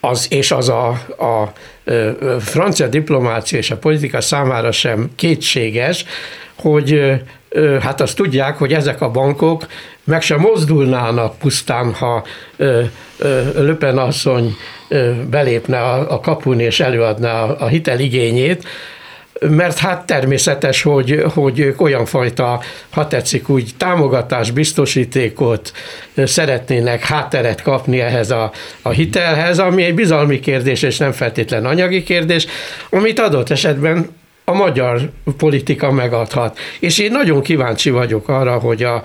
az, 0.01 0.26
és 0.30 0.51
az 0.51 0.68
a, 0.68 0.89
a 1.18 1.53
francia 2.41 2.89
diplomácia 2.89 3.59
és 3.59 3.70
a 3.70 3.76
politika 3.76 4.20
számára 4.20 4.72
sem 4.72 5.11
kétséges, 5.16 6.05
hogy 6.57 7.20
hát 7.80 8.01
azt 8.01 8.16
tudják, 8.16 8.59
hogy 8.59 8.72
ezek 8.72 9.01
a 9.01 9.11
bankok 9.11 9.66
meg 10.05 10.22
sem 10.22 10.41
mozdulnának 10.41 11.39
pusztán, 11.39 11.93
ha 11.93 12.24
Löpen 13.55 13.99
asszony 13.99 14.57
belépne 15.30 15.80
a 15.93 16.20
kapun 16.20 16.61
és 16.61 16.80
előadná 16.80 17.43
a 17.43 17.66
hiteligényét, 17.66 18.64
mert 19.41 19.78
hát 19.78 20.07
természetes, 20.07 20.82
hogy, 20.82 21.22
hogy 21.34 21.59
ők 21.59 21.80
olyan 21.80 22.05
fajta, 22.05 22.61
ha 22.91 23.07
tetszik 23.07 23.49
úgy, 23.49 23.70
támogatás, 23.76 24.51
biztosítékot 24.51 25.72
szeretnének 26.16 27.05
hátteret 27.05 27.62
kapni 27.62 28.01
ehhez 28.01 28.30
a, 28.30 28.53
a 28.82 28.91
hitelhez, 28.91 29.59
ami 29.59 29.84
egy 29.84 29.95
bizalmi 29.95 30.41
kérdés, 30.41 30.82
és 30.82 30.99
nem 30.99 31.12
feltétlen 31.12 31.64
anyagi 31.64 32.03
kérdés, 32.03 32.47
amit 32.91 33.18
adott 33.18 33.51
esetben 33.51 34.16
a 34.45 34.53
magyar 34.53 35.11
politika 35.36 35.91
megadhat. 35.91 36.59
És 36.80 36.99
én 36.99 37.11
nagyon 37.11 37.43
kíváncsi 37.43 37.91
vagyok 37.91 38.28
arra, 38.28 38.59
hogy 38.59 38.82
a 38.82 39.03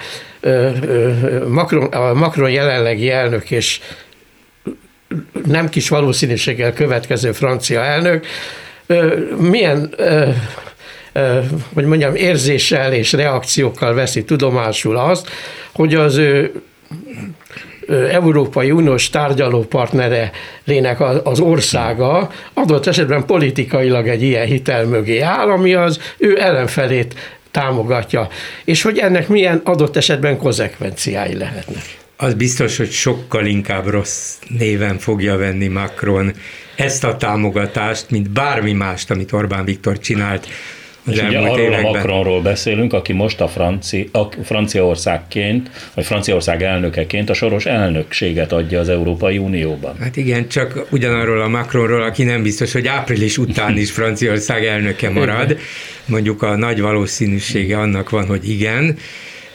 Macron, 1.47 1.85
a 1.85 2.13
Macron 2.13 2.49
jelenlegi 2.49 3.09
elnök 3.09 3.51
és 3.51 3.79
nem 5.45 5.69
kis 5.69 5.89
valószínűséggel 5.89 6.73
következő 6.73 7.31
francia 7.31 7.83
elnök 7.83 8.25
milyen 9.37 9.95
hogy 11.73 11.85
mondjam, 11.85 12.15
érzéssel 12.15 12.93
és 12.93 13.11
reakciókkal 13.11 13.93
veszi 13.93 14.23
tudomásul 14.23 14.97
azt, 14.97 15.29
hogy 15.73 15.95
az 15.95 16.17
ő 16.17 16.51
Európai 18.11 18.71
Uniós 18.71 19.09
tárgyalópartnere 19.09 20.31
lének 20.63 21.01
az 21.23 21.39
országa 21.39 22.31
adott 22.53 22.87
esetben 22.87 23.25
politikailag 23.25 24.07
egy 24.07 24.21
ilyen 24.21 24.45
hitel 24.45 24.85
mögé 24.85 25.19
áll, 25.19 25.49
ami 25.49 25.73
az 25.73 25.99
ő 26.17 26.41
ellenfelét 26.41 27.39
támogatja, 27.51 28.27
és 28.65 28.81
hogy 28.81 28.97
ennek 28.97 29.27
milyen 29.27 29.61
adott 29.63 29.95
esetben 29.95 30.37
konzekvenciái 30.37 31.37
lehetnek. 31.37 31.83
Az 32.17 32.33
biztos, 32.33 32.77
hogy 32.77 32.91
sokkal 32.91 33.45
inkább 33.45 33.87
rossz 33.87 34.37
néven 34.57 34.97
fogja 34.97 35.37
venni 35.37 35.67
Macron 35.67 36.33
ezt 36.75 37.03
a 37.03 37.17
támogatást, 37.17 38.09
mint 38.09 38.29
bármi 38.29 38.73
mást, 38.73 39.11
amit 39.11 39.31
Orbán 39.31 39.65
Viktor 39.65 39.99
csinált 39.99 40.47
az 41.05 41.13
és 41.13 41.21
ugye 41.21 41.37
arról 41.37 41.59
években. 41.59 41.85
a 41.85 41.91
Macronról 41.91 42.41
beszélünk, 42.41 42.93
aki 42.93 43.13
most 43.13 43.41
a, 43.41 43.47
Franci, 43.47 44.09
a 44.11 44.23
Franciaországként, 44.43 45.69
vagy 45.93 46.05
Franciaország 46.05 46.63
elnökeként 46.63 47.29
a 47.29 47.33
soros 47.33 47.65
elnökséget 47.65 48.51
adja 48.51 48.79
az 48.79 48.89
Európai 48.89 49.37
Unióban. 49.37 49.95
Hát 49.99 50.17
igen, 50.17 50.47
csak 50.47 50.87
ugyanarról 50.91 51.41
a 51.41 51.47
Macronról, 51.47 52.03
aki 52.03 52.23
nem 52.23 52.43
biztos, 52.43 52.71
hogy 52.71 52.87
április 52.87 53.37
után 53.37 53.77
is 53.77 53.91
Franciaország 53.91 54.65
elnöke 54.65 55.09
marad. 55.09 55.57
Mondjuk 56.05 56.41
a 56.41 56.55
nagy 56.55 56.81
valószínűsége 56.81 57.77
annak 57.77 58.09
van, 58.09 58.25
hogy 58.25 58.49
igen. 58.49 58.97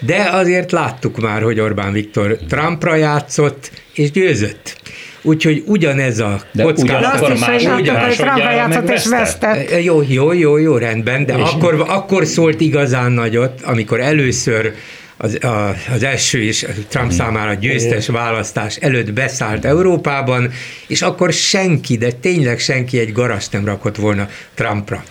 De 0.01 0.29
azért 0.33 0.73
láttuk 0.73 1.21
már, 1.21 1.43
hogy 1.43 1.61
Orbán 1.61 1.93
Viktor 1.93 2.39
Trumpra 2.49 2.95
játszott, 2.95 3.71
és 3.95 4.11
győzött. 4.11 4.77
Úgyhogy 5.23 5.63
ugyanez 5.67 6.19
a 6.19 6.41
de 6.53 6.63
kockázat. 6.63 7.21
Ugyan, 7.21 7.39
más, 7.39 7.63
ugyanaz, 7.63 8.19
játszott 8.19 8.91
és 8.91 9.07
vesztett. 9.07 9.83
Jó, 9.83 10.03
jó, 10.09 10.33
jó, 10.33 10.57
jó, 10.57 10.77
rendben, 10.77 11.27
de 11.27 11.35
akkor, 11.35 11.85
akkor 11.89 12.27
szólt 12.27 12.61
igazán 12.61 13.13
nagyot, 13.13 13.63
amikor 13.63 14.01
először 14.01 14.73
az, 15.17 15.39
a, 15.45 15.75
az 15.95 16.03
első 16.03 16.43
és 16.43 16.67
Trump 16.89 17.13
számára 17.13 17.55
győztes 17.55 18.07
választás 18.07 18.77
előtt 18.77 19.13
beszállt 19.13 19.65
Európában, 19.65 20.51
és 20.87 21.03
akkor 21.03 21.33
senki, 21.33 21.97
de 21.97 22.11
tényleg 22.13 22.59
senki 22.59 22.99
egy 22.99 23.13
garast 23.13 23.53
nem 23.53 23.65
rakott 23.65 23.97
volna 23.97 24.29
Trumpra. 24.55 25.05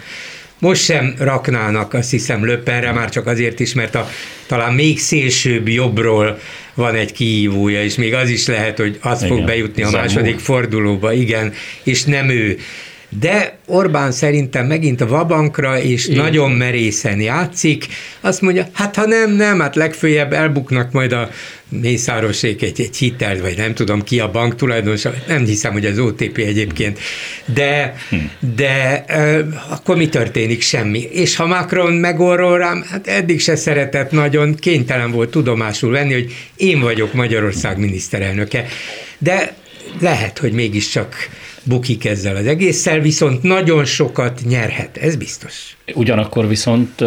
Most 0.59 0.83
sem 0.83 1.15
raknának, 1.19 1.93
azt 1.93 2.11
hiszem, 2.11 2.45
Löppenre, 2.45 2.91
már 2.91 3.09
csak 3.09 3.27
azért 3.27 3.59
is, 3.59 3.73
mert 3.73 3.95
a 3.95 4.09
talán 4.47 4.73
még 4.73 4.99
szélsőbb 4.99 5.67
jobbról 5.67 6.39
van 6.73 6.95
egy 6.95 7.11
kihívója, 7.11 7.83
és 7.83 7.95
még 7.95 8.13
az 8.13 8.29
is 8.29 8.47
lehet, 8.47 8.77
hogy 8.77 8.97
az 9.01 9.23
igen. 9.23 9.35
fog 9.35 9.45
bejutni 9.45 9.83
a 9.83 9.89
második 9.89 10.39
fordulóba, 10.39 11.13
igen, 11.13 11.53
és 11.83 12.03
nem 12.03 12.29
ő. 12.29 12.57
De 13.09 13.57
Orbán 13.65 14.11
szerintem 14.11 14.65
megint 14.65 15.01
a 15.01 15.07
vabankra, 15.07 15.81
és 15.81 16.07
Igen. 16.07 16.23
nagyon 16.23 16.51
merészen 16.51 17.19
játszik. 17.19 17.87
Azt 18.21 18.41
mondja, 18.41 18.67
hát 18.73 18.95
ha 18.95 19.05
nem, 19.05 19.31
nem, 19.31 19.59
hát 19.59 19.75
legfőjebb 19.75 20.33
elbuknak 20.33 20.91
majd 20.91 21.11
a 21.11 21.29
Mészárosék 21.69 22.61
egy, 22.61 22.81
egy 22.81 22.97
hitelt, 22.97 23.41
vagy 23.41 23.57
nem 23.57 23.73
tudom 23.73 24.03
ki 24.03 24.19
a 24.19 24.31
bank 24.31 24.55
tulajdonosa, 24.55 25.13
nem 25.27 25.45
hiszem, 25.45 25.71
hogy 25.71 25.85
az 25.85 25.99
OTP 25.99 26.37
egyébként, 26.37 26.99
de, 27.45 27.95
hm. 28.09 28.15
de 28.55 29.03
euh, 29.07 29.47
akkor 29.69 29.97
mi 29.97 30.09
történik? 30.09 30.61
Semmi. 30.61 31.01
És 31.01 31.35
ha 31.35 31.45
Macron 31.45 31.93
megorrol 31.93 32.57
rám, 32.57 32.85
hát 32.89 33.07
eddig 33.07 33.41
se 33.41 33.55
szeretett 33.55 34.11
nagyon, 34.11 34.55
kénytelen 34.55 35.11
volt 35.11 35.29
tudomásul 35.29 35.91
venni, 35.91 36.13
hogy 36.13 36.33
én 36.55 36.79
vagyok 36.79 37.13
Magyarország 37.13 37.77
miniszterelnöke. 37.77 38.65
De 39.17 39.55
lehet, 39.99 40.37
hogy 40.37 40.51
mégiscsak 40.51 41.15
bukik 41.67 42.05
ezzel 42.05 42.35
az 42.35 42.45
egésszel, 42.45 42.99
viszont 42.99 43.43
nagyon 43.43 43.85
sokat 43.85 44.41
nyerhet, 44.47 44.97
ez 44.97 45.15
biztos. 45.15 45.77
Ugyanakkor 45.93 46.47
viszont 46.47 47.03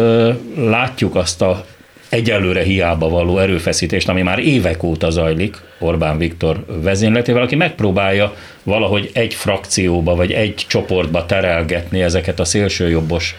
látjuk 0.55 1.15
azt 1.15 1.41
a 1.41 1.65
egyelőre 2.09 2.63
hiába 2.63 3.09
való 3.09 3.37
erőfeszítést, 3.37 4.09
ami 4.09 4.21
már 4.21 4.39
évek 4.39 4.83
óta 4.83 5.09
zajlik 5.09 5.57
Orbán 5.79 6.17
Viktor 6.17 6.65
vezényletével, 6.81 7.41
aki 7.41 7.55
megpróbálja 7.55 8.35
valahogy 8.63 9.09
egy 9.13 9.33
frakcióba 9.33 10.15
vagy 10.15 10.31
egy 10.31 10.65
csoportba 10.67 11.25
terelgetni 11.25 12.01
ezeket 12.01 12.39
a 12.39 12.45
szélsőjobbos 12.45 13.35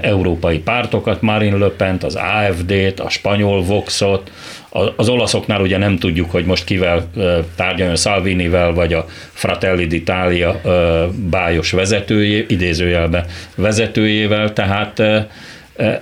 európai 0.00 0.58
pártokat, 0.58 1.20
Marine 1.22 1.56
Le 1.56 1.68
pen 1.68 1.98
az 2.02 2.14
AFD-t, 2.14 3.00
a 3.00 3.08
spanyol 3.08 3.62
Voxot, 3.62 4.30
az 4.96 5.08
olaszoknál 5.08 5.60
ugye 5.60 5.78
nem 5.78 5.98
tudjuk, 5.98 6.30
hogy 6.30 6.44
most 6.44 6.64
kivel 6.64 7.10
tárgyaljon, 7.56 7.96
Salvinivel, 7.96 8.72
vagy 8.72 8.92
a 8.92 9.06
Fratelli 9.32 9.86
d'Italia 9.90 10.54
bájos 11.30 11.70
vezetőjé, 11.70 12.44
idézőjelbe 12.48 13.26
vezetőjével, 13.54 14.52
tehát 14.52 15.02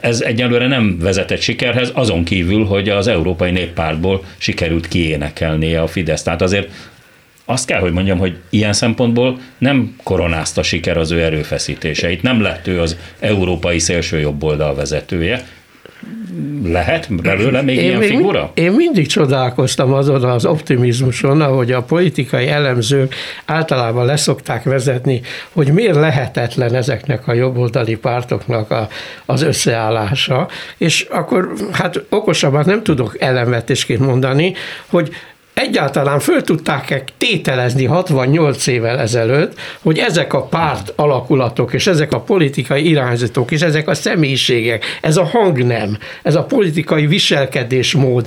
ez 0.01 0.21
egyelőre 0.21 0.67
nem 0.67 0.99
vezetett 1.01 1.41
sikerhez, 1.41 1.91
azon 1.95 2.25
kívül, 2.25 2.65
hogy 2.65 2.89
az 2.89 3.07
Európai 3.07 3.51
Néppártból 3.51 4.25
sikerült 4.39 4.89
kiénekelnie 4.89 5.81
a 5.81 5.87
Fidesz. 5.87 6.23
Tehát 6.23 6.43
azért 6.43 6.71
azt 7.45 7.67
kell, 7.67 7.81
hogy 7.81 7.93
mondjam, 7.93 8.19
hogy 8.19 8.37
ilyen 8.51 8.73
szempontból 8.73 9.39
nem 9.59 9.97
koronázta 10.03 10.63
siker 10.63 10.97
az 10.97 11.11
ő 11.11 11.23
erőfeszítéseit, 11.23 12.23
nem 12.23 12.41
lett 12.41 12.67
ő 12.67 12.81
az 12.81 12.97
európai 13.21 13.79
szélsőjobboldal 13.79 14.75
vezetője, 14.75 15.47
lehet 16.65 17.23
belőle 17.23 17.63
még 17.63 17.77
én 17.77 17.83
ilyen 17.83 18.01
figura? 18.01 18.51
Én 18.55 18.73
mindig 18.73 19.07
csodálkoztam 19.07 19.93
azon 19.93 20.25
az 20.25 20.47
optimizmuson, 20.47 21.41
ahogy 21.41 21.73
a 21.73 21.83
politikai 21.83 22.49
elemzők 22.49 23.15
általában 23.45 24.07
leszokták 24.07 24.63
vezetni, 24.63 25.21
hogy 25.53 25.73
miért 25.73 25.95
lehetetlen 25.95 26.75
ezeknek 26.75 27.29
a 27.29 27.33
jobboldali 27.35 27.97
pártoknak 27.97 28.71
a, 28.71 28.89
az 29.27 29.43
összeállása, 29.43 30.49
és 30.77 31.07
akkor 31.11 31.53
hát 31.73 32.05
okosabban 32.09 32.63
nem 32.67 32.83
tudok 32.83 33.17
ellenvetésként 33.21 34.01
mondani, 34.01 34.55
hogy 34.87 35.11
egyáltalán 35.55 36.21
föl 36.21 36.43
tudták-e 36.43 37.05
tételezni 37.19 37.85
68 37.85 38.67
évvel 38.67 38.99
ezelőtt, 38.99 39.59
hogy 39.83 39.99
ezek 39.99 40.33
a 40.33 40.43
párt 40.43 40.93
alakulatok, 40.97 41.73
és 41.73 41.87
ezek 41.87 42.13
a 42.13 42.21
politikai 42.21 42.89
irányzatok, 42.89 43.51
és 43.51 43.61
ezek 43.61 43.89
a 43.89 43.95
személyiségek, 43.95 44.85
ez 45.01 45.17
a 45.17 45.25
hangnem, 45.25 45.99
ez 46.23 46.35
a 46.35 46.45
politikai 46.45 47.07
viselkedésmód 47.07 48.27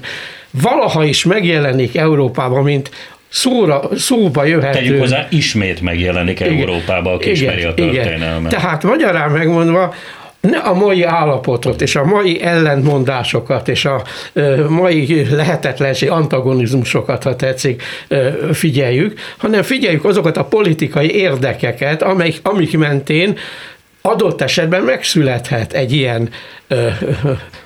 valaha 0.62 1.04
is 1.04 1.24
megjelenik 1.24 1.98
Európában, 1.98 2.64
mint 2.64 2.90
szóra, 3.30 3.82
szóba 3.96 4.46
jöhető. 4.46 4.78
Tegyük 4.78 5.00
hozzá, 5.00 5.28
ismét 5.30 5.82
megjelenik 5.82 6.40
igen, 6.40 6.58
Európába, 6.58 7.14
aki 7.14 7.30
igen, 7.30 7.42
ismeri 7.42 7.64
a 7.64 7.74
történelmet. 7.74 8.52
Igen. 8.52 8.62
Tehát 8.62 8.84
magyarán 8.84 9.32
megmondva, 9.32 9.94
a 10.54 10.74
mai 10.74 11.04
állapotot 11.04 11.82
és 11.82 11.96
a 11.96 12.04
mai 12.04 12.42
ellentmondásokat 12.42 13.68
és 13.68 13.86
a 13.86 14.04
mai 14.70 15.28
lehetetlenség, 15.30 16.10
antagonizmusokat, 16.10 17.24
ha 17.24 17.36
tetszik, 17.36 17.84
figyeljük, 18.52 19.20
hanem 19.38 19.64
figyeljük 19.64 20.06
azokat 20.06 20.38
a 20.38 20.44
politikai 20.44 21.16
érdekeket, 21.16 22.02
amik, 22.02 22.40
amik 22.44 22.78
mentén 22.78 23.38
adott 24.02 24.42
esetben 24.42 24.82
megszülethet 24.84 25.74
egy 25.74 25.92
ilyen 25.92 26.30
ö, 26.68 26.88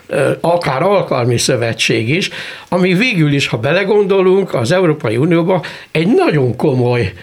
ö, 0.07 0.32
akár 0.41 0.82
alkalmi 0.82 1.38
szövetség 1.38 2.09
is, 2.09 2.30
ami 2.69 2.93
végül 2.93 3.34
is, 3.34 3.47
ha 3.47 3.57
belegondolunk, 3.57 4.53
az 4.53 4.71
Európai 4.71 5.17
Unióban 5.17 5.61
egy 5.91 6.07
nagyon 6.07 6.55
komoly 6.55 7.13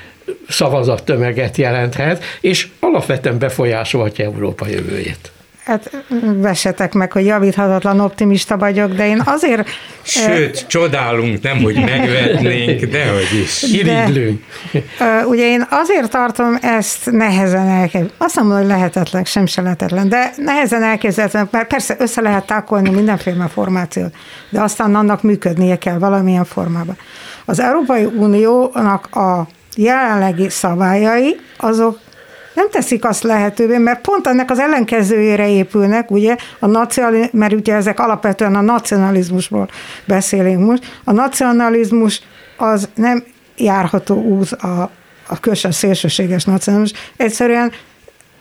szavazattömeget 0.49 1.57
jelenthet, 1.57 2.25
és 2.41 2.69
alapvetően 2.81 3.39
befolyásolhatja 3.39 4.25
Európa 4.25 4.67
jövőjét. 4.69 5.31
Hát 5.67 6.05
vessetek 6.37 6.93
meg, 6.93 7.13
hogy 7.13 7.25
javíthatatlan 7.25 8.01
optimista 8.01 8.57
vagyok, 8.57 8.93
de 8.93 9.07
én 9.07 9.23
azért... 9.25 9.69
Sőt, 10.03 10.57
e, 10.57 10.67
csodálunk, 10.67 11.43
nem, 11.43 11.63
hogy 11.63 11.75
megvetnénk, 11.75 12.85
dehogy 12.85 13.41
is. 13.43 13.63
Irigylünk. 13.63 14.45
Ugye 15.25 15.47
én 15.47 15.67
azért 15.71 16.11
tartom 16.11 16.59
ezt 16.63 17.11
nehezen 17.11 17.69
elképzelni. 17.69 18.11
Azt 18.19 18.37
mondom, 18.37 18.59
hogy 18.59 18.67
lehetetlen, 18.67 19.25
sem 19.25 19.47
se 19.47 19.63
lehetetlen, 19.63 20.09
de 20.09 20.33
nehezen 20.37 20.83
elképzelhetően, 20.83 21.49
mert 21.51 21.69
persze 21.69 21.97
össze 21.99 22.21
lehet 22.21 22.47
tákolni 22.47 22.91
mindenféle 22.91 23.49
formációt, 23.49 24.15
de 24.51 24.61
aztán 24.61 24.95
annak 24.95 25.23
működnie 25.23 25.79
kell 25.79 25.99
valamilyen 25.99 26.45
formában. 26.45 26.97
Az 27.45 27.61
Európai 27.61 28.05
Uniónak 28.05 29.17
a 29.17 29.47
jelenlegi 29.77 30.49
szabályai, 30.49 31.41
azok 31.57 31.99
nem 32.57 32.71
teszik 32.71 33.05
azt 33.05 33.23
lehetővé, 33.23 33.79
mert 33.79 34.01
pont 34.01 34.27
ennek 34.27 34.51
az 34.51 34.59
ellenkezőjére 34.59 35.49
épülnek, 35.49 36.11
ugye, 36.11 36.37
a 36.59 36.67
nacionalizmus, 36.67 37.31
mert 37.41 37.53
ugye 37.53 37.75
ezek 37.75 38.01
alapvetően 38.01 38.55
a 38.55 38.61
nacionalizmusból 38.61 39.69
beszélünk 40.05 40.67
most. 40.67 41.01
A 41.05 41.13
nacionalizmus 41.13 42.21
az 42.57 42.89
nem 42.95 43.25
járható 43.57 44.23
út 44.23 44.53
a, 44.53 44.91
a 45.29 45.39
a 45.63 45.73
szélsőséges 45.73 46.45
nacionalizmus. 46.45 47.01
Egyszerűen 47.17 47.73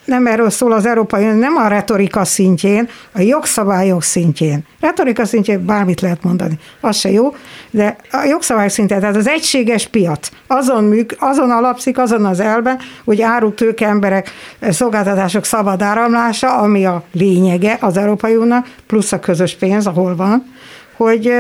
nem 0.06 0.28
erről 0.28 0.50
szól 0.50 0.72
az 0.72 0.86
Európai 0.86 1.24
Unió, 1.24 1.40
nem 1.40 1.56
a 1.56 1.68
retorika 1.68 2.26
szintjén, 2.26 2.90
a 3.12 3.22
jogszabályok 3.22 4.04
szintjén. 4.04 4.66
Retorika 4.80 5.26
szintjén 5.26 5.66
bármit 5.66 6.02
lehet 6.02 6.24
mondani, 6.24 6.60
az 6.82 6.98
se 6.98 7.12
jó, 7.12 7.36
de 7.72 7.96
a 8.12 8.24
jogszabályok 8.24 8.72
szintjén, 8.72 9.00
tehát 9.00 9.16
az 9.16 9.28
egységes 9.28 9.88
piac, 9.88 10.30
azon, 10.48 10.84
műk, 10.84 11.16
azon 11.20 11.52
alapszik, 11.52 11.98
azon 11.98 12.26
az 12.26 12.40
elben, 12.40 12.80
hogy 13.06 13.22
áru, 13.22 13.54
tőke, 13.54 13.88
emberek, 13.88 14.32
szolgáltatások 14.70 15.46
szabad 15.46 15.82
áramlása, 15.82 16.58
ami 16.58 16.86
a 16.86 17.04
lényege 17.12 17.78
az 17.82 17.98
Európai 17.98 18.36
Uniónak, 18.36 18.68
plusz 18.88 19.12
a 19.12 19.20
közös 19.20 19.56
pénz, 19.56 19.88
ahol 19.88 20.16
van, 20.16 20.54
hogy 20.98 21.34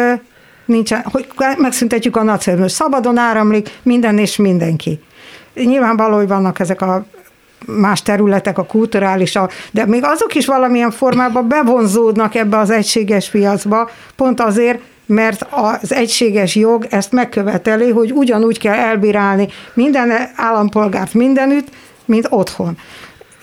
nincsen, 0.65 1.05
hogy 1.11 1.27
megszüntetjük 1.57 2.15
a 2.15 2.23
nacionalizmus. 2.23 2.71
Szabadon 2.71 3.17
áramlik 3.17 3.79
minden 3.83 4.17
és 4.17 4.35
mindenki. 4.35 4.99
Nyilvánvaló, 5.53 6.15
hogy 6.15 6.27
vannak 6.27 6.59
ezek 6.59 6.81
a 6.81 7.05
más 7.65 8.01
területek, 8.01 8.57
a 8.57 8.65
kulturális, 8.65 9.39
de 9.71 9.85
még 9.85 10.03
azok 10.03 10.35
is 10.35 10.45
valamilyen 10.45 10.91
formában 10.91 11.47
bevonzódnak 11.47 12.35
ebbe 12.35 12.57
az 12.57 12.69
egységes 12.69 13.29
piacba, 13.29 13.89
pont 14.15 14.39
azért, 14.39 14.79
mert 15.05 15.47
az 15.49 15.93
egységes 15.93 16.55
jog 16.55 16.87
ezt 16.89 17.11
megköveteli, 17.11 17.91
hogy 17.91 18.11
ugyanúgy 18.11 18.59
kell 18.59 18.73
elbírálni 18.73 19.47
minden 19.73 20.11
állampolgárt 20.35 21.13
mindenütt, 21.13 21.67
mint 22.05 22.27
otthon. 22.29 22.77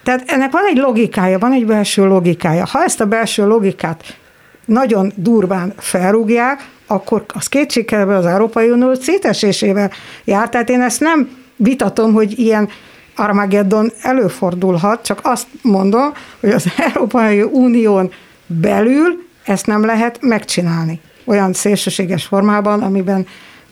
Tehát 0.02 0.22
ennek 0.26 0.50
van 0.52 0.62
egy 0.70 0.76
logikája, 0.76 1.38
van 1.38 1.52
egy 1.52 1.66
belső 1.66 2.06
logikája. 2.06 2.66
Ha 2.66 2.82
ezt 2.82 3.00
a 3.00 3.06
belső 3.06 3.46
logikát 3.46 4.16
nagyon 4.64 5.12
durván 5.16 5.72
felrúgják, 5.78 6.68
akkor 6.86 7.24
az 7.34 7.46
kétségkívül 7.46 8.14
az 8.14 8.26
Európai 8.26 8.70
Unió 8.70 8.94
szétesésével 8.94 9.90
jár. 10.24 10.48
Tehát 10.48 10.70
én 10.70 10.80
ezt 10.80 11.00
nem 11.00 11.28
vitatom, 11.56 12.12
hogy 12.12 12.38
ilyen 12.38 12.68
Armageddon 13.14 13.92
előfordulhat, 14.02 15.04
csak 15.04 15.20
azt 15.22 15.46
mondom, 15.62 16.12
hogy 16.40 16.50
az 16.50 16.66
Európai 16.94 17.42
Unión 17.42 18.12
belül 18.46 19.26
ezt 19.44 19.66
nem 19.66 19.84
lehet 19.84 20.18
megcsinálni 20.20 21.00
olyan 21.24 21.52
szélsőséges 21.52 22.24
formában, 22.24 22.82
amiben 22.82 23.26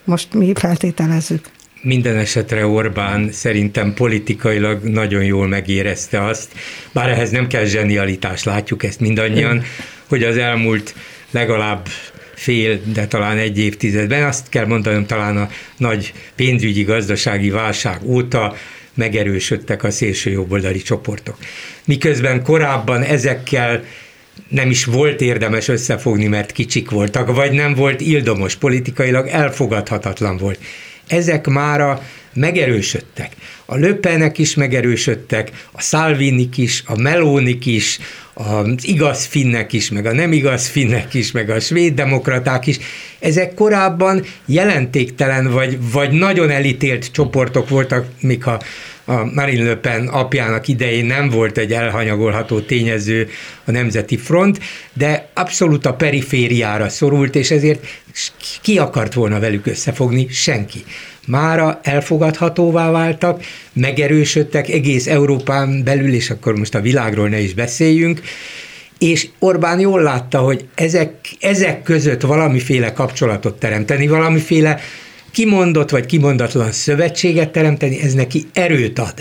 most 0.04 0.34
mi 0.34 0.52
feltételezzük. 0.54 1.48
Minden 1.82 2.16
esetre 2.16 2.66
Orbán 2.66 3.32
szerintem 3.32 3.94
politikailag 3.94 4.82
nagyon 4.82 5.24
jól 5.24 5.48
megérezte 5.48 6.24
azt, 6.24 6.52
bár 6.92 7.08
ehhez 7.08 7.30
nem 7.30 7.46
kell 7.46 7.64
zsenialitás, 7.64 8.44
látjuk 8.44 8.84
ezt 8.84 9.00
mindannyian, 9.00 9.62
hogy 10.08 10.22
az 10.22 10.36
elmúlt 10.36 10.94
legalább 11.30 11.86
fél, 12.34 12.80
de 12.92 13.06
talán 13.06 13.38
egy 13.38 13.58
évtizedben, 13.58 14.22
azt 14.22 14.48
kell 14.48 14.66
mondanom, 14.66 15.06
talán 15.06 15.36
a 15.36 15.48
nagy 15.76 16.12
pénzügyi 16.36 16.82
gazdasági 16.82 17.50
válság 17.50 18.00
óta 18.04 18.54
megerősödtek 18.94 19.84
a 19.84 19.90
szélső 19.90 20.30
jobboldali 20.30 20.82
csoportok. 20.82 21.36
Miközben 21.84 22.42
korábban 22.42 23.02
ezekkel 23.02 23.84
nem 24.48 24.70
is 24.70 24.84
volt 24.84 25.20
érdemes 25.20 25.68
összefogni, 25.68 26.26
mert 26.26 26.52
kicsik 26.52 26.90
voltak, 26.90 27.34
vagy 27.34 27.52
nem 27.52 27.74
volt 27.74 28.00
ildomos, 28.00 28.56
politikailag 28.56 29.26
elfogadhatatlan 29.26 30.36
volt. 30.36 30.58
Ezek 31.06 31.46
mára 31.46 32.02
megerősödtek. 32.34 33.32
A 33.64 33.76
Löpenek 33.76 34.38
is 34.38 34.54
megerősödtek, 34.54 35.50
a 35.72 35.80
Salvinik 35.80 36.58
is, 36.58 36.82
a 36.86 37.00
Melónik 37.00 37.66
is, 37.66 37.98
az 38.40 38.88
igaz 38.88 39.24
finnek 39.24 39.72
is, 39.72 39.90
meg 39.90 40.06
a 40.06 40.12
nem 40.12 40.32
igaz 40.32 40.66
finnek 40.66 41.14
is, 41.14 41.32
meg 41.32 41.50
a 41.50 41.60
svéd 41.60 41.94
demokraták 41.94 42.66
is, 42.66 42.78
ezek 43.18 43.54
korábban 43.54 44.24
jelentéktelen 44.46 45.52
vagy, 45.52 45.78
vagy 45.92 46.10
nagyon 46.10 46.50
elítélt 46.50 47.12
csoportok 47.12 47.68
voltak, 47.68 48.06
míg 48.20 48.42
ha 48.42 48.60
a 49.04 49.24
Marine 49.34 49.64
Le 49.64 49.76
Pen 49.76 50.08
apjának 50.08 50.68
idején 50.68 51.06
nem 51.06 51.28
volt 51.28 51.58
egy 51.58 51.72
elhanyagolható 51.72 52.60
tényező 52.60 53.28
a 53.64 53.70
Nemzeti 53.70 54.16
Front, 54.16 54.60
de 54.92 55.28
abszolút 55.34 55.86
a 55.86 55.94
perifériára 55.94 56.88
szorult, 56.88 57.34
és 57.34 57.50
ezért 57.50 57.86
ki 58.62 58.78
akart 58.78 59.14
volna 59.14 59.40
velük 59.40 59.66
összefogni? 59.66 60.28
Senki. 60.28 60.84
Mára 61.26 61.80
elfogadhatóvá 61.82 62.90
váltak, 62.90 63.42
megerősödtek 63.72 64.68
egész 64.68 65.06
Európán 65.06 65.84
belül, 65.84 66.14
és 66.14 66.30
akkor 66.30 66.56
most 66.56 66.74
a 66.74 66.80
világról 66.80 67.28
ne 67.28 67.40
is 67.40 67.54
beszéljünk, 67.54 68.20
és 68.98 69.28
Orbán 69.38 69.80
jól 69.80 70.02
látta, 70.02 70.38
hogy 70.38 70.64
ezek, 70.74 71.14
ezek 71.40 71.82
között 71.82 72.20
valamiféle 72.20 72.92
kapcsolatot 72.92 73.58
teremteni, 73.58 74.06
valamiféle 74.06 74.80
kimondott 75.30 75.90
vagy 75.90 76.06
kimondatlan 76.06 76.72
szövetséget 76.72 77.50
teremteni, 77.50 78.00
ez 78.00 78.14
neki 78.14 78.46
erőt 78.52 78.98
ad. 78.98 79.14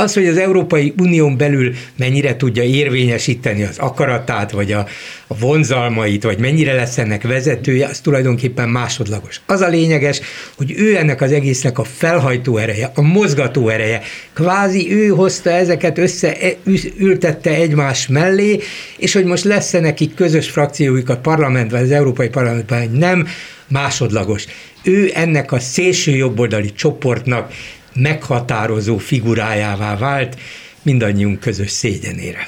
Az, 0.00 0.14
hogy 0.14 0.26
az 0.26 0.36
Európai 0.36 0.94
Unión 0.98 1.36
belül 1.36 1.74
mennyire 1.96 2.36
tudja 2.36 2.62
érvényesíteni 2.62 3.62
az 3.62 3.78
akaratát, 3.78 4.50
vagy 4.50 4.72
a, 4.72 4.86
a 5.26 5.36
vonzalmait, 5.38 6.22
vagy 6.22 6.38
mennyire 6.38 6.72
lesz 6.74 6.98
ennek 6.98 7.22
vezetője, 7.22 7.86
az 7.86 8.00
tulajdonképpen 8.00 8.68
másodlagos. 8.68 9.40
Az 9.46 9.60
a 9.60 9.68
lényeges, 9.68 10.20
hogy 10.56 10.74
ő 10.76 10.96
ennek 10.96 11.20
az 11.20 11.32
egésznek 11.32 11.78
a 11.78 11.84
felhajtó 11.84 12.56
ereje, 12.56 12.90
a 12.94 13.00
mozgató 13.00 13.68
ereje. 13.68 14.02
Kvázi 14.32 14.92
ő 14.92 15.08
hozta 15.08 15.50
ezeket 15.50 15.98
össze, 15.98 16.36
e, 16.36 16.56
ültette 16.98 17.50
egymás 17.50 18.06
mellé, 18.06 18.60
és 18.96 19.12
hogy 19.12 19.24
most 19.24 19.44
lesz 19.44 19.70
neki 19.70 20.14
közös 20.14 20.50
frakciójuk 20.50 21.08
a 21.08 21.16
parlamentben, 21.16 21.82
az 21.82 21.90
Európai 21.90 22.28
Parlamentben, 22.28 22.90
nem, 22.90 23.26
másodlagos. 23.68 24.44
Ő 24.82 25.10
ennek 25.14 25.52
a 25.52 25.58
szélső 25.58 26.16
jobboldali 26.16 26.72
csoportnak 26.72 27.52
meghatározó 27.94 28.98
figurájává 28.98 29.96
vált, 29.96 30.36
mindannyiunk 30.82 31.40
közös 31.40 31.70
szégyenére. 31.70 32.46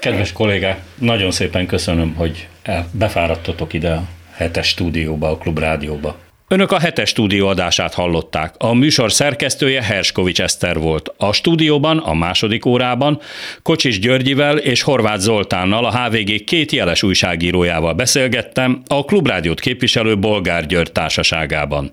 Kedves 0.00 0.32
kollégák, 0.32 0.80
nagyon 0.94 1.30
szépen 1.30 1.66
köszönöm, 1.66 2.14
hogy 2.14 2.48
befáradtatok 2.90 3.72
ide 3.72 3.92
a 3.92 4.08
hetes 4.32 4.68
stúdióba, 4.68 5.30
a 5.30 5.38
Klub 5.38 5.58
Rádióba. 5.58 6.25
Önök 6.48 6.72
a 6.72 6.78
hetes 6.78 7.08
stúdió 7.08 7.46
adását 7.46 7.94
hallották. 7.94 8.54
A 8.58 8.74
műsor 8.74 9.12
szerkesztője 9.12 9.82
Herskovics 9.82 10.40
Eszter 10.40 10.78
volt. 10.78 11.14
A 11.16 11.32
stúdióban, 11.32 11.98
a 11.98 12.14
második 12.14 12.66
órában 12.66 13.20
Kocsis 13.62 13.98
Györgyivel 13.98 14.58
és 14.58 14.82
Horváth 14.82 15.20
Zoltánnal, 15.20 15.84
a 15.84 15.98
HVG 15.98 16.44
két 16.44 16.72
jeles 16.72 17.02
újságírójával 17.02 17.92
beszélgettem 17.92 18.82
a 18.86 19.04
Klubrádiót 19.04 19.60
képviselő 19.60 20.18
Bolgár 20.18 20.66
György 20.66 20.92
társaságában. 20.92 21.92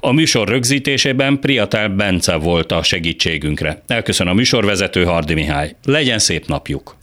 A 0.00 0.12
műsor 0.12 0.48
rögzítésében 0.48 1.38
Priatel 1.40 1.88
Bence 1.88 2.34
volt 2.36 2.72
a 2.72 2.82
segítségünkre. 2.82 3.82
Elköszön 3.86 4.26
a 4.26 4.32
műsorvezető 4.32 5.04
Hardi 5.04 5.34
Mihály. 5.34 5.76
Legyen 5.84 6.18
szép 6.18 6.46
napjuk! 6.46 6.96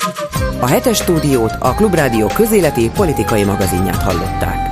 A 0.60 0.68
hetes 0.68 0.98
stúdiót 0.98 1.54
a 1.60 1.74
Klubrádió 1.74 2.28
közéleti 2.28 2.90
politikai 2.94 3.44
magazinját 3.44 4.02
hallották. 4.02 4.71